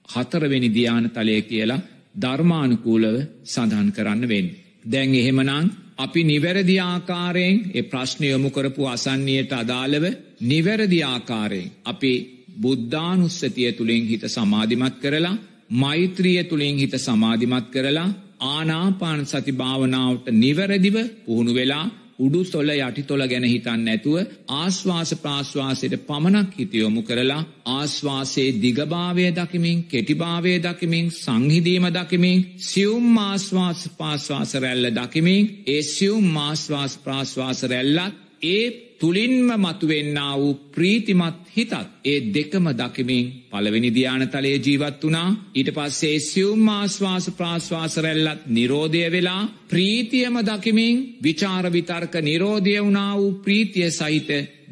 හතරවෙනි 0.09 0.69
ධ්‍යාන 0.71 1.07
තලය 1.11 1.39
කියලා 1.43 1.85
ධර්මානුකූලව 2.17 3.17
සඳහන් 3.45 3.89
කරන්න 3.93 4.29
වෙන්න. 4.29 4.49
දැන් 4.85 5.15
එහෙමනං 5.15 5.73
අපි 5.97 6.21
නිවැරදි 6.25 6.77
ආකාරයෙන් 6.83 7.57
ඒ 7.75 7.83
ප්‍රශ්නය 7.85 8.27
යොමු 8.27 8.51
කරපු 8.51 8.83
අසන්නයට 8.87 9.53
අදාළව 9.55 10.05
නිවැරදි 10.43 11.01
ආකාරයෙන් 11.05 11.73
අපි 11.85 12.13
බුද්ධානුස්සතිය 12.61 13.73
තුළින් 13.73 14.05
හිත 14.07 14.25
සමාධිමත් 14.27 14.97
කරලා 15.01 15.41
මෛත්‍රිය 15.73 16.45
තුළින් 16.45 16.77
හිත 16.77 16.95
සමාධිමත් 16.99 17.67
කරලා 17.71 18.09
ආනාපාන 18.41 19.27
සති 19.27 19.53
භාවනාවට 19.55 20.27
නිවැරදිව 20.35 20.97
පුහුණු 21.25 21.53
වෙලා 21.55 21.85
උඩු 22.19 22.41
සොල්ල 22.45 22.71
යටි 22.71 23.03
තොල 23.03 23.23
ගැන 23.25 23.45
හිතන්න 23.45 23.89
ඇතුව 23.89 24.17
ආශ්වාස 24.53 25.11
ප්‍රාශ්වාසයට 25.17 25.95
පමණක් 26.03 26.51
හිතියොමු 26.55 27.03
කරලා 27.03 27.43
ආශ්වාසයේ 27.69 28.57
දිගභාවය 28.57 29.27
දකිමින් 29.33 29.79
කෙටිභාවය 29.85 30.55
දකිමින් 30.61 31.07
සංහිදීම 31.13 31.87
දකිමින් 31.91 32.45
සියුම් 32.63 33.19
ආශ්වාස 33.21 33.81
පාශ්වාස 33.99 34.55
රැල්ල 34.57 34.87
දකිමින් 34.93 35.51
ඒ 35.67 35.83
සියුම් 35.85 36.37
ආශ්වාස 36.39 36.93
ප්‍රාශ්වාස 36.99 37.63
රැල්ලත් 37.65 38.15
ඒ 38.47 38.65
තුළින්ම 39.01 39.49
මතුවෙන්න 39.57 40.19
වූ 40.35 40.55
ප්‍රීතිමත් 40.71 41.41
හිතත් 41.49 41.73
ඒ 42.05 42.19
දෙකම 42.35 42.67
දකිමින් 42.73 43.25
පළවෙනි 43.51 43.91
ධ්‍යානතලයේ 43.91 44.59
ජීවත් 44.59 45.03
වුණා. 45.03 45.29
ඊට 45.55 45.71
පස්සේ 45.71 46.19
සියුම් 46.21 46.69
ආශ්වාස 46.69 47.27
ප්‍රාශ්වාස 47.31 47.97
රැල්ලත් 47.99 48.47
නිරෝධය 48.49 49.05
වෙලා 49.11 49.43
ප්‍රීතියම 49.69 50.37
දකිමින් 50.43 51.03
විචාර 51.23 51.67
විතර්ක 51.73 52.15
නිරෝධය 52.23 52.77
වුණා 52.81 53.13
වූ 53.17 53.33
ප්‍රීතිය 53.45 53.91
සහිත 53.91 54.31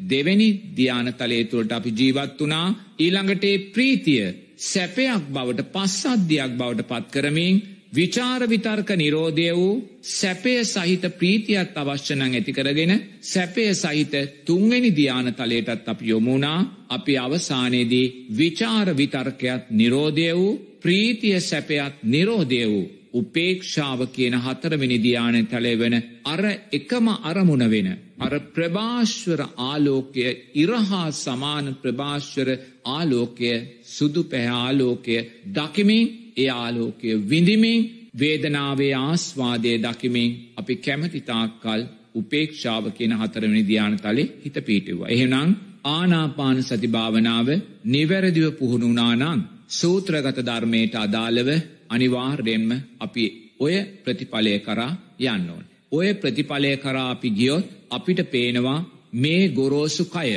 දෙවැනි 0.09 0.49
ධ්‍යානතලයේ 0.77 1.43
තුළට 1.45 1.71
අපි 1.71 1.91
ජීවත් 1.91 2.39
වුණා. 2.39 2.67
ඊළඟට 2.99 3.45
ප්‍රීතිය 3.73 4.25
සැපයක් 4.61 5.23
බවට 5.29 5.71
පස්සද්ධියක් 5.73 6.51
බවට 6.57 6.89
පත් 6.89 7.05
කරමින් 7.11 7.55
විචාර 7.93 8.41
විතර්ක 8.43 8.89
නිරෝධය 8.93 9.49
වූ 9.51 9.73
සැපය 10.11 10.53
සහිත 10.65 11.03
ප්‍රීතියත් 11.11 11.75
අවශ්‍යනං 11.75 12.23
ඇති 12.23 12.51
කරගෙන 12.51 12.93
සැපය 13.23 13.65
සහිත 13.73 14.13
තුන්වෙනි 14.45 14.91
ධ්‍යාන 14.91 15.33
තලයටත් 15.33 15.87
අපි 15.87 16.05
යොමුණා 16.07 16.59
අපි 16.89 17.13
අවසානයේදී 17.17 18.07
විචාර 18.31 18.87
විතර්කයක් 18.93 19.69
නිරෝධය 19.71 20.29
වූ 20.33 20.59
ප්‍රීතිය 20.81 21.39
සැපයක් 21.41 21.93
නිරෝධය 22.05 22.63
වූ 22.65 22.89
උපේක්ෂාව 23.13 23.99
කියන 24.07 24.35
හතරවෙනි 24.37 24.97
ධ්‍යාන 24.97 25.37
තලය 25.47 25.75
වෙන 25.75 25.95
අර 26.25 26.43
එකම 26.71 27.07
අරමුණ 27.23 27.65
වෙන 27.69 27.89
අර 28.19 28.33
ප්‍රභාශ්වර 28.55 29.41
ආලෝකය 29.61 30.25
ඉරහා 30.55 31.05
සමාන 31.13 31.65
ප්‍රභාශ්වර 31.75 32.49
ආලෝකය 32.87 33.53
සුදු 33.87 34.21
පැහැආලෝකය 34.23 35.17
දකිමින් 35.51 36.22
ඒ 36.37 36.49
ආලෝකය 36.55 37.09
විඳිමින් 37.29 37.81
වේදනාවේ 38.19 38.93
ආස්වාදය 38.99 39.73
දකිමින් 39.77 40.31
අපි 40.57 40.75
කැමතිතාක්කල් 40.77 41.81
උපේක්ෂාව 42.15 42.85
කියන 42.91 43.13
හතරවෙනි 43.13 43.63
ධ්‍යාන 43.63 43.95
තලේ 43.97 44.31
හිත 44.43 44.57
පීටුවා. 44.61 45.09
එහෙනම් 45.09 45.49
ආනාපාන 45.87 46.57
සති 46.63 46.87
භාවනාව 46.87 47.47
නිවැරදිව 47.85 48.45
පුහුණුනානම් 48.51 49.39
සූත්‍රගත 49.69 50.39
ධර්මයට 50.39 50.95
අදාළව 50.97 51.49
අනිවාර්යෙන්ම 51.89 52.71
අපි 52.99 53.25
ඔය 53.59 53.75
ප්‍රතිඵලය 54.03 54.53
කරා 54.59 54.91
යන්න 55.25 55.49
ඕන. 55.49 55.63
ඔය 55.91 56.07
ප්‍රතිඵලය 56.13 56.71
කරා 56.77 57.09
අපි 57.09 57.29
ගියොත් 57.29 57.65
අපිට 57.89 58.19
පේනවා 58.31 58.79
මේ 59.13 59.41
ගොරෝසු 59.49 60.03
කය 60.05 60.29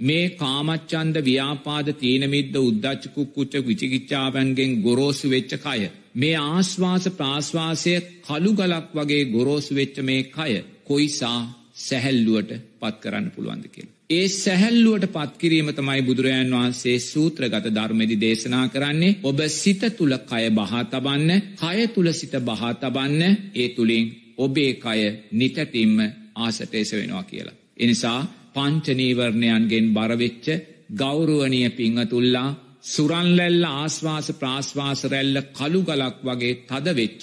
මේ 0.00 0.28
කාමච්චන්ද 0.32 1.16
ව්‍යාපාද 1.22 1.88
තීනමිද්ද 1.94 2.56
උද්දච්චකුක්කුච්ච 2.58 3.54
විචිකිච්ඡාවන්ගෙන් 3.62 4.72
ගොරෝසු 4.82 5.28
වෙච්ච 5.28 5.52
කය. 5.56 5.90
මේ 6.14 6.36
ආශ්වාස 6.36 7.04
ප්‍රාශ්වාසය 7.12 7.94
කළු 8.22 8.52
ගලක් 8.52 8.86
වගේ 8.94 9.24
ගොරෝසු 9.26 9.74
වෙච්ච 9.74 9.96
මේ 10.02 10.22
කය 10.30 10.52
කොයිසා 10.84 11.40
සැහැල්ලුවට 11.78 12.50
පත් 12.80 12.94
කරන්න 13.00 13.30
පුළුවන්ද 13.30 13.66
කියලා. 13.68 13.94
ඒ 14.10 14.28
සැහැල්ලුවට 14.30 15.06
පත්කිරීම 15.08 15.68
තමයි 15.70 16.02
බුදුරජාන් 16.02 16.50
වහන්සේ 16.52 16.98
සූත්‍රගත 17.02 17.66
ධර්මදි 17.70 18.16
දේශනා 18.18 18.66
කරන්නේ 18.68 19.16
ඔබ 19.22 19.38
සිත 19.52 19.82
තුළ 19.96 20.14
කය 20.24 20.44
බහා 20.52 20.84
තබන්න 20.86 21.42
කය 21.56 21.86
තුළ 21.88 22.12
සිත 22.12 22.34
බහා 22.42 22.74
තබන්න 22.74 23.22
ඒ 23.54 23.68
තුළින් 23.70 24.06
ඔබේ 24.38 24.72
කය 24.76 25.00
නිතැටින්ම 25.32 25.98
ආසටේස 26.36 26.90
වෙනවා 26.92 27.24
කියලා. 27.24 27.60
එනිසා 27.76 28.20
පංචනීවරණයන්ගෙන් 28.54 29.86
බරවෙච්ච 29.92 30.46
ගෞරුවනිය 30.94 31.68
පිංහතුල්ලා 31.72 32.48
සුරන්ලැල්ල 32.84 33.64
ආශ්වාස 33.70 34.28
ප්‍රාශ්වාස 34.34 35.00
රැල්ල 35.06 35.36
කළු 35.50 35.80
ගලක් 35.82 36.16
වගේ 36.22 36.60
තදවෙච්ච 36.62 37.22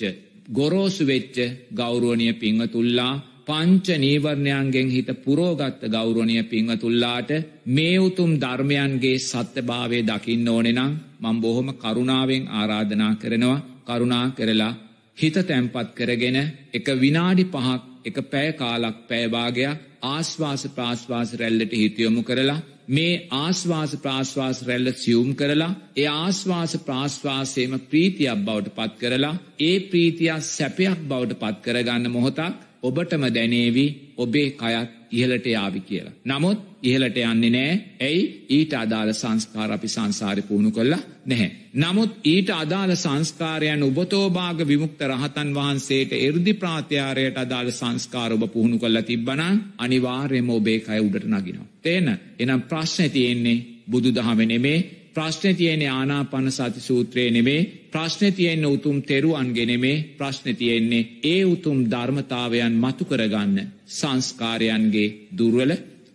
ගොරෝසු 0.50 1.04
වෙච්ච 1.06 1.38
ගෞරුවනිය 1.74 2.34
පිංහතුල්ලා 2.36 3.14
පංච 3.48 3.88
නීවරණයන්ගෙන් 3.98 4.90
හිත 4.90 5.10
පුරෝගත්ත 5.20 5.82
ගෞරුවනය 5.88 6.36
පිංහතුල්ලාට 6.46 7.30
මේ 7.68 7.98
උතුම් 8.00 8.32
ධර්මයන්ගේ 8.38 9.22
සත්‍යභාවය 9.22 10.00
දකින්න 10.04 10.48
ඕනෙනම් 10.48 10.92
මං 11.20 11.38
බොහොම 11.38 11.70
කරුණාවෙන් 11.76 12.44
ආරාධනා 12.50 13.14
කරනවා. 13.16 13.64
කරුණා 13.84 14.26
කරලා 14.32 14.74
හිත 15.18 15.36
තැම්පත් 15.42 15.90
කරගෙන 15.94 16.38
එක 16.72 16.88
විනාඩි 16.96 17.46
පහක් 17.46 17.82
එක 18.06 18.18
පැය 18.26 18.50
කාලක් 18.54 18.98
පැයභාගයක් 19.08 19.80
ආශ්වාස 20.04 20.64
ප්‍රාශ්වාස 20.70 21.32
රැල්ලට 21.36 21.74
හිතයොමු 21.74 22.22
කරලා 22.24 22.60
මේ 22.90 23.14
ආශ්වාස 23.34 23.92
ප්‍රාශ්වාස 23.98 24.60
රැල්ල 24.62 24.92
සියුම් 24.96 25.30
කරලා 25.36 25.70
ඒ 25.96 26.08
ආශ්වාස 26.14 26.74
ප්‍රාශ්වාසයම 26.80 27.74
ප්‍රීතියක් 27.86 28.42
බවට 28.42 28.76
පත් 28.78 29.00
කරලා 29.02 29.36
ඒ 29.62 29.76
ප්‍රීතියක් 29.86 30.48
සැපයක් 30.48 31.00
බවට 31.06 31.40
පත් 31.40 31.58
කරගන්න 31.66 32.10
මොහොතක් 32.10 32.58
ඔබටම 32.84 33.24
දැනේවි 33.30 33.86
ඔබේ 34.18 34.50
කයත් 34.54 34.90
ඉහලට 35.12 35.46
යාවි 35.48 35.82
කියලා. 35.82 36.18
නමුත් 36.26 36.60
ඉහලට 36.82 37.18
යන්නේ 37.18 37.50
නෑ. 37.50 37.74
ඇයි? 38.00 38.46
ඊට 38.50 38.74
අදාළ 38.74 39.14
සංස්කාර 39.14 39.72
අපි 39.72 39.88
සංසාරි 39.88 40.42
පුුණු 40.44 40.72
කොල්ලා 40.72 41.00
නැහැ. 41.26 41.50
නමුත් 41.76 42.12
ඊට 42.26 42.50
අදාළ 42.52 42.96
සංස්කාරයන් 42.96 43.84
උබතෝභාග 43.84 44.64
විමුක්ත 44.68 45.02
රහතන් 45.04 45.54
වහන්සේට 45.54 46.16
එරදි 46.20 46.54
ප්‍රාත්‍යාරයට 46.56 47.38
අදාළ 47.38 47.72
සංස්කාර 47.72 48.34
ඔබ 48.34 48.48
පුහුණු 48.50 48.80
කොල්ල 48.80 49.02
තිබ්බන 49.04 49.44
අනිවාර්යම 49.78 50.50
ඔබේ 50.52 50.80
කය 50.80 51.00
උඩට 51.00 51.28
නගිනවා. 51.28 51.70
තේන? 51.82 52.08
එනම් 52.40 52.62
ප්‍රශ්න 52.64 53.10
තියෙන්නේ 53.10 53.64
බුදු 53.88 54.10
දහමනෙමේ 54.12 54.80
ප්‍රශ්න 55.14 55.56
තියෙන්නේ 55.56 55.90
ආනාපන 55.90 56.52
සති 56.52 56.82
සූත්‍රයේ 56.82 57.32
නෙමේ. 57.32 57.62
ප්‍රශ්න 57.92 58.34
තියෙන්න 58.34 58.66
උතුම් 58.66 58.98
තෙරුවන්ගෙනෙමේ 59.04 60.04
ප්‍රශ්න 60.18 60.56
තියෙන්නේ 60.56 61.08
ඒ 61.26 61.46
උතුම් 61.46 61.80
ධර්මතාවයන් 61.86 62.76
මතු 62.76 63.06
කරගන්න 63.06 63.72
සංස්කාරයන්ගේ 63.90 65.10
දුර්වල 65.38 65.72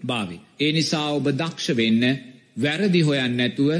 භාවි. 0.07 0.39
ඒ 0.61 0.73
නිසා 0.73 1.09
ඔබ 1.11 1.27
දක්ෂ 1.33 1.77
වෙන්න 1.77 2.05
වැරදි 2.57 3.01
හොයන් 3.01 3.33
නැතුව 3.35 3.71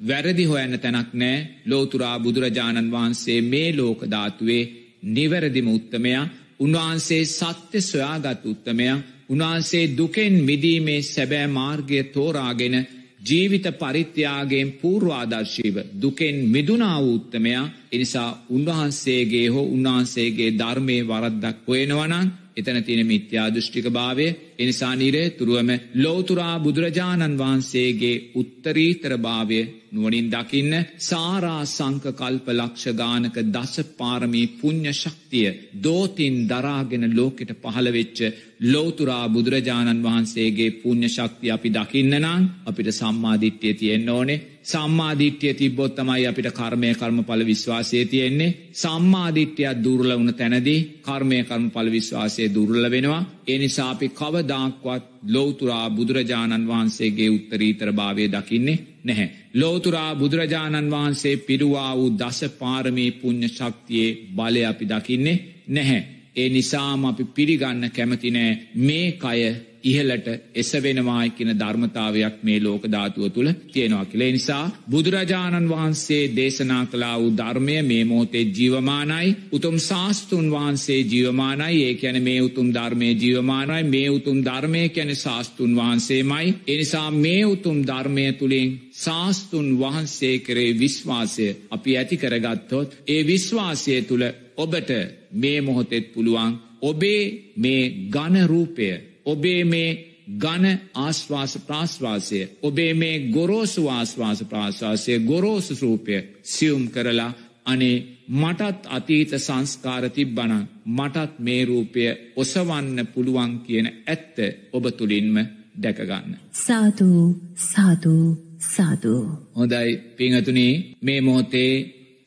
වැරදි 0.00 0.44
හොයන්න 0.44 0.78
තැනක් 0.78 1.10
නෑ. 1.14 1.46
ලෝතුරා 1.66 2.16
බුදුරජාණන් 2.18 2.92
වහන්සේ 2.92 3.40
මේ 3.42 3.68
ලෝකධාතුවේ 3.72 4.70
නිවැරදිම 5.06 5.68
උත්තමයා. 5.68 6.24
උන්වහන්සේ 6.60 7.24
සත්‍ය 7.28 7.80
සොයාගත් 7.82 8.42
උත්තමයා. 8.46 9.02
උන්වහන්සේ 9.28 9.84
දුකෙන් 9.96 10.34
මිදීමේ 10.42 11.00
සැබෑ 11.04 11.48
මාර්ගය 11.48 12.02
තෝරාගෙන 12.06 12.76
ජීවිත 13.22 13.66
පරිත්‍යාගයෙන් 13.74 14.72
පූර්වාදර්ශීව 14.74 15.76
දුකෙන් 16.02 16.36
මිදුනා 16.46 16.98
වූ 17.00 17.14
උත්තමයා. 17.14 17.70
එනිසා 17.92 18.30
උන්වහන්සේගේ 18.50 19.48
හෝ 19.48 19.66
උන්වහන්සේගේ 19.66 20.50
ධර්මය 20.52 20.96
වරද්දක් 21.02 21.68
හොයෙනවනං 21.68 22.26
එතන 22.56 22.78
තියෙන 22.82 23.06
මිත්‍යා 23.06 23.48
දෘෂ්ටික 23.50 23.86
භාවය 23.90 24.26
එනිසා 24.58 24.94
නිරේතුරුවම 24.96 25.70
ලෝතුරා 25.96 26.56
බුදුරජාණන් 26.60 27.38
වහන්සේගේ 27.38 28.22
උත්තරීතර 28.34 29.12
භාවය 29.18 29.60
නුවනින් 29.92 30.28
දකින්න 30.28 30.72
සාරා 31.00 31.62
සංක 31.66 32.04
කල්ප 32.12 32.46
ලක්ෂ 32.50 32.94
ගානක 32.94 33.36
දස 33.48 33.74
පාරමී 33.92 34.46
පුං්ඥ 34.54 34.92
ශක්තිය 34.92 35.48
දෝතින් 35.80 36.36
දරාගෙන 36.46 37.04
ලෝකෙට 37.12 37.52
පහළවෙච්ච 37.56 38.18
ලෝතුරා 38.64 39.26
බුදුරජාණන් 39.28 40.02
වහන්සේගේ 40.02 40.74
පුං්ඥ 40.78 41.08
ශක්තිය 41.08 41.50
අපි 41.50 41.68
දකින්න 41.70 42.18
නම් 42.18 42.42
අපිට 42.64 42.90
සම්මාධිට්්‍යය 42.92 43.74
තියෙන්න්න 43.74 44.10
ඕනේ. 44.10 44.42
සම්මාධිට්්‍යය 44.64 45.54
තිබ්බොත් 45.54 45.94
තමයි 45.94 46.26
අපිට 46.26 46.48
කර්මය 46.52 46.90
කර්ම 46.94 47.18
පල 47.22 47.42
විශ්වාසය 47.44 48.04
තියෙන්නේ. 48.06 48.56
සම්මාධිට්්‍යයක් 48.74 49.80
දුර්ල 49.80 50.10
වුණ 50.12 50.34
තැනදී 50.34 50.80
කර්මය 51.02 51.38
කර්ම 51.44 51.66
පල 51.70 51.88
විශ්වාසය 51.90 52.42
දුර්ල 52.50 52.90
වෙනවා. 52.90 53.22
එනිසා 53.46 53.90
අපි 53.90 54.08
කවදාක්වත් 54.10 55.04
ලෝතුරා 55.28 55.90
බුදුරජාණන් 55.90 56.68
වහන්සේගේ 56.68 57.28
උත්තරීතර 57.28 57.90
භාවය 57.92 58.24
දකින්නේ 58.28 58.78
නැහැ. 59.04 59.28
ලෝතුරා 59.54 60.10
බුදුරජාණන් 60.14 60.90
වහන්සේ 60.90 61.36
පිරුවා 61.38 61.92
වූ 61.96 62.10
දස 62.12 62.40
පාරමී 62.58 63.10
පුං්ඥ 63.12 63.48
ශක්තියේ 63.48 64.18
බලය 64.36 64.64
අපි 64.64 64.84
දකින්නේ 64.86 65.42
නැහැ. 65.68 66.02
ඒ 66.36 66.48
නිසාම 66.48 67.04
අපි 67.04 67.24
පිළිගන්න 67.26 67.90
කැමතිනෑ 67.90 68.52
මේ 68.76 69.06
කය 69.14 69.40
ඉහලට 69.84 70.26
එසවෙනවායි 70.54 71.30
කියන 71.30 71.52
ධර්මතාවයක් 71.54 72.36
මේ 72.42 72.58
ලෝක 72.60 72.84
ධාතුව 72.86 73.24
තුළ 73.30 73.50
තියෙනවා 73.66 74.04
කියලේ. 74.04 74.32
නිසා 74.32 74.64
බුදුරජාණන් 74.90 75.68
වහන්සේ 75.68 76.22
දේශනා 76.36 76.84
කලා 76.86 77.16
වූ 77.20 77.32
ධර්මය 77.32 77.76
මේ 77.82 78.04
මොහොතේ 78.04 78.44
ජීවමානයි. 78.50 79.36
උතුම් 79.52 79.76
ශාස්තුන් 79.80 80.46
වහන්සේ 80.50 81.00
ජීවමානයි. 81.02 81.82
ඒ 81.82 81.94
ඇන 82.04 82.22
මේ 82.22 82.40
උතුම් 82.42 82.68
ධර්මය 82.70 83.08
ජීවමානයි. 83.14 83.82
මේ 83.84 84.08
උතුම් 84.10 84.38
ධර්මය 84.44 84.82
කැන 84.88 85.16
ශාස්තුන් 85.16 85.72
වහන්සේමයි. 85.76 86.54
එනිසා 86.66 87.10
මේ 87.12 87.42
උතුම් 87.46 87.78
ධර්මය 87.82 88.26
තුළින් 88.32 88.70
ශාස්තුන් 88.94 89.68
වහන්සේ 89.78 90.36
කරේ 90.38 90.78
විශ්වාසය 90.78 91.48
අපි 91.70 91.90
ඇති 91.96 92.16
කරගත්තොත් 92.16 92.88
ඒ 93.06 93.22
විශ්වාසය 93.26 94.02
තුළ 94.02 94.24
ඔබට 94.56 94.90
මේ 95.32 95.58
මොහොතෙත් 95.60 96.04
පුළුවන් 96.14 96.52
ඔබේ 96.82 97.22
මේ 97.56 97.82
ගණරූපය 98.10 98.88
ඔබේ 99.26 99.62
මේ 99.64 99.90
ගන 100.36 100.66
ආශ්වාස 100.96 101.52
ප්‍රාශ්වාසය 101.60 102.40
ඔබේ 102.62 102.92
මේ 102.94 103.16
ගොරෝසු 103.30 103.82
ආශ්වාස 103.88 104.40
ප්‍රාශ්වාසය 104.44 105.12
ගොරෝසු 105.20 105.74
රූපය 105.82 106.14
සියුම් 106.44 106.84
කරලා 106.88 107.32
අනේ 107.66 107.96
මටත් 108.32 108.80
අතීත 108.88 109.30
සංස්කාර 109.38 110.04
තිබ්බන 110.10 110.52
මටත් 110.88 111.32
මේ 111.40 111.62
රූපය 111.64 112.02
ඔසවන්න 112.36 112.98
පුළුවන් 113.06 113.52
කියන 113.60 113.86
ඇත්ත 114.06 114.36
ඔබ 114.72 114.84
තුළින්ම 114.90 115.36
දැකගන්න. 115.76 116.30
සාධූ 116.58 117.24
සාධූ 117.64 118.26
සාධූ. 118.68 119.24
හොඳයි 119.52 119.90
පිංහතුනේ 120.16 120.74
මේ 121.02 121.20
මොහොතේ 121.20 121.72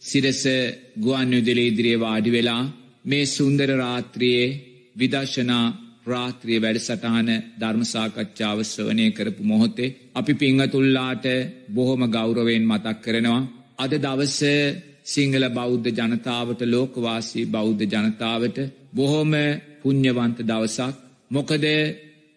සිරස 0.01 0.43
ගුවන් 0.99 1.33
යුදලේ 1.33 1.67
ඉදිරියේ 1.67 1.99
වාඩි 1.99 2.31
වෙලා 2.31 2.63
මේ 3.05 3.25
සුන්දර 3.27 3.69
රාත්‍රියයේ 3.73 4.57
විදර්ශනා 4.95 5.65
රාත්‍රිය 6.07 6.59
වැඩසටහන 6.59 7.29
ධර්මසාකච්ඡාව 7.59 8.59
ස්වනය 8.65 9.07
කරපු 9.11 9.43
මොහොතේ 9.43 9.95
අපි 10.13 10.33
පිංහතුල්ලාට 10.35 11.25
බොහොම 11.69 12.01
ගෞරවයෙන් 12.09 12.65
මතක් 12.65 12.97
කරනවා. 12.99 13.41
අද 13.77 13.91
දවස 13.97 14.39
සිංහල 15.05 15.45
බෞද්ධ 15.51 15.89
ජනතාවට 15.91 16.61
ලෝකවාසී 16.65 17.45
බෞද්ධ 17.47 17.83
ජනතාවට 17.85 18.57
බොහොම 18.93 19.31
පුං්ඥවන්ත 19.81 20.37
දවසක් 20.43 20.95
මොකද 21.31 21.65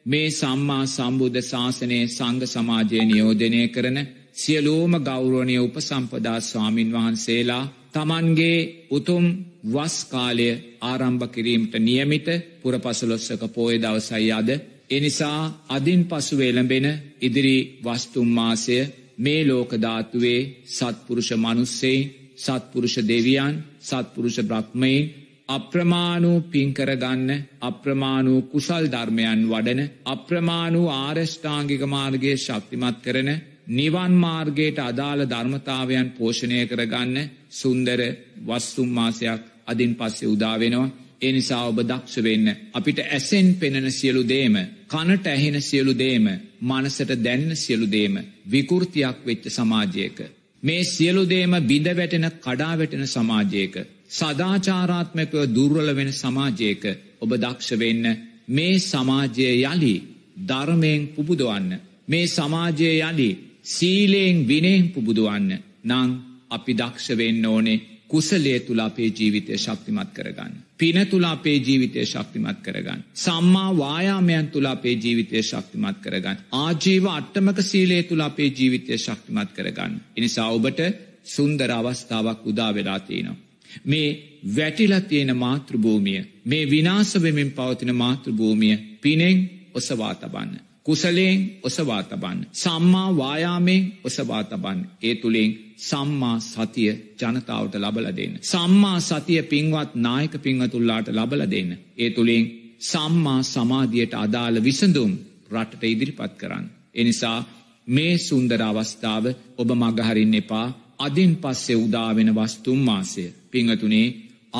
මේ 0.06 0.28
සම්මා 0.32 0.84
සම්බුද්ධ 0.88 1.40
ශාසනයේ 1.42 2.04
සංඝ 2.08 2.46
සමාජය 2.46 2.98
නියෝජනය 3.02 3.62
කරන 3.68 3.98
සියලූම 4.34 4.92
ගෞරෝණය 5.00 5.56
උපසම්පදා 5.58 6.38
ස්වාමින් 6.42 6.92
වහන්සේලා 6.92 7.64
තමන්ගේ 7.94 8.58
උතුම් 8.90 9.24
වස්කාලය 9.66 10.48
ආරම්භ 10.82 11.26
කිරීමට 11.28 11.74
නියමිත 11.80 12.28
පුරපසලොස්සක 12.60 13.42
පෝය 13.48 13.74
දවසයි 13.78 14.30
අද. 14.32 14.48
එනිසා 14.90 15.40
අදින් 15.68 16.02
පසු 16.04 16.34
වෙළඹෙන 16.36 16.86
ඉදිරි 17.20 17.56
වස්තුම්මාසය 17.80 18.78
මේ 19.18 19.42
ලෝකධාතුවේ 19.44 20.40
සත්පුරුෂ 20.68 21.30
මනුස්සේ 21.36 21.98
සත්පුරුෂ 22.36 22.96
දෙවියන් 23.04 23.54
සත්පුරුෂ 23.80 24.38
බ්‍රහ්මයින් 24.42 25.10
අප්‍රමාණූ 25.48 26.38
පින්කරගන්න 26.42 27.30
අප්‍රමාණූ 27.60 28.40
කුසල් 28.44 28.84
ධර්මයන් 28.86 29.40
වඩන 29.44 29.80
අප්‍රමාණූ 30.06 30.86
ආරෂ්ඨාංගික 30.96 31.82
මාර්ගයේ 31.86 32.36
ශක්තිමත් 32.36 32.98
කරන 33.04 33.30
නිවන් 33.70 34.12
මාර්ගයට 34.16 34.78
අදාළ 34.80 35.22
ධර්මතාවයන් 35.26 36.08
පෝෂණය 36.12 36.60
කරගන්න 36.66 37.16
සුන්දර 37.50 38.00
වස්තුම්මාසයක් 38.46 39.42
අදින් 39.66 39.92
පස්සේ 39.94 40.28
උදාවෙනවා 40.28 40.88
ඒ 41.20 41.32
නිසා 41.32 41.62
ඔබ 41.64 41.78
දක්ෂ 41.82 42.16
වෙන්න. 42.18 42.46
අපිට 42.72 42.98
ඇසෙන් 43.06 43.48
පෙනෙන 43.54 43.88
සියලු 43.92 44.22
දේම 44.24 44.54
කනට 44.88 45.26
ඇහෙන 45.28 45.56
සියලු 45.62 45.92
දේම 45.94 46.26
මනසට 46.62 47.10
දැන්න 47.18 47.50
සියලු 47.56 47.86
දේම 47.88 48.14
විකෘතියක් 48.46 49.18
වෙච්ච 49.26 49.44
සමාජයක. 49.50 50.18
මේ 50.62 50.82
සියලු 50.86 51.22
දේම 51.26 51.52
බිඳ 51.62 51.88
වැටෙන 51.90 52.26
කඩා 52.38 52.74
වැටෙන 52.74 53.06
සමාජයක 53.08 53.74
සදාචාරාත්මකව 54.10 55.42
දුර්වල 55.48 55.88
වෙන 55.94 56.10
සමාජයක 56.14 56.82
ඔබ 57.20 57.30
දක්ෂ 57.34 57.70
වෙන්න. 57.74 58.04
මේ 58.48 58.78
සමාජය 58.82 59.46
යලි 59.64 59.94
ධර්මයෙන් 60.42 61.02
පුබුදවන්න. 61.08 61.70
මේ 62.08 62.26
සමාජය 62.28 62.90
යලි 63.02 63.30
සීලයෙන් 63.66 64.36
විනයෙන් 64.48 64.84
පුබුදුවන්න. 64.88 65.50
නං 65.86 66.10
අපි 66.50 66.72
දක්ෂ 66.74 67.16
වෙන්න 67.16 67.46
ඕනේ 67.46 67.78
කුසලේ 68.08 68.58
තුළ 68.60 68.80
අපේ 68.80 69.10
ජීවිතය 69.10 69.56
ශක්තිමත් 69.56 70.10
කරගන්න. 70.12 70.54
පින 70.76 70.98
තුළ 71.06 71.26
අපේ 71.26 71.58
ජීවිතය 71.58 72.04
ශක්තිමත් 72.04 72.58
කරගන්න. 72.60 73.04
සම්මා 73.16 73.76
වායාමයන් 73.76 74.48
තුළ 74.48 74.66
අපේ 74.66 74.94
ජීවිතය 74.94 75.42
ශක්තිමත් 75.42 75.98
කරගන්න. 75.98 76.40
ආජීව 76.54 77.04
අට්ටමක 77.08 77.62
සීලේ 77.62 78.02
තුළ 78.04 78.20
අපේ 78.20 78.50
ජීවිතය 78.50 78.98
ශක්තිමත් 78.98 79.52
කරගන්න. 79.52 80.00
එනිසා 80.16 80.48
ඔබට 80.50 80.80
සුන්දර 81.26 81.70
අවස්ථාවක් 81.72 82.46
උදා 82.46 82.74
වෙලා 82.74 83.00
තියෙනවා. 83.00 83.38
මේ 83.84 84.08
වැටිලා 84.48 85.00
තියෙන 85.02 85.36
මාතෘභූමිය 85.36 86.20
මේ 86.44 86.64
විනාශවෙමින් 86.66 87.52
පවතින 87.52 87.94
මාතෘභූමිය 87.96 88.76
පිනෙන් 89.00 89.38
ඔසවා 89.74 90.14
තබන්න. 90.14 90.69
කුසලයෙන් 90.86 91.38
ඔසවා 91.62 92.02
තබන්න. 92.02 92.46
සම්මා 92.54 93.16
වායාමයෙන් 93.16 93.82
ඔසවා 94.04 94.44
තබන්න. 94.44 94.80
ඒ 95.02 95.14
තුළින් 95.14 95.50
සම්මා 95.78 96.36
සතිය 96.42 96.92
ජනතාවට 97.20 97.74
ලබල 97.76 98.06
දෙන්න. 98.12 98.34
සම්මා 98.42 98.98
සතිය 99.00 99.42
පින්වත් 99.44 99.90
නායක 99.96 100.34
පිංහතුල්ලාට 100.38 101.08
ලබල 101.10 101.42
දෙන්න. 101.46 101.70
ඒ 101.96 102.10
තුළින් 102.10 102.44
සම්මා 102.82 103.40
සමාධියට 103.44 104.14
අදාළ 104.16 104.56
විසඳුම් 104.60 105.12
රටට 105.50 105.82
ඉදිරිපත් 105.84 106.32
කරන්න. 106.34 106.66
එනිසා 106.94 107.38
මේ 107.86 108.14
සුන්දර 108.18 108.62
අවස්ථාව 108.62 109.24
ඔබ 109.56 109.68
මගහරින්න 109.74 110.34
එපා 110.34 110.66
අදින් 110.98 111.32
පස්සේ 111.36 111.76
උදාවෙන 111.76 112.30
වස්තුම් 112.32 112.80
මාසය 112.80 113.24
පිංහතුනේ 113.50 114.08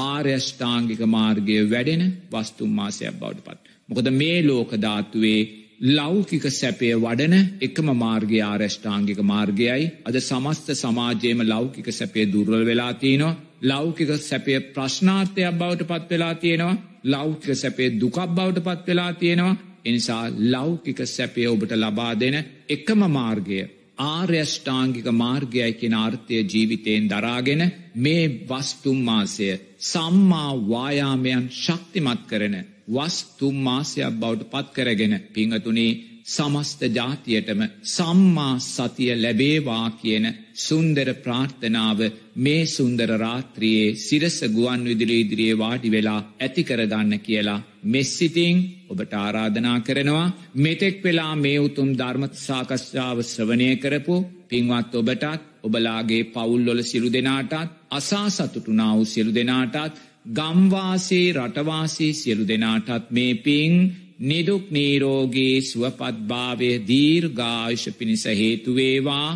ආර්යෂ්ඨාංගික 0.00 1.00
මාර්ගය 1.06 1.56
වැඩෙන 1.64 2.02
වස්තුම් 2.30 2.70
මාසයක් 2.72 3.14
බවට 3.14 3.44
පත්. 3.46 3.62
මොකද 3.88 4.06
මේ 4.12 4.38
ලෝකධාතුවේ 4.42 5.40
ලෞකික 5.80 6.42
සැපය 6.44 6.88
වඩන 6.94 7.34
එකම 7.58 7.86
මාර්ගය 7.96 8.40
ආරෂ්ඨාංගික 8.42 9.20
මාර්ගයයි. 9.22 9.90
අද 10.04 10.16
සමස්ත 10.18 10.68
සමාජයේම 10.74 11.40
ලෞකික 11.44 11.86
සැපේ 11.90 12.26
දුර්වල 12.26 12.64
වෙලා 12.66 12.92
තියෙනවා. 12.94 13.38
ලෞකික 13.62 14.10
සැපය 14.20 14.60
ප්‍රශ්නාර්ථයක් 14.70 15.54
බවට 15.54 15.86
පත් 15.86 16.10
වෙලා 16.10 16.34
තියෙනවා. 16.34 16.76
ලෞකික 17.04 17.56
සැපේ 17.56 17.90
දුකක් 17.92 18.18
බවට 18.28 18.62
පත් 18.62 18.86
වෙලා 18.86 19.12
තියෙනවා. 19.14 19.56
එනිසා 19.84 20.24
ලෞකික 20.46 20.98
සැපය 21.06 21.46
ඔබට 21.46 21.72
ලබා 21.74 22.12
දෙන 22.14 22.36
එකම 22.68 23.00
මාර්ගය 23.10 23.60
ආර්යෂ්ඨාංගික 23.98 25.06
මාර්ගයයි 25.14 25.72
කියෙන 25.74 25.94
අර්ථය 25.96 26.42
ජීවිතයෙන් 26.44 27.08
දරාගෙන 27.08 27.62
මේ 27.96 28.24
වස්තුම් 28.48 28.98
මාසය 29.02 29.48
සම්මා 29.82 30.52
වායාමයන් 30.68 31.48
ශක්තිමත් 31.54 32.22
කරන 32.28 32.56
වස්තුම් 32.90 33.56
මාසයක් 33.62 34.14
බවට 34.16 34.50
පත් 34.50 34.68
කරගෙන 34.76 35.14
පිංහතුනේ 35.30 35.98
සමස්ත 36.26 36.80
ජාතියටම 36.90 37.60
සම්මා 37.86 38.54
සතිය 38.64 39.12
ලැබේවා 39.14 39.86
කියන 39.92 40.26
සුන්දර 40.56 41.08
ප්‍රාර්ථනාව 41.16 42.00
මේ 42.36 42.62
සුන්දර 42.68 43.10
රාත්‍රියයේ 43.18 43.96
සිරස 43.98 44.36
ගුවන් 44.48 44.82
විදිලි 44.84 45.16
ඉදිරියේ 45.20 45.58
වාඩි 45.58 45.90
වෙලා 45.90 46.20
ඇති 46.38 46.62
කරගන්න 46.64 47.14
කියලා 47.20 47.64
මෙස්සිතිං 47.84 48.58
ඔබට 48.88 49.12
ආරාධනා 49.14 49.78
කරනවා. 49.80 50.32
මෙතෙක් 50.56 50.96
වෙලා 51.04 51.34
මේ 51.36 51.58
උතුම් 51.58 51.90
ධර්මත් 51.94 52.34
සාකශ්ාව 52.38 53.18
ශ්‍රවනය 53.24 53.70
කරපු 53.76 54.16
පින්වත් 54.48 54.92
ඔබටත් 54.94 55.42
ඔබලාගේ 55.62 56.28
පවුල්ලොල 56.28 56.80
සිරු 56.82 57.08
දෙනාටත් 57.08 57.72
අසා 57.90 58.28
සතුටුනා 58.30 58.92
වූ 58.92 59.04
සිරු 59.06 59.30
දෙනාටත් 59.32 59.98
ගම්වාසේ 60.24 61.32
රටවාසේ 61.32 62.12
සියලු 62.12 62.44
දෙනාටත් 62.44 63.10
මේ 63.10 63.34
පින් 63.36 63.74
නිදුක් 64.20 64.64
නීරෝගේ 64.70 65.56
සුවපත්භාවය 65.62 66.70
දීර්ඝායුෂ 66.88 67.84
පිණිස 67.98 68.24
හේතුවේවා 68.32 69.28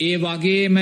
ඒ 0.00 0.16
වගේම 0.16 0.76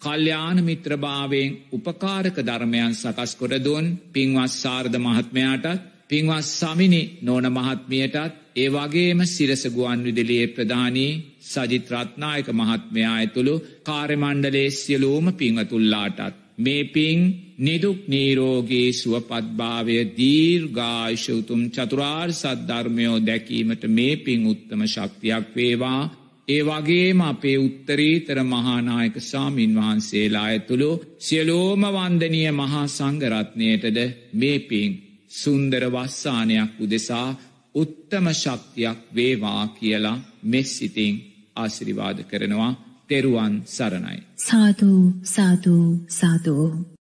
කල්්‍යාන 0.00 0.58
මිත්‍රභාවයෙන් 0.64 1.56
උපකාරක 1.72 2.36
ධර්මයන් 2.40 2.94
සකස් 2.94 3.32
කොරදුන් 3.34 3.86
පින්වත් 4.12 4.52
සාර්ධ 4.54 4.98
මහත්මයාටත් 4.98 5.82
පින්වත් 6.10 6.46
සමිනි 6.50 7.02
නෝන 7.22 7.46
මහත්මියටත් 7.50 8.38
ඒ 8.56 8.68
වගේම 8.70 9.20
සිරස 9.26 9.62
ගුවන් 9.68 10.00
විදිලියේ 10.04 10.52
ප්‍රධානී 10.54 11.20
සජිත්‍රත්නායක 11.44 12.48
මහත්මයා 12.52 13.14
ඇතුළු 13.14 13.54
කාර්යමණ්ඩලේ 13.84 14.68
සියලූම 14.72 15.26
පිංහතුල්ලාටත් 15.34 16.41
මේ 16.58 16.84
පින් 16.86 17.18
නිදුක් 17.58 18.00
නීරෝගේ 18.06 18.88
සුවපත්භාවය 18.92 19.96
දීර්ඝායිශවතුම් 20.16 21.62
චතුරාර් 21.70 22.30
සද්ධර්මයෝ 22.32 23.18
දැකීමට 23.20 23.84
මේ 23.88 24.16
පින් 24.18 24.40
උත්තම 24.46 24.80
ශක්තියක් 24.86 25.46
වේවා. 25.54 26.02
ඒ 26.48 26.62
වගේම 26.62 27.20
අපේ 27.22 27.58
උත්තරීතර 27.58 28.38
මහානායක 28.44 29.16
සාමීන් 29.22 29.72
වහන්සේලා 29.74 30.46
ඇතුළු 30.46 30.90
සියලෝම 31.18 31.82
වන්දනය 31.88 32.42
මහා 32.52 32.86
සංගරත්නයටද 32.88 33.98
මේ 34.34 34.58
පින් 34.60 34.90
සුන්දර 35.32 35.84
වස්සානයක් 35.88 36.72
උදෙසා 36.78 37.28
උත්තම 37.74 38.26
ශක්තියක් 38.34 38.98
වේවා 39.14 39.64
කියලා 39.70 40.22
මෙස්සිතිං 40.44 41.14
ආශිරිවාද 41.56 42.18
කරනවා. 42.24 42.72
තෙරුවන් 43.12 43.62
සරණයි. 43.66 44.22
සාධූ 44.36 45.12
සාධූ 45.24 46.06
සාධූ. 46.10 46.91